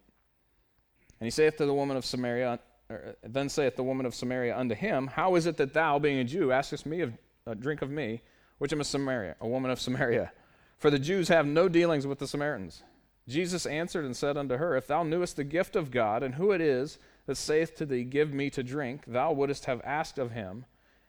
And 1.19 1.25
he 1.25 1.31
saith 1.31 1.57
to 1.57 1.65
the 1.65 1.73
woman 1.73 1.97
of 1.97 2.05
Samaria, 2.05 2.59
uh, 2.89 2.95
then 3.23 3.49
saith 3.49 3.75
the 3.75 3.83
woman 3.83 4.05
of 4.05 4.15
Samaria 4.15 4.57
unto 4.57 4.75
him, 4.75 5.07
How 5.07 5.35
is 5.35 5.45
it 5.45 5.57
that 5.57 5.73
thou, 5.73 5.99
being 5.99 6.19
a 6.19 6.23
Jew, 6.23 6.51
askest 6.51 6.85
me 6.85 7.01
of 7.01 7.13
a 7.45 7.55
drink 7.55 7.81
of 7.81 7.89
me, 7.89 8.21
which 8.59 8.71
am 8.71 8.81
a 8.81 8.85
Samaria, 8.85 9.35
a 9.41 9.47
woman 9.47 9.71
of 9.71 9.79
Samaria? 9.79 10.31
For 10.77 10.89
the 10.89 10.99
Jews 10.99 11.27
have 11.27 11.45
no 11.45 11.67
dealings 11.67 12.07
with 12.07 12.19
the 12.19 12.27
Samaritans. 12.27 12.83
Jesus 13.27 13.65
answered 13.65 14.05
and 14.05 14.15
said 14.15 14.37
unto 14.37 14.57
her, 14.57 14.77
If 14.77 14.87
thou 14.87 15.03
knewest 15.03 15.35
the 15.35 15.43
gift 15.43 15.75
of 15.75 15.91
God, 15.91 16.23
and 16.23 16.35
who 16.35 16.51
it 16.51 16.61
is 16.61 16.97
that 17.25 17.35
saith 17.35 17.75
to 17.75 17.85
thee, 17.85 18.03
Give 18.03 18.33
me 18.33 18.49
to 18.51 18.63
drink, 18.63 19.03
thou 19.05 19.33
wouldst 19.33 19.65
have 19.65 19.81
asked 19.83 20.17
of 20.17 20.31
him, 20.31 20.65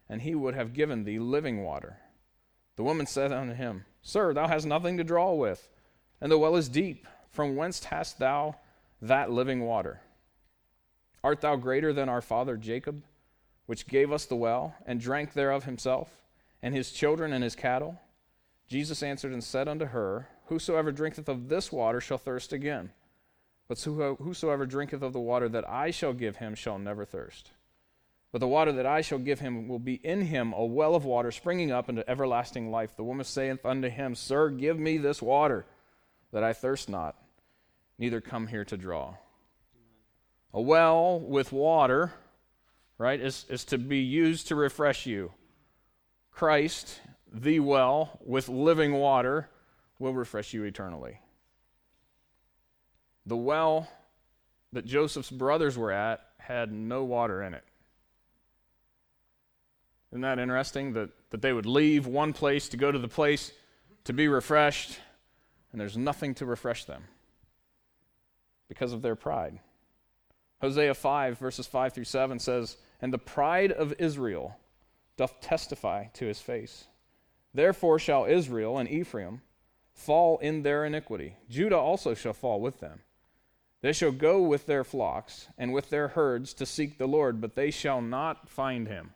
and 0.08 0.22
he 0.22 0.34
would 0.34 0.54
have 0.54 0.72
given 0.72 1.04
thee 1.04 1.18
living 1.18 1.62
water. 1.62 1.98
The 2.76 2.82
woman 2.82 3.06
said 3.06 3.32
unto 3.32 3.54
him, 3.54 3.84
Sir, 4.02 4.32
thou 4.32 4.48
hast 4.48 4.66
nothing 4.66 4.96
to 4.96 5.04
draw 5.04 5.32
with, 5.32 5.68
and 6.20 6.30
the 6.30 6.38
well 6.38 6.56
is 6.56 6.68
deep. 6.68 7.06
From 7.30 7.56
whence 7.56 7.84
hast 7.84 8.18
thou 8.18 8.56
that 9.00 9.30
living 9.30 9.60
water? 9.60 10.00
Art 11.22 11.40
thou 11.40 11.56
greater 11.56 11.92
than 11.92 12.08
our 12.08 12.20
father 12.20 12.56
Jacob, 12.56 13.02
which 13.66 13.86
gave 13.86 14.10
us 14.10 14.24
the 14.24 14.36
well, 14.36 14.74
and 14.86 15.00
drank 15.00 15.32
thereof 15.32 15.64
himself, 15.64 16.10
and 16.62 16.74
his 16.74 16.90
children 16.90 17.32
and 17.32 17.44
his 17.44 17.54
cattle? 17.54 18.00
Jesus 18.66 19.02
answered 19.02 19.32
and 19.32 19.44
said 19.44 19.68
unto 19.68 19.86
her, 19.86 20.28
Whosoever 20.46 20.90
drinketh 20.90 21.28
of 21.28 21.48
this 21.48 21.70
water 21.70 22.00
shall 22.00 22.18
thirst 22.18 22.52
again. 22.52 22.90
But 23.68 23.80
whosoever 23.80 24.66
drinketh 24.66 25.02
of 25.02 25.12
the 25.12 25.20
water 25.20 25.48
that 25.48 25.68
I 25.68 25.92
shall 25.92 26.12
give 26.12 26.36
him 26.36 26.56
shall 26.56 26.78
never 26.78 27.04
thirst. 27.04 27.52
But 28.32 28.38
the 28.38 28.48
water 28.48 28.72
that 28.72 28.86
I 28.86 29.00
shall 29.00 29.18
give 29.18 29.40
him 29.40 29.66
will 29.66 29.80
be 29.80 29.94
in 29.94 30.22
him 30.22 30.52
a 30.52 30.64
well 30.64 30.94
of 30.94 31.04
water 31.04 31.32
springing 31.32 31.72
up 31.72 31.88
into 31.88 32.08
everlasting 32.08 32.70
life. 32.70 32.94
The 32.96 33.02
woman 33.02 33.24
saith 33.24 33.66
unto 33.66 33.88
him, 33.88 34.14
Sir, 34.14 34.50
give 34.50 34.78
me 34.78 34.98
this 34.98 35.20
water, 35.20 35.66
that 36.32 36.44
I 36.44 36.52
thirst 36.52 36.88
not, 36.88 37.16
neither 37.98 38.20
come 38.20 38.46
here 38.46 38.64
to 38.66 38.76
draw. 38.76 39.14
A 40.54 40.60
well 40.60 41.18
with 41.18 41.52
water, 41.52 42.12
right, 42.98 43.20
is, 43.20 43.46
is 43.48 43.64
to 43.66 43.78
be 43.78 43.98
used 43.98 44.48
to 44.48 44.54
refresh 44.54 45.06
you. 45.06 45.32
Christ 46.30 47.00
the 47.32 47.60
well 47.60 48.18
with 48.24 48.48
living 48.48 48.92
water 48.92 49.48
will 49.98 50.14
refresh 50.14 50.52
you 50.52 50.64
eternally. 50.64 51.20
The 53.26 53.36
well 53.36 53.88
that 54.72 54.84
Joseph's 54.84 55.30
brothers 55.30 55.76
were 55.76 55.92
at 55.92 56.20
had 56.38 56.72
no 56.72 57.04
water 57.04 57.42
in 57.42 57.54
it. 57.54 57.64
Isn't 60.12 60.22
that 60.22 60.38
interesting? 60.38 60.92
That, 60.94 61.10
that 61.30 61.42
they 61.42 61.52
would 61.52 61.66
leave 61.66 62.06
one 62.06 62.32
place 62.32 62.68
to 62.70 62.76
go 62.76 62.90
to 62.90 62.98
the 62.98 63.08
place 63.08 63.52
to 64.04 64.12
be 64.12 64.28
refreshed, 64.28 64.98
and 65.72 65.80
there's 65.80 65.96
nothing 65.96 66.34
to 66.36 66.46
refresh 66.46 66.84
them 66.84 67.04
because 68.68 68.92
of 68.92 69.02
their 69.02 69.16
pride. 69.16 69.60
Hosea 70.60 70.94
5, 70.94 71.38
verses 71.38 71.66
5 71.66 71.92
through 71.92 72.04
7 72.04 72.38
says, 72.38 72.76
And 73.00 73.12
the 73.12 73.18
pride 73.18 73.72
of 73.72 73.94
Israel 73.98 74.56
doth 75.16 75.40
testify 75.40 76.06
to 76.14 76.26
his 76.26 76.40
face. 76.40 76.86
Therefore 77.54 77.98
shall 77.98 78.26
Israel 78.26 78.78
and 78.78 78.88
Ephraim 78.88 79.42
fall 79.92 80.38
in 80.38 80.62
their 80.62 80.84
iniquity. 80.84 81.36
Judah 81.48 81.78
also 81.78 82.14
shall 82.14 82.32
fall 82.32 82.60
with 82.60 82.80
them. 82.80 83.00
They 83.82 83.92
shall 83.92 84.12
go 84.12 84.42
with 84.42 84.66
their 84.66 84.84
flocks 84.84 85.48
and 85.56 85.72
with 85.72 85.90
their 85.90 86.08
herds 86.08 86.52
to 86.54 86.66
seek 86.66 86.98
the 86.98 87.08
Lord, 87.08 87.40
but 87.40 87.54
they 87.54 87.70
shall 87.70 88.02
not 88.02 88.48
find 88.48 88.86
him. 88.86 89.14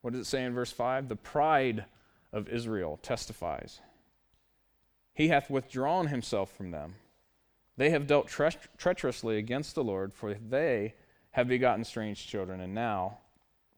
What 0.00 0.12
does 0.12 0.20
it 0.20 0.26
say 0.26 0.44
in 0.44 0.54
verse 0.54 0.72
5? 0.72 1.08
The 1.08 1.16
pride 1.16 1.84
of 2.32 2.48
Israel 2.48 2.98
testifies. 3.02 3.80
He 5.14 5.28
hath 5.28 5.50
withdrawn 5.50 6.06
himself 6.06 6.56
from 6.56 6.70
them. 6.70 6.94
They 7.76 7.90
have 7.90 8.06
dealt 8.06 8.28
tre- 8.28 8.50
treacherously 8.76 9.38
against 9.38 9.74
the 9.74 9.84
Lord, 9.84 10.12
for 10.12 10.34
they 10.34 10.94
have 11.32 11.48
begotten 11.48 11.84
strange 11.84 12.26
children, 12.26 12.60
and 12.60 12.74
now 12.74 13.18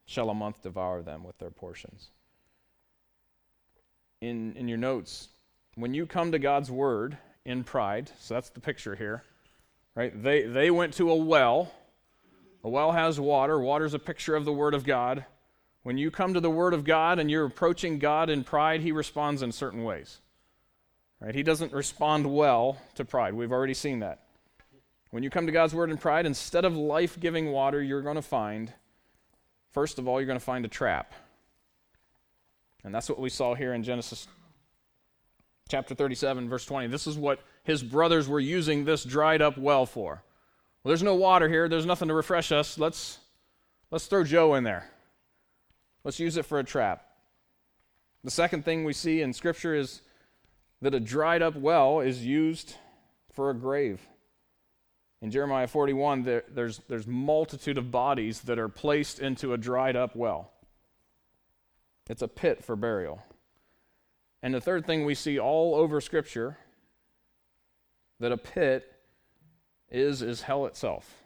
shall 0.07 0.31
a 0.31 0.35
month 0.35 0.63
devour 0.63 1.03
them 1.03 1.23
with 1.23 1.39
their 1.39 1.51
portions. 1.51 2.11
In, 4.21 4.55
in 4.57 4.69
your 4.69 4.79
notes, 4.79 5.29
when 5.77 5.95
you 5.95 6.07
come 6.07 6.33
to 6.33 6.39
God's 6.39 6.71
word 6.71 7.17
in 7.45 7.65
pride, 7.65 8.11
so 8.19 8.35
that's 8.35 8.51
the 8.51 8.61
picture 8.61 8.95
here, 8.95 9.23
right? 9.95 10.23
They, 10.23 10.43
they 10.43 10.71
went 10.71 10.95
to 10.95 11.11
a 11.11 11.17
well. 11.17 11.73
A 12.65 12.69
well 12.69 12.93
has 12.93 13.19
water. 13.19 13.59
Water 13.61 13.85
is 13.85 13.95
a 13.95 13.99
picture 13.99 14.37
of 14.37 14.45
the 14.45 14.53
word 14.53 14.75
of 14.75 14.85
God. 14.85 15.25
When 15.83 15.97
you 15.97 16.11
come 16.11 16.35
to 16.35 16.41
the 16.41 16.51
Word 16.51 16.75
of 16.75 16.85
God 16.85 17.19
and 17.19 17.31
you're 17.31 17.47
approaching 17.47 17.99
God 17.99 18.29
in 18.29 18.45
pride, 18.45 18.81
He 18.83 18.93
responds 18.93 19.43
in 19.43 19.53
certain 19.53 19.83
ways. 19.83 20.19
Right? 21.21 21.35
He 21.35 21.43
doesn't 21.43 21.73
respond 21.73 22.33
well 22.35 22.79
to 22.97 23.05
pride. 23.05 23.35
We've 23.35 23.53
already 23.53 23.75
seen 23.75 24.01
that. 24.01 24.21
When 25.11 25.23
you 25.23 25.31
come 25.31 25.47
to 25.47 25.53
God's 25.53 25.75
Word 25.75 25.91
in 25.91 25.97
pride, 25.97 26.27
instead 26.27 26.65
of 26.65 26.77
life 26.77 27.19
giving 27.19 27.51
water, 27.51 27.83
you're 27.83 28.03
going 28.03 28.17
to 28.17 28.23
find, 28.23 28.73
first 29.73 29.99
of 29.99 30.07
all, 30.07 30.21
you're 30.21 30.27
going 30.27 30.39
to 30.39 30.45
find 30.45 30.65
a 30.65 30.69
trap. 30.69 31.13
And 32.85 32.95
that's 32.95 33.09
what 33.09 33.19
we 33.19 33.29
saw 33.29 33.55
here 33.55 33.75
in 33.75 33.83
Genesis 33.83 34.29
chapter 35.69 35.95
37, 35.95 36.49
verse 36.49 36.65
20. 36.65 36.89
This 36.89 37.07
is 37.07 37.17
what 37.17 37.41
his 37.65 37.83
brothers 37.83 38.29
were 38.29 38.41
using 38.41 38.85
this 38.85 39.05
dried 39.05 39.43
up 39.43 39.57
well 39.57 39.87
for. 39.87 40.23
Well, 40.83 40.91
there's 40.91 41.03
no 41.03 41.15
water 41.15 41.49
here, 41.49 41.69
there's 41.69 41.87
nothing 41.87 42.09
to 42.09 42.15
refresh 42.15 42.53
us. 42.53 42.79
Let's, 42.79 43.19
let's 43.91 44.07
throw 44.07 44.25
Joe 44.25 44.55
in 44.55 44.65
there. 44.65 44.91
Let's 46.05 46.21
use 46.21 46.37
it 46.37 46.47
for 46.47 46.59
a 46.59 46.65
trap. 46.65 47.07
The 48.25 48.31
second 48.31 48.65
thing 48.65 48.85
we 48.85 48.93
see 48.93 49.23
in 49.23 49.33
Scripture 49.33 49.75
is 49.75 50.03
that 50.83 50.95
a 50.95 51.01
dried 51.01 51.43
up 51.43 51.57
well 51.57 52.01
is 52.01 52.25
used 52.25 52.75
for 53.33 53.51
a 53.51 53.55
grave. 53.55 54.01
In 55.23 55.31
Jeremiah 55.31 55.67
41, 55.67 56.23
there, 56.23 56.45
there's, 56.49 56.81
there's 56.89 57.07
multitude 57.07 57.77
of 57.77 57.91
bodies 57.91 58.41
that 58.43 58.59
are 58.59 58.69
placed 58.69 59.21
into 59.21 59.53
a 59.53 59.59
dried 59.59 59.97
up 59.97 60.17
well. 60.17 60.51
It's 62.09 62.23
a 62.23 62.29
pit 62.29 62.65
for 62.65 62.77
burial. 62.77 63.23
And 64.43 64.55
the 64.55 64.61
third 64.61 64.87
thing 64.87 65.05
we 65.05 65.15
see 65.15 65.39
all 65.39 65.75
over 65.75 66.01
Scripture 66.01 66.57
that 68.19 68.33
a 68.33 68.37
pit 68.37 68.91
is 69.91 70.23
is 70.23 70.43
hell 70.43 70.67
itself. 70.67 71.20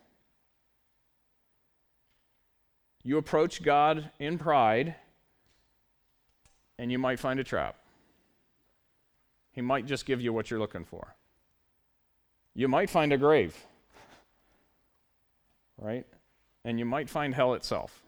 You 3.05 3.19
approach 3.19 3.63
God 3.63 4.11
in 4.19 4.39
pride, 4.39 4.97
and 6.79 6.91
you 6.91 6.99
might 6.99 7.21
find 7.21 7.39
a 7.39 7.45
trap. 7.45 7.77
He 9.53 9.61
might 9.61 9.87
just 9.87 10.07
give 10.07 10.23
you 10.23 10.33
what 10.33 10.51
you're 10.51 10.59
looking 10.59 10.85
for. 10.85 11.15
You 12.55 12.67
might 12.67 12.89
find 12.89 13.13
a 13.13 13.19
grave, 13.19 13.55
right? 15.79 16.07
And 16.65 16.79
you 16.79 16.87
might 16.87 17.11
find 17.11 17.35
hell 17.35 17.55
itself. 17.55 18.03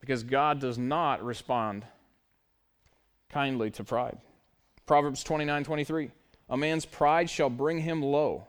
Because 0.00 0.22
God 0.22 0.60
does 0.60 0.78
not 0.78 1.22
respond 1.22 1.84
kindly 3.28 3.70
to 3.72 3.84
pride. 3.84 4.18
Proverbs 4.86 5.22
29 5.22 5.64
23. 5.64 6.10
A 6.48 6.56
man's 6.56 6.86
pride 6.86 7.28
shall 7.28 7.50
bring 7.50 7.80
him 7.80 8.02
low, 8.02 8.46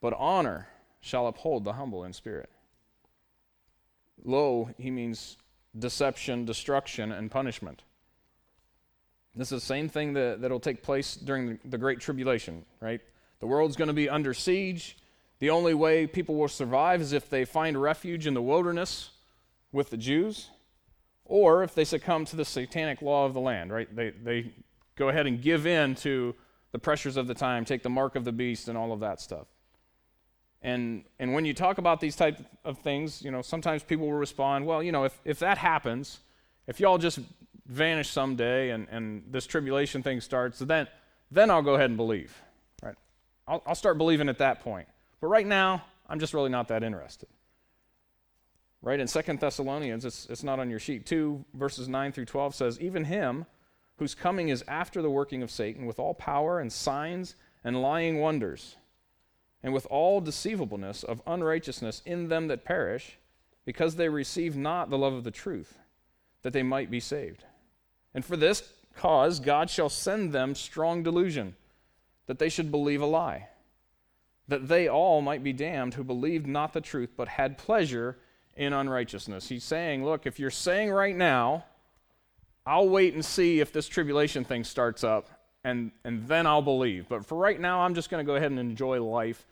but 0.00 0.14
honor 0.14 0.68
shall 1.00 1.26
uphold 1.26 1.64
the 1.64 1.74
humble 1.74 2.04
in 2.04 2.12
spirit. 2.12 2.48
Low, 4.24 4.70
he 4.78 4.90
means 4.90 5.36
deception, 5.78 6.44
destruction, 6.44 7.12
and 7.12 7.30
punishment. 7.30 7.82
This 9.36 9.50
is 9.50 9.62
the 9.62 9.66
same 9.66 9.88
thing 9.88 10.14
that, 10.14 10.40
that'll 10.40 10.60
take 10.60 10.82
place 10.82 11.16
during 11.16 11.48
the, 11.48 11.58
the 11.64 11.78
Great 11.78 12.00
Tribulation, 12.00 12.64
right? 12.80 13.00
The 13.40 13.46
world's 13.46 13.76
going 13.76 13.88
to 13.88 13.94
be 13.94 14.08
under 14.08 14.32
siege. 14.32 14.96
The 15.40 15.50
only 15.50 15.74
way 15.74 16.06
people 16.06 16.36
will 16.36 16.48
survive 16.48 17.00
is 17.00 17.12
if 17.12 17.28
they 17.28 17.44
find 17.44 17.80
refuge 17.80 18.26
in 18.26 18.34
the 18.34 18.42
wilderness 18.42 19.10
with 19.72 19.90
the 19.90 19.96
Jews 19.96 20.50
or 21.24 21.62
if 21.64 21.74
they 21.74 21.84
succumb 21.84 22.24
to 22.26 22.36
the 22.36 22.44
satanic 22.44 23.02
law 23.02 23.26
of 23.26 23.34
the 23.34 23.40
land, 23.40 23.72
right? 23.72 23.94
They, 23.94 24.10
they 24.10 24.52
go 24.96 25.08
ahead 25.08 25.26
and 25.26 25.42
give 25.42 25.66
in 25.66 25.94
to 25.96 26.34
the 26.72 26.78
pressures 26.78 27.16
of 27.16 27.26
the 27.26 27.34
time, 27.34 27.64
take 27.64 27.82
the 27.82 27.90
mark 27.90 28.14
of 28.14 28.24
the 28.24 28.32
beast, 28.32 28.68
and 28.68 28.78
all 28.78 28.92
of 28.92 29.00
that 29.00 29.20
stuff. 29.20 29.46
And, 30.64 31.04
and 31.20 31.32
when 31.32 31.44
you 31.44 31.54
talk 31.54 31.78
about 31.78 32.00
these 32.00 32.16
type 32.16 32.40
of 32.64 32.78
things, 32.78 33.22
you 33.22 33.30
know, 33.30 33.42
sometimes 33.42 33.84
people 33.84 34.06
will 34.06 34.14
respond, 34.14 34.66
well, 34.66 34.82
you 34.82 34.90
know, 34.90 35.04
if, 35.04 35.20
if 35.24 35.38
that 35.38 35.58
happens, 35.58 36.18
if 36.66 36.80
y'all 36.80 36.98
just 36.98 37.20
vanish 37.66 38.10
someday 38.10 38.70
and, 38.70 38.88
and 38.90 39.22
this 39.30 39.46
tribulation 39.46 40.02
thing 40.02 40.20
starts, 40.20 40.58
then, 40.58 40.88
then 41.30 41.50
I'll 41.50 41.62
go 41.62 41.74
ahead 41.74 41.90
and 41.90 41.96
believe, 41.96 42.36
right? 42.82 42.96
I'll, 43.46 43.62
I'll 43.66 43.74
start 43.76 43.98
believing 43.98 44.28
at 44.28 44.38
that 44.38 44.60
point. 44.60 44.88
But 45.20 45.28
right 45.28 45.46
now, 45.46 45.84
I'm 46.08 46.18
just 46.18 46.34
really 46.34 46.50
not 46.50 46.68
that 46.68 46.82
interested 46.82 47.28
right? 48.84 49.00
In 49.00 49.08
Second 49.08 49.40
Thessalonians, 49.40 50.04
it's, 50.04 50.26
it's 50.26 50.44
not 50.44 50.60
on 50.60 50.68
your 50.68 50.78
sheet, 50.78 51.06
2 51.06 51.42
verses 51.54 51.88
9 51.88 52.12
through 52.12 52.26
12 52.26 52.54
says, 52.54 52.80
Even 52.80 53.04
him 53.04 53.46
whose 53.96 54.14
coming 54.14 54.50
is 54.50 54.62
after 54.68 55.00
the 55.00 55.10
working 55.10 55.42
of 55.42 55.50
Satan, 55.50 55.86
with 55.86 55.98
all 55.98 56.14
power 56.14 56.60
and 56.60 56.70
signs 56.70 57.34
and 57.64 57.80
lying 57.80 58.20
wonders, 58.20 58.76
and 59.64 59.72
with 59.72 59.86
all 59.86 60.20
deceivableness 60.20 61.02
of 61.02 61.22
unrighteousness 61.26 62.02
in 62.04 62.28
them 62.28 62.48
that 62.48 62.66
perish, 62.66 63.16
because 63.64 63.96
they 63.96 64.10
receive 64.10 64.54
not 64.54 64.90
the 64.90 64.98
love 64.98 65.14
of 65.14 65.24
the 65.24 65.30
truth, 65.30 65.78
that 66.42 66.52
they 66.52 66.62
might 66.62 66.90
be 66.90 67.00
saved. 67.00 67.44
And 68.14 68.22
for 68.22 68.36
this 68.36 68.70
cause 68.94 69.40
God 69.40 69.70
shall 69.70 69.88
send 69.88 70.32
them 70.32 70.54
strong 70.54 71.02
delusion, 71.02 71.56
that 72.26 72.38
they 72.38 72.50
should 72.50 72.70
believe 72.70 73.00
a 73.00 73.06
lie, 73.06 73.48
that 74.48 74.68
they 74.68 74.86
all 74.86 75.22
might 75.22 75.42
be 75.42 75.54
damned 75.54 75.94
who 75.94 76.04
believed 76.04 76.46
not 76.46 76.74
the 76.74 76.82
truth, 76.82 77.14
but 77.16 77.28
had 77.28 77.56
pleasure 77.56 78.18
in 78.54 78.74
unrighteousness. 78.74 79.48
He's 79.48 79.64
saying, 79.64 80.04
look, 80.04 80.26
if 80.26 80.38
you're 80.38 80.50
saying 80.50 80.90
right 80.90 81.16
now, 81.16 81.64
I'll 82.66 82.90
wait 82.90 83.14
and 83.14 83.24
see 83.24 83.60
if 83.60 83.72
this 83.72 83.88
tribulation 83.88 84.44
thing 84.44 84.62
starts 84.62 85.04
up, 85.04 85.30
and, 85.64 85.90
and 86.04 86.28
then 86.28 86.46
I'll 86.46 86.60
believe. 86.60 87.08
But 87.08 87.24
for 87.24 87.38
right 87.38 87.58
now, 87.58 87.80
I'm 87.80 87.94
just 87.94 88.10
going 88.10 88.22
to 88.24 88.30
go 88.30 88.36
ahead 88.36 88.50
and 88.50 88.60
enjoy 88.60 89.02
life 89.02 89.46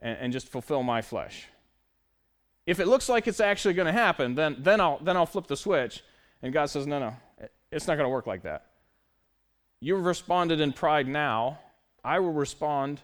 and, 0.00 0.18
and 0.20 0.32
just 0.32 0.48
fulfill 0.48 0.82
my 0.82 1.02
flesh. 1.02 1.46
If 2.66 2.80
it 2.80 2.86
looks 2.86 3.08
like 3.08 3.26
it's 3.26 3.40
actually 3.40 3.74
going 3.74 3.86
to 3.86 3.92
happen, 3.92 4.34
then, 4.34 4.56
then, 4.60 4.80
I'll, 4.80 4.98
then 4.98 5.16
I'll 5.16 5.26
flip 5.26 5.46
the 5.46 5.56
switch. 5.56 6.02
And 6.42 6.52
God 6.52 6.66
says, 6.66 6.86
no, 6.86 6.98
no, 6.98 7.16
it's 7.72 7.86
not 7.86 7.96
going 7.96 8.04
to 8.04 8.10
work 8.10 8.26
like 8.26 8.42
that. 8.42 8.66
You've 9.80 10.04
responded 10.04 10.60
in 10.60 10.72
pride 10.72 11.08
now. 11.08 11.58
I 12.04 12.18
will 12.18 12.32
respond 12.32 13.00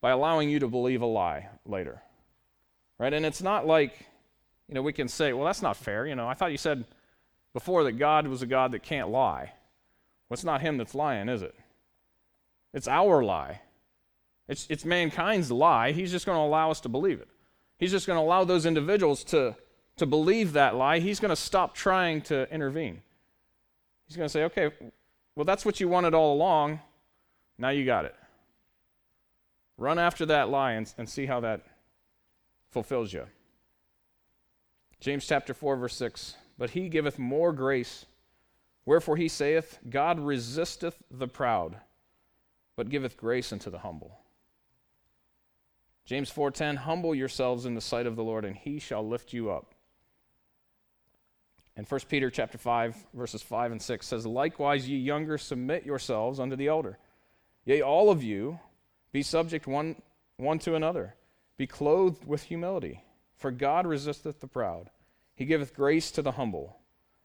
by 0.00 0.10
allowing 0.10 0.48
you 0.48 0.60
to 0.60 0.68
believe 0.68 1.02
a 1.02 1.06
lie 1.06 1.48
later. 1.64 2.02
Right? 2.98 3.12
And 3.12 3.26
it's 3.26 3.42
not 3.42 3.66
like 3.66 4.06
you 4.68 4.74
know, 4.74 4.82
we 4.82 4.92
can 4.92 5.08
say, 5.08 5.32
well, 5.32 5.44
that's 5.44 5.62
not 5.62 5.76
fair. 5.76 6.06
You 6.06 6.14
know, 6.14 6.28
I 6.28 6.34
thought 6.34 6.50
you 6.50 6.58
said 6.58 6.84
before 7.52 7.84
that 7.84 7.92
God 7.92 8.26
was 8.26 8.42
a 8.42 8.46
God 8.46 8.72
that 8.72 8.82
can't 8.82 9.10
lie. 9.10 9.52
Well, 10.28 10.34
it's 10.34 10.44
not 10.44 10.60
him 10.60 10.76
that's 10.76 10.94
lying, 10.94 11.28
is 11.28 11.42
it? 11.42 11.54
It's 12.74 12.88
our 12.88 13.22
lie. 13.22 13.60
It's, 14.48 14.66
it's 14.70 14.84
mankind's 14.84 15.50
lie. 15.50 15.92
He's 15.92 16.10
just 16.10 16.26
going 16.26 16.36
to 16.36 16.42
allow 16.42 16.70
us 16.70 16.80
to 16.80 16.88
believe 16.88 17.20
it. 17.20 17.28
He's 17.78 17.90
just 17.90 18.06
going 18.06 18.16
to 18.16 18.22
allow 18.22 18.44
those 18.44 18.64
individuals 18.64 19.24
to, 19.24 19.56
to 19.96 20.06
believe 20.06 20.52
that 20.52 20.76
lie. 20.76 20.98
He's 21.00 21.20
going 21.20 21.30
to 21.30 21.36
stop 21.36 21.74
trying 21.74 22.22
to 22.22 22.50
intervene. 22.52 23.02
He's 24.06 24.16
going 24.16 24.26
to 24.26 24.32
say, 24.32 24.44
okay, 24.44 24.70
well, 25.34 25.44
that's 25.44 25.64
what 25.64 25.80
you 25.80 25.88
wanted 25.88 26.14
all 26.14 26.34
along. 26.34 26.80
Now 27.58 27.70
you 27.70 27.84
got 27.84 28.04
it. 28.04 28.14
Run 29.78 29.98
after 29.98 30.26
that 30.26 30.48
lie 30.48 30.72
and, 30.72 30.92
and 30.96 31.08
see 31.08 31.26
how 31.26 31.40
that 31.40 31.62
fulfills 32.70 33.12
you. 33.12 33.26
James 35.00 35.26
chapter 35.26 35.52
4, 35.52 35.76
verse 35.76 35.96
6 35.96 36.36
But 36.56 36.70
he 36.70 36.88
giveth 36.88 37.18
more 37.18 37.52
grace. 37.52 38.06
Wherefore 38.86 39.16
he 39.16 39.28
saith, 39.28 39.80
God 39.90 40.20
resisteth 40.20 40.96
the 41.10 41.28
proud, 41.28 41.76
but 42.76 42.88
giveth 42.88 43.16
grace 43.16 43.52
unto 43.52 43.68
the 43.68 43.80
humble. 43.80 44.20
James 46.06 46.30
4:10 46.30 46.76
Humble 46.76 47.14
yourselves 47.14 47.66
in 47.66 47.74
the 47.74 47.80
sight 47.80 48.06
of 48.06 48.16
the 48.16 48.24
Lord 48.24 48.44
and 48.44 48.56
he 48.56 48.78
shall 48.78 49.06
lift 49.06 49.32
you 49.32 49.50
up. 49.50 49.74
And 51.76 51.86
1 51.86 52.00
Peter 52.08 52.30
chapter 52.30 52.56
5 52.56 53.06
verses 53.12 53.42
5 53.42 53.72
and 53.72 53.82
6 53.82 54.06
says 54.06 54.24
likewise 54.24 54.88
ye 54.88 54.96
younger 54.96 55.36
submit 55.36 55.84
yourselves 55.84 56.40
unto 56.40 56.56
the 56.56 56.68
elder. 56.68 56.98
Yea 57.64 57.82
all 57.82 58.08
of 58.08 58.22
you 58.22 58.58
be 59.12 59.22
subject 59.22 59.66
one 59.66 60.00
one 60.36 60.58
to 60.60 60.74
another. 60.74 61.14
Be 61.56 61.66
clothed 61.66 62.24
with 62.24 62.44
humility. 62.44 63.02
For 63.36 63.50
God 63.50 63.86
resisteth 63.86 64.40
the 64.40 64.46
proud, 64.46 64.90
he 65.34 65.44
giveth 65.44 65.74
grace 65.74 66.10
to 66.12 66.22
the 66.22 66.32
humble. 66.32 66.78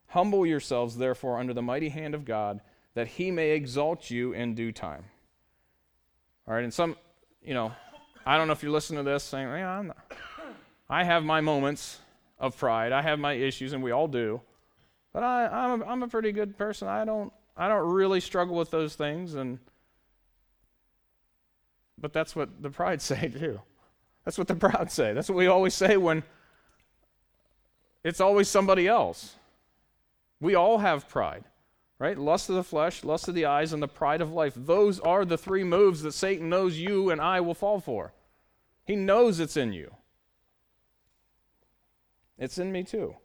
Humble 0.07 0.45
yourselves, 0.45 0.97
therefore, 0.97 1.39
under 1.39 1.53
the 1.53 1.61
mighty 1.61 1.87
hand 1.87 2.13
of 2.13 2.25
God, 2.25 2.59
that 2.95 3.07
he 3.07 3.31
may 3.31 3.51
exalt 3.51 4.09
you 4.09 4.33
in 4.33 4.55
due 4.55 4.73
time. 4.73 5.05
All 6.45 6.53
right, 6.53 6.65
and 6.65 6.73
some, 6.73 6.97
you 7.41 7.53
know, 7.53 7.71
I 8.25 8.37
don't 8.37 8.47
know 8.47 8.53
if 8.53 8.63
you're 8.63 8.71
listening 8.71 9.03
to 9.03 9.09
this 9.09 9.23
saying, 9.23 9.47
yeah, 9.47 9.83
i 10.89 11.03
have 11.03 11.23
my 11.23 11.41
moments 11.41 11.99
of 12.39 12.57
pride, 12.57 12.91
I 12.91 13.01
have 13.01 13.19
my 13.19 13.33
issues, 13.33 13.73
and 13.73 13.81
we 13.83 13.91
all 13.91 14.07
do. 14.07 14.41
But 15.13 15.23
I, 15.23 15.47
I'm, 15.47 15.81
a, 15.81 15.85
I'm 15.85 16.03
a 16.03 16.07
pretty 16.07 16.31
good 16.31 16.57
person. 16.57 16.87
I 16.87 17.05
don't, 17.05 17.31
I 17.55 17.67
don't 17.67 17.91
really 17.91 18.19
struggle 18.19 18.55
with 18.55 18.71
those 18.71 18.95
things, 18.95 19.35
and 19.35 19.59
but 21.97 22.13
that's 22.13 22.35
what 22.35 22.61
the 22.61 22.69
pride 22.69 23.01
say 23.01 23.27
too. 23.29 23.61
That's 24.25 24.37
what 24.37 24.47
the 24.47 24.55
proud 24.55 24.91
say. 24.91 25.13
That's 25.13 25.29
what 25.29 25.37
we 25.37 25.47
always 25.47 25.73
say 25.73 25.97
when 25.97 26.23
it's 28.03 28.21
always 28.21 28.47
somebody 28.47 28.87
else. 28.87 29.35
We 30.39 30.55
all 30.55 30.79
have 30.79 31.07
pride, 31.07 31.43
right? 32.01 32.17
Lust 32.17 32.49
of 32.49 32.55
the 32.55 32.63
flesh, 32.63 33.03
lust 33.03 33.27
of 33.27 33.35
the 33.35 33.45
eyes, 33.45 33.73
and 33.73 33.81
the 33.81 33.87
pride 33.87 34.21
of 34.21 34.33
life. 34.33 34.53
Those 34.57 34.99
are 35.01 35.23
the 35.23 35.37
three 35.37 35.63
moves 35.63 36.01
that 36.01 36.13
Satan 36.13 36.49
knows 36.49 36.79
you 36.79 37.11
and 37.11 37.21
I 37.21 37.41
will 37.41 37.53
fall 37.53 37.79
for. 37.79 38.11
He 38.83 38.95
knows 38.95 39.39
it's 39.39 39.55
in 39.55 39.71
you. 39.71 39.93
It's 42.39 42.57
in 42.57 42.71
me 42.71 42.83
too. 42.83 43.15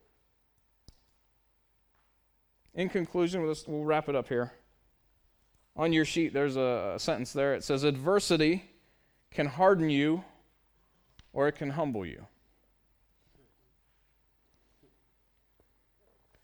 in 2.74 2.90
conclusion, 2.90 3.42
we'll, 3.42 3.82
wrap 3.82 4.10
it 4.10 4.14
up 4.14 4.28
here. 4.28 4.52
On 5.74 5.90
your 5.90 6.04
sheet, 6.04 6.34
there's 6.34 6.56
a 6.56 6.96
sentence 6.98 7.32
there. 7.32 7.54
It 7.54 7.64
says, 7.64 7.82
Adversity 7.82 8.70
can 9.30 9.46
harden 9.46 9.88
you 9.88 10.22
or 11.32 11.48
it 11.48 11.52
can 11.52 11.70
humble 11.70 12.04
you. 12.04 12.26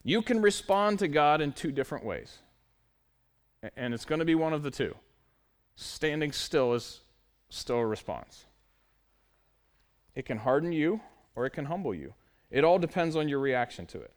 You 0.05 0.22
can 0.22 0.42
respond 0.42 0.98
to 0.98 1.09
God 1.09 1.40
in 1.40 1.53
two 1.53 1.72
different 1.72 2.05
ways. 2.05 2.38
And 3.76 3.94
it's 3.94 4.05
going 4.05 4.18
to 4.18 4.24
be 4.24 4.34
one 4.34 4.53
of 4.53 4.62
the 4.62 4.70
two. 4.70 4.94
Standing 5.76 6.32
still 6.32 6.74
is 6.74 7.00
still 7.48 7.78
a 7.78 7.86
response. 7.86 8.44
It 10.14 10.26
can 10.26 10.38
harden 10.38 10.72
you 10.72 11.00
or 11.34 11.46
it 11.46 11.50
can 11.50 11.66
humble 11.66 11.94
you. 11.94 12.14
It 12.50 12.64
all 12.64 12.78
depends 12.78 13.16
on 13.16 13.28
your 13.28 13.38
reaction 13.38 13.86
to 13.86 14.00
it. 14.00 14.12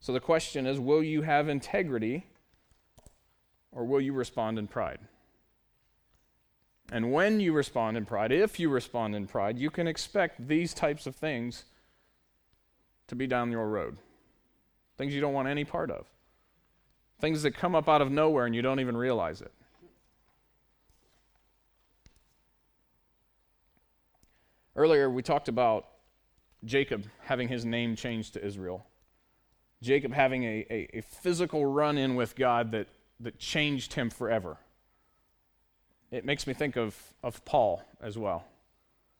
So 0.00 0.12
the 0.12 0.20
question 0.20 0.66
is 0.66 0.80
will 0.80 1.02
you 1.02 1.22
have 1.22 1.48
integrity 1.48 2.26
or 3.72 3.84
will 3.84 4.00
you 4.00 4.12
respond 4.12 4.58
in 4.58 4.66
pride? 4.66 4.98
And 6.92 7.12
when 7.12 7.38
you 7.38 7.52
respond 7.52 7.96
in 7.96 8.04
pride, 8.04 8.32
if 8.32 8.58
you 8.58 8.68
respond 8.68 9.14
in 9.14 9.26
pride, 9.28 9.58
you 9.58 9.70
can 9.70 9.86
expect 9.86 10.48
these 10.48 10.74
types 10.74 11.06
of 11.06 11.14
things 11.14 11.64
to 13.06 13.14
be 13.14 13.28
down 13.28 13.52
your 13.52 13.68
road. 13.68 13.96
Things 15.00 15.14
you 15.14 15.22
don't 15.22 15.32
want 15.32 15.48
any 15.48 15.64
part 15.64 15.90
of. 15.90 16.04
Things 17.22 17.42
that 17.44 17.52
come 17.52 17.74
up 17.74 17.88
out 17.88 18.02
of 18.02 18.10
nowhere 18.10 18.44
and 18.44 18.54
you 18.54 18.60
don't 18.60 18.80
even 18.80 18.94
realize 18.94 19.40
it. 19.40 19.50
Earlier, 24.76 25.08
we 25.08 25.22
talked 25.22 25.48
about 25.48 25.86
Jacob 26.66 27.06
having 27.22 27.48
his 27.48 27.64
name 27.64 27.96
changed 27.96 28.34
to 28.34 28.44
Israel. 28.44 28.84
Jacob 29.80 30.12
having 30.12 30.44
a, 30.44 30.66
a, 30.70 30.98
a 30.98 31.00
physical 31.00 31.64
run 31.64 31.96
in 31.96 32.14
with 32.14 32.36
God 32.36 32.70
that, 32.72 32.86
that 33.20 33.38
changed 33.38 33.94
him 33.94 34.10
forever. 34.10 34.58
It 36.10 36.26
makes 36.26 36.46
me 36.46 36.52
think 36.52 36.76
of, 36.76 36.94
of 37.22 37.42
Paul 37.46 37.82
as 38.02 38.18
well. 38.18 38.44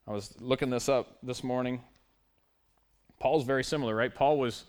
I 0.06 0.12
was 0.12 0.38
looking 0.42 0.68
this 0.68 0.90
up 0.90 1.16
this 1.22 1.42
morning. 1.42 1.80
Paul's 3.18 3.44
very 3.44 3.64
similar, 3.64 3.96
right? 3.96 4.14
Paul 4.14 4.36
was 4.36 4.66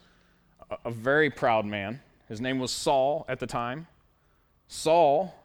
a, 0.86 0.92
very 0.92 1.30
proud 1.30 1.66
man. 1.66 2.02
His 2.28 2.42
name 2.42 2.60
was 2.60 2.72
Saul 2.72 3.26
at 3.28 3.40
the 3.40 3.48
time. 3.48 3.88
Saul 4.68 5.36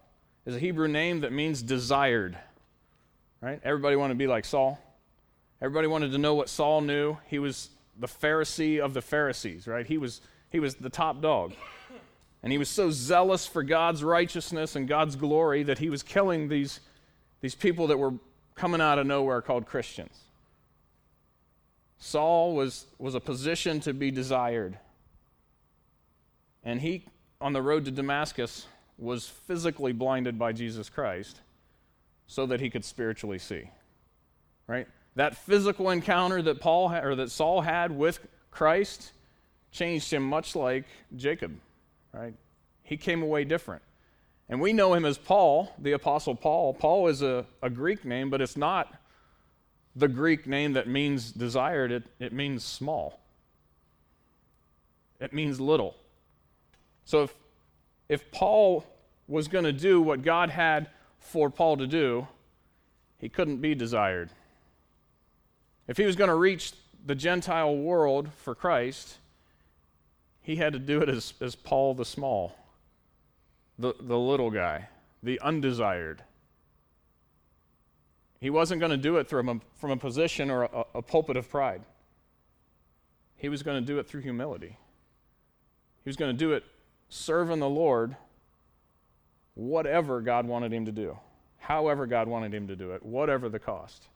is 0.45 0.55
a 0.55 0.59
Hebrew 0.59 0.89
name 0.89 1.20
that 1.20 1.33
means 1.33 1.62
desired, 1.62 2.39
right? 3.41 3.61
Everybody 3.64 3.97
wanted 3.97 4.14
to 4.14 4.18
be 4.18 4.27
like 4.27 4.45
Saul. 4.45 4.79
Everybody 5.61 5.89
wanted 5.89 6.12
to 6.12 6.18
know 6.18 6.35
what 6.35 6.49
Saul 6.49 6.81
knew. 6.81 7.16
He 7.27 7.39
was 7.39 7.70
the 7.99 8.07
Pharisee 8.07 8.79
of 8.79 8.95
the 8.95 9.03
Pharisees, 9.03 9.66
right? 9.66 9.87
He 9.87 9.99
was, 9.99 10.20
he 10.51 10.61
was 10.61 10.77
the 10.77 10.91
top 10.91 11.20
dog. 11.20 11.55
And 12.43 12.53
he 12.53 12.59
was 12.59 12.68
so 12.68 12.91
zealous 12.91 13.47
for 13.47 13.64
God's 13.64 14.05
righteousness 14.05 14.77
and 14.77 14.87
God's 14.87 15.16
glory 15.16 15.64
that 15.64 15.79
he 15.79 15.91
was 15.91 16.03
killing 16.03 16.49
these, 16.49 16.81
these 17.41 17.55
people 17.55 17.89
that 17.89 17.99
were 17.99 18.14
coming 18.55 18.81
out 18.81 18.99
of 18.99 19.07
nowhere 19.07 19.41
called 19.43 19.66
Christians. 19.66 20.16
Saul 21.99 22.55
was, 22.55 22.87
was 22.99 23.14
a 23.14 23.20
position 23.20 23.81
to 23.81 23.93
be 23.93 24.11
desired. 24.11 24.79
And 26.67 26.81
he, 26.81 27.05
on 27.41 27.53
the 27.53 27.62
road 27.62 27.85
to 27.85 27.93
Damascus, 27.93 28.67
was 28.99 29.29
physically 29.29 29.93
blinded 29.93 30.37
by 30.37 30.53
Jesus 30.53 30.91
Christ 30.91 31.41
so 32.27 32.45
that 32.47 32.61
he 32.61 32.69
could 32.69 32.85
spiritually 32.85 33.39
see. 33.39 33.71
Right? 34.67 34.89
That 35.14 35.37
physical 35.37 35.91
encounter 35.91 36.43
that 36.43 36.61
Paul 36.61 36.93
or 36.93 37.14
that 37.14 37.31
Saul 37.31 37.61
had 37.61 37.93
with 37.93 38.19
Christ 38.51 39.12
changed 39.71 40.12
him 40.12 40.25
much 40.25 40.57
like 40.57 40.87
Jacob, 41.14 41.57
right? 42.12 42.35
He 42.83 42.97
came 42.97 43.23
away 43.23 43.45
different. 43.45 43.83
And 44.49 44.61
we 44.61 44.73
know 44.73 44.93
him 44.93 45.05
as 45.05 45.19
Paul, 45.19 45.73
the 45.79 45.93
Apostle 45.93 46.35
Paul. 46.35 46.75
Paul 46.75 47.09
is 47.09 47.23
a, 47.23 47.47
a 47.62 47.71
Greek 47.71 48.05
name, 48.05 48.29
but 48.29 48.41
it's 48.41 48.57
not 48.57 48.93
the 49.95 50.09
Greek 50.09 50.47
name 50.47 50.73
that 50.73 50.89
means 50.89 51.31
desired, 51.31 51.93
it, 51.93 52.05
it 52.19 52.33
means 52.33 52.64
small. 52.64 53.21
It 55.21 55.33
means 55.33 55.61
little. 55.61 55.97
So 57.07 57.22
if, 57.22 57.34
if 58.09 58.30
Paul 58.32 58.84
was 59.28 59.48
going 59.48 59.64
to 59.64 59.72
do 59.72 60.02
what 60.02 60.22
God 60.22 60.50
had 60.50 60.90
for 61.18 61.48
Paul 61.48 61.78
to 61.78 61.86
do, 61.86 62.26
he 63.18 63.28
couldn't 63.28 63.59
be 63.59 63.74
desired. 63.74 64.28
If 65.88 65.96
he 65.96 66.04
was 66.04 66.16
going 66.16 66.28
to 66.28 66.34
reach 66.34 66.72
the 67.07 67.14
Gentile 67.14 67.74
world 67.74 68.30
for 68.36 68.54
Christ, 68.54 69.18
he 70.42 70.57
had 70.57 70.72
to 70.72 70.78
do 70.80 71.00
it 71.00 71.09
as, 71.09 71.34
as 71.40 71.54
Paul 71.54 71.94
the 71.94 72.04
small, 72.04 72.57
the, 73.78 73.94
the 74.00 74.18
little 74.18 74.50
guy, 74.50 74.88
the 75.22 75.40
undesired. 75.40 76.22
He 78.40 78.50
wasn't 78.50 78.80
going 78.80 78.90
to 78.90 78.96
do 78.96 79.16
it 79.16 79.28
from 79.28 79.48
a, 79.48 79.61
from 79.76 79.92
a 79.92 79.96
position 79.96 80.50
or 80.50 80.64
a, 80.64 80.84
a 80.96 81.02
pulpit 81.02 81.36
of 81.36 81.48
pride. 81.48 81.82
He 83.36 83.48
was 83.48 83.62
going 83.62 83.80
to 83.80 83.86
do 83.86 84.00
it 84.00 84.09
through 84.09 84.22
humility. 84.22 84.76
He 86.02 86.09
was 86.09 86.16
going 86.16 86.32
to 86.32 86.38
do 86.38 86.52
it 86.52 86.64
serving 87.09 87.61
the 87.61 87.68
Lord, 87.68 88.16
whatever 89.54 90.20
God 90.20 90.46
wanted 90.46 90.72
him 90.72 90.84
to 90.86 90.92
do, 90.92 91.18
however 91.59 92.07
God 92.07 92.28
wanted 92.28 92.52
him 92.54 92.68
to 92.68 92.76
do 92.76 92.92
it, 92.92 93.04
whatever 93.04 93.48
the 93.48 93.59
cost. 93.59 94.09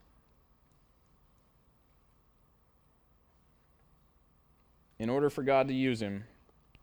in 5.01 5.09
order 5.09 5.31
for 5.31 5.43
God 5.43 5.67
to 5.67 5.75
use 5.75 6.01
him 6.01 6.25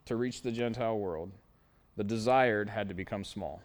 to 0.04 0.16
reach 0.16 0.42
the 0.42 0.50
Gentile 0.50 0.98
world, 0.98 1.30
the 1.96 2.02
desired 2.02 2.68
had 2.68 2.88
to 2.88 2.94
become 2.94 3.22
small. 3.22 3.62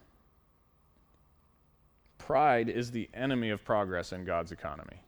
Pride 2.20 2.70
is 2.70 2.92
the 2.92 3.10
enemy 3.16 3.50
of 3.50 3.66
progress 3.66 4.14
in 4.14 4.26
God's 4.26 4.52
economy. 4.52 5.02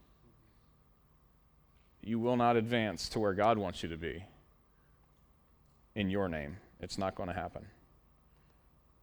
You 2.01 2.19
will 2.19 2.37
not 2.37 2.57
advance 2.57 3.07
to 3.09 3.19
where 3.19 3.33
God 3.33 3.59
wants 3.59 3.83
you 3.83 3.89
to 3.89 3.97
be 3.97 4.25
in 5.93 6.09
your 6.09 6.27
name. 6.27 6.57
It's 6.79 6.97
not 6.97 7.15
going 7.15 7.29
to 7.29 7.35
happen. 7.35 7.65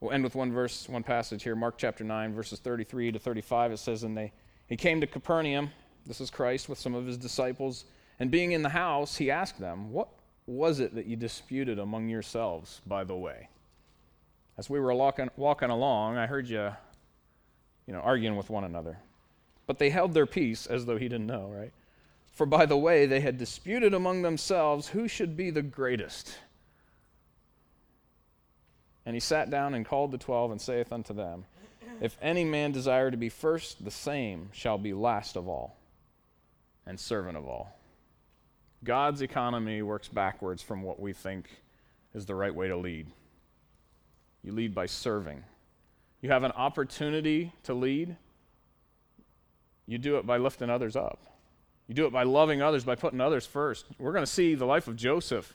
We'll 0.01 0.13
end 0.13 0.25
with 0.25 0.35
one 0.35 0.53
verse, 0.53 0.89
one 0.89 1.03
passage 1.03 1.45
here, 1.45 1.55
Mark 1.55 1.79
chapter 1.79 2.03
9, 2.03 2.35
verses 2.35 2.59
33 2.59 3.13
to 3.13 3.19
35. 3.19 3.73
It 3.73 3.79
says, 3.79 4.03
And 4.03 4.17
they, 4.17 4.33
he 4.67 4.77
came 4.77 5.01
to 5.01 5.07
Capernaum, 5.07 5.71
this 6.07 6.21
is 6.21 6.31
Christ, 6.31 6.69
with 6.69 6.79
some 6.79 6.95
of 6.95 7.07
his 7.07 7.17
disciples, 7.17 7.85
and 8.19 8.31
being 8.31 8.53
in 8.53 8.63
the 8.63 8.69
house, 8.69 9.17
he 9.17 9.31
asked 9.31 9.61
them, 9.61 9.93
What 9.93 10.09
was 10.47 10.81
it 10.81 10.95
that 10.97 11.07
you 11.07 11.17
disputed 11.17 11.79
among 11.79 12.09
yourselves, 12.09 12.81
by 12.87 13.05
the 13.05 13.15
way? 13.15 13.49
As 14.59 14.69
we 14.69 14.81
were 14.81 14.93
walking, 14.93 15.31
walking 15.37 15.71
along, 15.71 16.17
I 16.19 16.27
heard 16.27 16.49
you, 16.49 16.71
you 17.87 17.93
know, 17.93 18.01
arguing 18.01 18.37
with 18.37 18.51
one 18.51 18.65
another. 18.65 18.99
But 19.67 19.79
they 19.79 19.91
held 19.91 20.15
their 20.15 20.27
peace 20.27 20.67
as 20.67 20.85
though 20.85 20.99
he 20.99 21.09
didn't 21.09 21.27
know, 21.27 21.49
right? 21.49 21.73
For 22.33 22.47
by 22.47 22.67
the 22.67 22.77
way, 22.77 23.07
they 23.07 23.21
had 23.21 23.39
disputed 23.39 23.95
among 23.95 24.23
themselves 24.23 24.89
who 24.89 25.07
should 25.07 25.37
be 25.37 25.51
the 25.51 25.63
greatest. 25.63 26.37
And 29.05 29.15
he 29.15 29.21
sat 29.21 29.51
down 29.51 29.75
and 29.75 29.85
called 29.85 30.13
the 30.13 30.19
twelve 30.19 30.51
and 30.51 30.61
saith 30.61 30.93
unto 30.93 31.13
them, 31.13 31.45
If 32.01 32.17
any 32.23 32.45
man 32.45 32.73
desire 32.73 33.11
to 33.11 33.17
be 33.17 33.29
first, 33.29 33.85
the 33.85 33.91
same 33.91 34.51
shall 34.53 34.79
be 34.79 34.93
last 34.93 35.37
of 35.37 35.49
all 35.49 35.77
and 36.87 36.99
servant 36.99 37.37
of 37.37 37.47
all. 37.47 37.77
God's 38.85 39.23
economy 39.23 39.83
works 39.83 40.09
backwards 40.09 40.63
from 40.63 40.83
what 40.83 40.99
we 40.99 41.13
think 41.13 41.49
is 42.15 42.27
the 42.27 42.35
right 42.35 42.55
way 42.55 42.69
to 42.69 42.77
lead. 42.77 43.07
You 44.43 44.53
lead 44.53 44.75
by 44.75 44.87
serving. 44.87 45.45
You 46.21 46.31
have 46.31 46.43
an 46.43 46.53
opportunity 46.53 47.53
to 47.65 47.75
lead, 47.75 48.17
you 49.87 49.99
do 49.99 50.17
it 50.17 50.27
by 50.27 50.39
lifting 50.39 50.71
others 50.71 50.97
up. 50.97 51.19
You 51.89 51.95
do 51.95 52.07
it 52.07 52.13
by 52.13 52.23
loving 52.23 52.63
others, 52.63 52.85
by 52.85 52.95
putting 52.95 53.21
others 53.21 53.45
first. 53.45 53.87
We're 53.99 54.13
going 54.13 54.25
to 54.25 54.31
see 54.31 54.55
the 54.55 54.65
life 54.65 54.89
of 54.89 54.97
Joseph. 54.97 55.55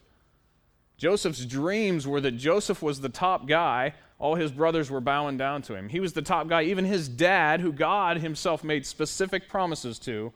Joseph's 0.98 1.46
dreams 1.46 2.08
were 2.08 2.22
that 2.22 2.32
Joseph 2.32 2.82
was 2.82 3.02
the 3.02 3.10
top 3.10 3.48
guy. 3.48 3.94
All 4.20 4.36
his 4.36 4.52
brothers 4.52 4.90
were 4.90 5.02
bowing 5.02 5.38
down 5.38 5.62
to 5.64 5.76
him. 5.76 5.90
He 5.90 6.00
was 6.00 6.14
the 6.14 6.22
top 6.24 6.48
guy. 6.48 6.64
Even 6.64 6.86
his 6.86 7.08
dad, 7.08 7.62
who 7.62 7.72
God 7.72 8.18
himself 8.18 8.64
made 8.64 8.86
specific 8.86 9.48
promises 9.48 10.00
to, 10.00 10.34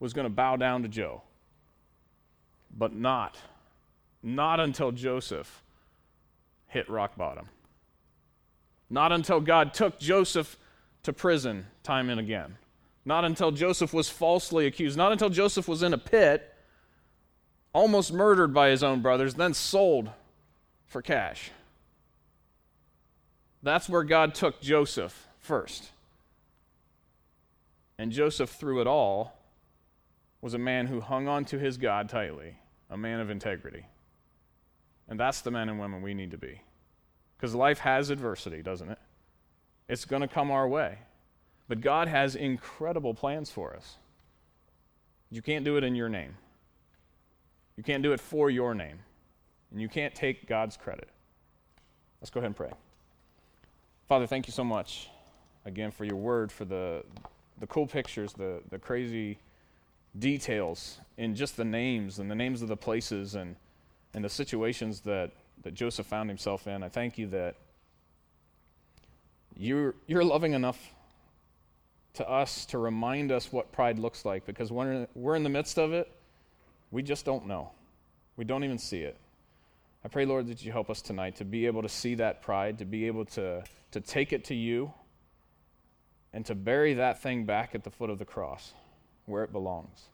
was 0.00 0.12
going 0.12 0.24
to 0.24 0.30
bow 0.30 0.56
down 0.56 0.82
to 0.82 0.88
Joe 0.88 1.22
but 2.76 2.94
not. 2.94 3.36
Not 4.22 4.60
until 4.60 4.92
Joseph 4.92 5.62
hit 6.66 6.88
rock 6.88 7.16
bottom. 7.16 7.48
Not 8.88 9.12
until 9.12 9.40
God 9.40 9.74
took 9.74 9.98
Joseph 9.98 10.56
to 11.02 11.12
prison 11.12 11.66
time 11.82 12.08
and 12.08 12.20
again. 12.20 12.56
Not 13.04 13.24
until 13.24 13.50
Joseph 13.50 13.92
was 13.92 14.08
falsely 14.08 14.66
accused. 14.66 14.96
Not 14.96 15.12
until 15.12 15.28
Joseph 15.28 15.66
was 15.66 15.82
in 15.82 15.92
a 15.92 15.98
pit, 15.98 16.51
almost 17.72 18.12
murdered 18.12 18.52
by 18.52 18.68
his 18.68 18.82
own 18.82 19.00
brothers, 19.00 19.34
then 19.34 19.54
sold 19.54 20.10
for 20.86 21.02
cash. 21.02 21.50
That's 23.62 23.88
where 23.88 24.02
God 24.02 24.34
took 24.34 24.60
Joseph 24.60 25.28
first. 25.38 25.90
And 27.98 28.10
Joseph, 28.10 28.50
through 28.50 28.80
it 28.80 28.86
all, 28.86 29.38
was 30.40 30.54
a 30.54 30.58
man 30.58 30.88
who 30.88 31.00
hung 31.00 31.28
on 31.28 31.44
to 31.46 31.58
his 31.58 31.76
God 31.76 32.08
tightly 32.08 32.56
a 32.90 32.96
man 32.96 33.20
of 33.20 33.30
integrity. 33.30 33.86
And 35.08 35.18
that's 35.18 35.40
the 35.40 35.50
men 35.50 35.68
and 35.68 35.80
women 35.80 36.02
we 36.02 36.12
need 36.12 36.30
to 36.32 36.38
be. 36.38 36.60
Because 37.36 37.54
life 37.54 37.78
has 37.78 38.10
adversity, 38.10 38.62
doesn't 38.62 38.90
it? 38.90 38.98
It's 39.88 40.04
going 40.04 40.22
to 40.22 40.28
come 40.28 40.50
our 40.50 40.68
way. 40.68 40.98
But 41.68 41.80
God 41.80 42.06
has 42.08 42.36
incredible 42.36 43.14
plans 43.14 43.50
for 43.50 43.74
us. 43.74 43.96
You 45.30 45.40
can't 45.40 45.64
do 45.64 45.76
it 45.78 45.84
in 45.84 45.94
your 45.94 46.10
name, 46.10 46.36
you 47.76 47.82
can't 47.82 48.02
do 48.02 48.12
it 48.12 48.20
for 48.20 48.50
your 48.50 48.74
name, 48.74 48.98
and 49.70 49.80
you 49.80 49.88
can't 49.88 50.14
take 50.14 50.46
God's 50.46 50.76
credit. 50.76 51.08
Let's 52.20 52.30
go 52.30 52.38
ahead 52.38 52.48
and 52.48 52.56
pray. 52.56 52.70
Father, 54.08 54.26
thank 54.26 54.46
you 54.46 54.52
so 54.52 54.64
much 54.64 55.08
again 55.64 55.90
for 55.90 56.04
your 56.04 56.16
word, 56.16 56.52
for 56.52 56.64
the, 56.64 57.04
the 57.58 57.66
cool 57.66 57.86
pictures, 57.86 58.32
the, 58.32 58.60
the 58.70 58.78
crazy 58.78 59.38
details 60.18 60.98
in 61.16 61.34
just 61.34 61.56
the 61.56 61.64
names 61.64 62.18
and 62.18 62.30
the 62.30 62.34
names 62.34 62.62
of 62.62 62.68
the 62.68 62.76
places 62.76 63.34
and, 63.34 63.56
and 64.14 64.24
the 64.24 64.28
situations 64.28 65.00
that, 65.00 65.30
that 65.62 65.74
Joseph 65.74 66.06
found 66.06 66.28
himself 66.28 66.66
in. 66.66 66.82
I 66.82 66.88
thank 66.88 67.16
you 67.16 67.26
that 67.28 67.56
you're, 69.56 69.94
you're 70.06 70.24
loving 70.24 70.52
enough 70.52 70.78
to 72.14 72.28
us 72.28 72.66
to 72.66 72.78
remind 72.78 73.32
us 73.32 73.52
what 73.52 73.72
pride 73.72 73.98
looks 73.98 74.24
like 74.24 74.44
because 74.44 74.70
when 74.70 75.06
we're 75.14 75.36
in 75.36 75.42
the 75.42 75.48
midst 75.48 75.78
of 75.78 75.92
it, 75.92 76.10
we 76.92 77.02
just 77.02 77.24
don't 77.24 77.46
know. 77.46 77.72
We 78.36 78.44
don't 78.44 78.62
even 78.62 78.78
see 78.78 79.00
it. 79.00 79.16
I 80.04 80.08
pray, 80.08 80.24
Lord, 80.24 80.46
that 80.48 80.64
you 80.64 80.70
help 80.70 80.90
us 80.90 81.00
tonight 81.02 81.36
to 81.36 81.44
be 81.44 81.66
able 81.66 81.82
to 81.82 81.88
see 81.88 82.14
that 82.16 82.42
pride, 82.42 82.78
to 82.78 82.84
be 82.84 83.06
able 83.06 83.24
to, 83.26 83.64
to 83.92 84.00
take 84.00 84.32
it 84.32 84.44
to 84.46 84.54
you, 84.54 84.92
and 86.32 86.44
to 86.46 86.54
bury 86.54 86.94
that 86.94 87.22
thing 87.22 87.44
back 87.44 87.74
at 87.74 87.84
the 87.84 87.90
foot 87.90 88.10
of 88.10 88.18
the 88.18 88.24
cross 88.24 88.72
where 89.26 89.44
it 89.44 89.52
belongs. 89.52 90.08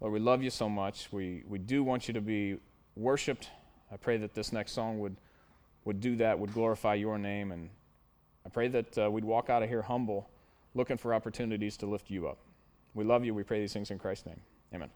Lord, 0.00 0.12
we 0.12 0.20
love 0.20 0.42
you 0.42 0.50
so 0.50 0.68
much. 0.68 1.08
We, 1.12 1.42
we 1.48 1.58
do 1.58 1.82
want 1.82 2.08
you 2.08 2.14
to 2.14 2.20
be 2.20 2.58
worshiped. 2.96 3.50
I 3.90 3.96
pray 3.96 4.16
that 4.18 4.34
this 4.34 4.52
next 4.52 4.72
song 4.72 4.98
would, 4.98 5.16
would 5.84 6.00
do 6.00 6.16
that, 6.16 6.38
would 6.38 6.52
glorify 6.52 6.94
your 6.94 7.18
name. 7.18 7.52
And 7.52 7.70
I 8.44 8.48
pray 8.48 8.68
that 8.68 8.98
uh, 8.98 9.10
we'd 9.10 9.24
walk 9.24 9.48
out 9.48 9.62
of 9.62 9.68
here 9.68 9.82
humble, 9.82 10.28
looking 10.74 10.96
for 10.96 11.14
opportunities 11.14 11.76
to 11.78 11.86
lift 11.86 12.10
you 12.10 12.26
up. 12.26 12.38
We 12.94 13.04
love 13.04 13.24
you. 13.24 13.32
We 13.32 13.42
pray 13.42 13.60
these 13.60 13.72
things 13.72 13.90
in 13.90 13.98
Christ's 13.98 14.26
name. 14.26 14.40
Amen. 14.74 14.90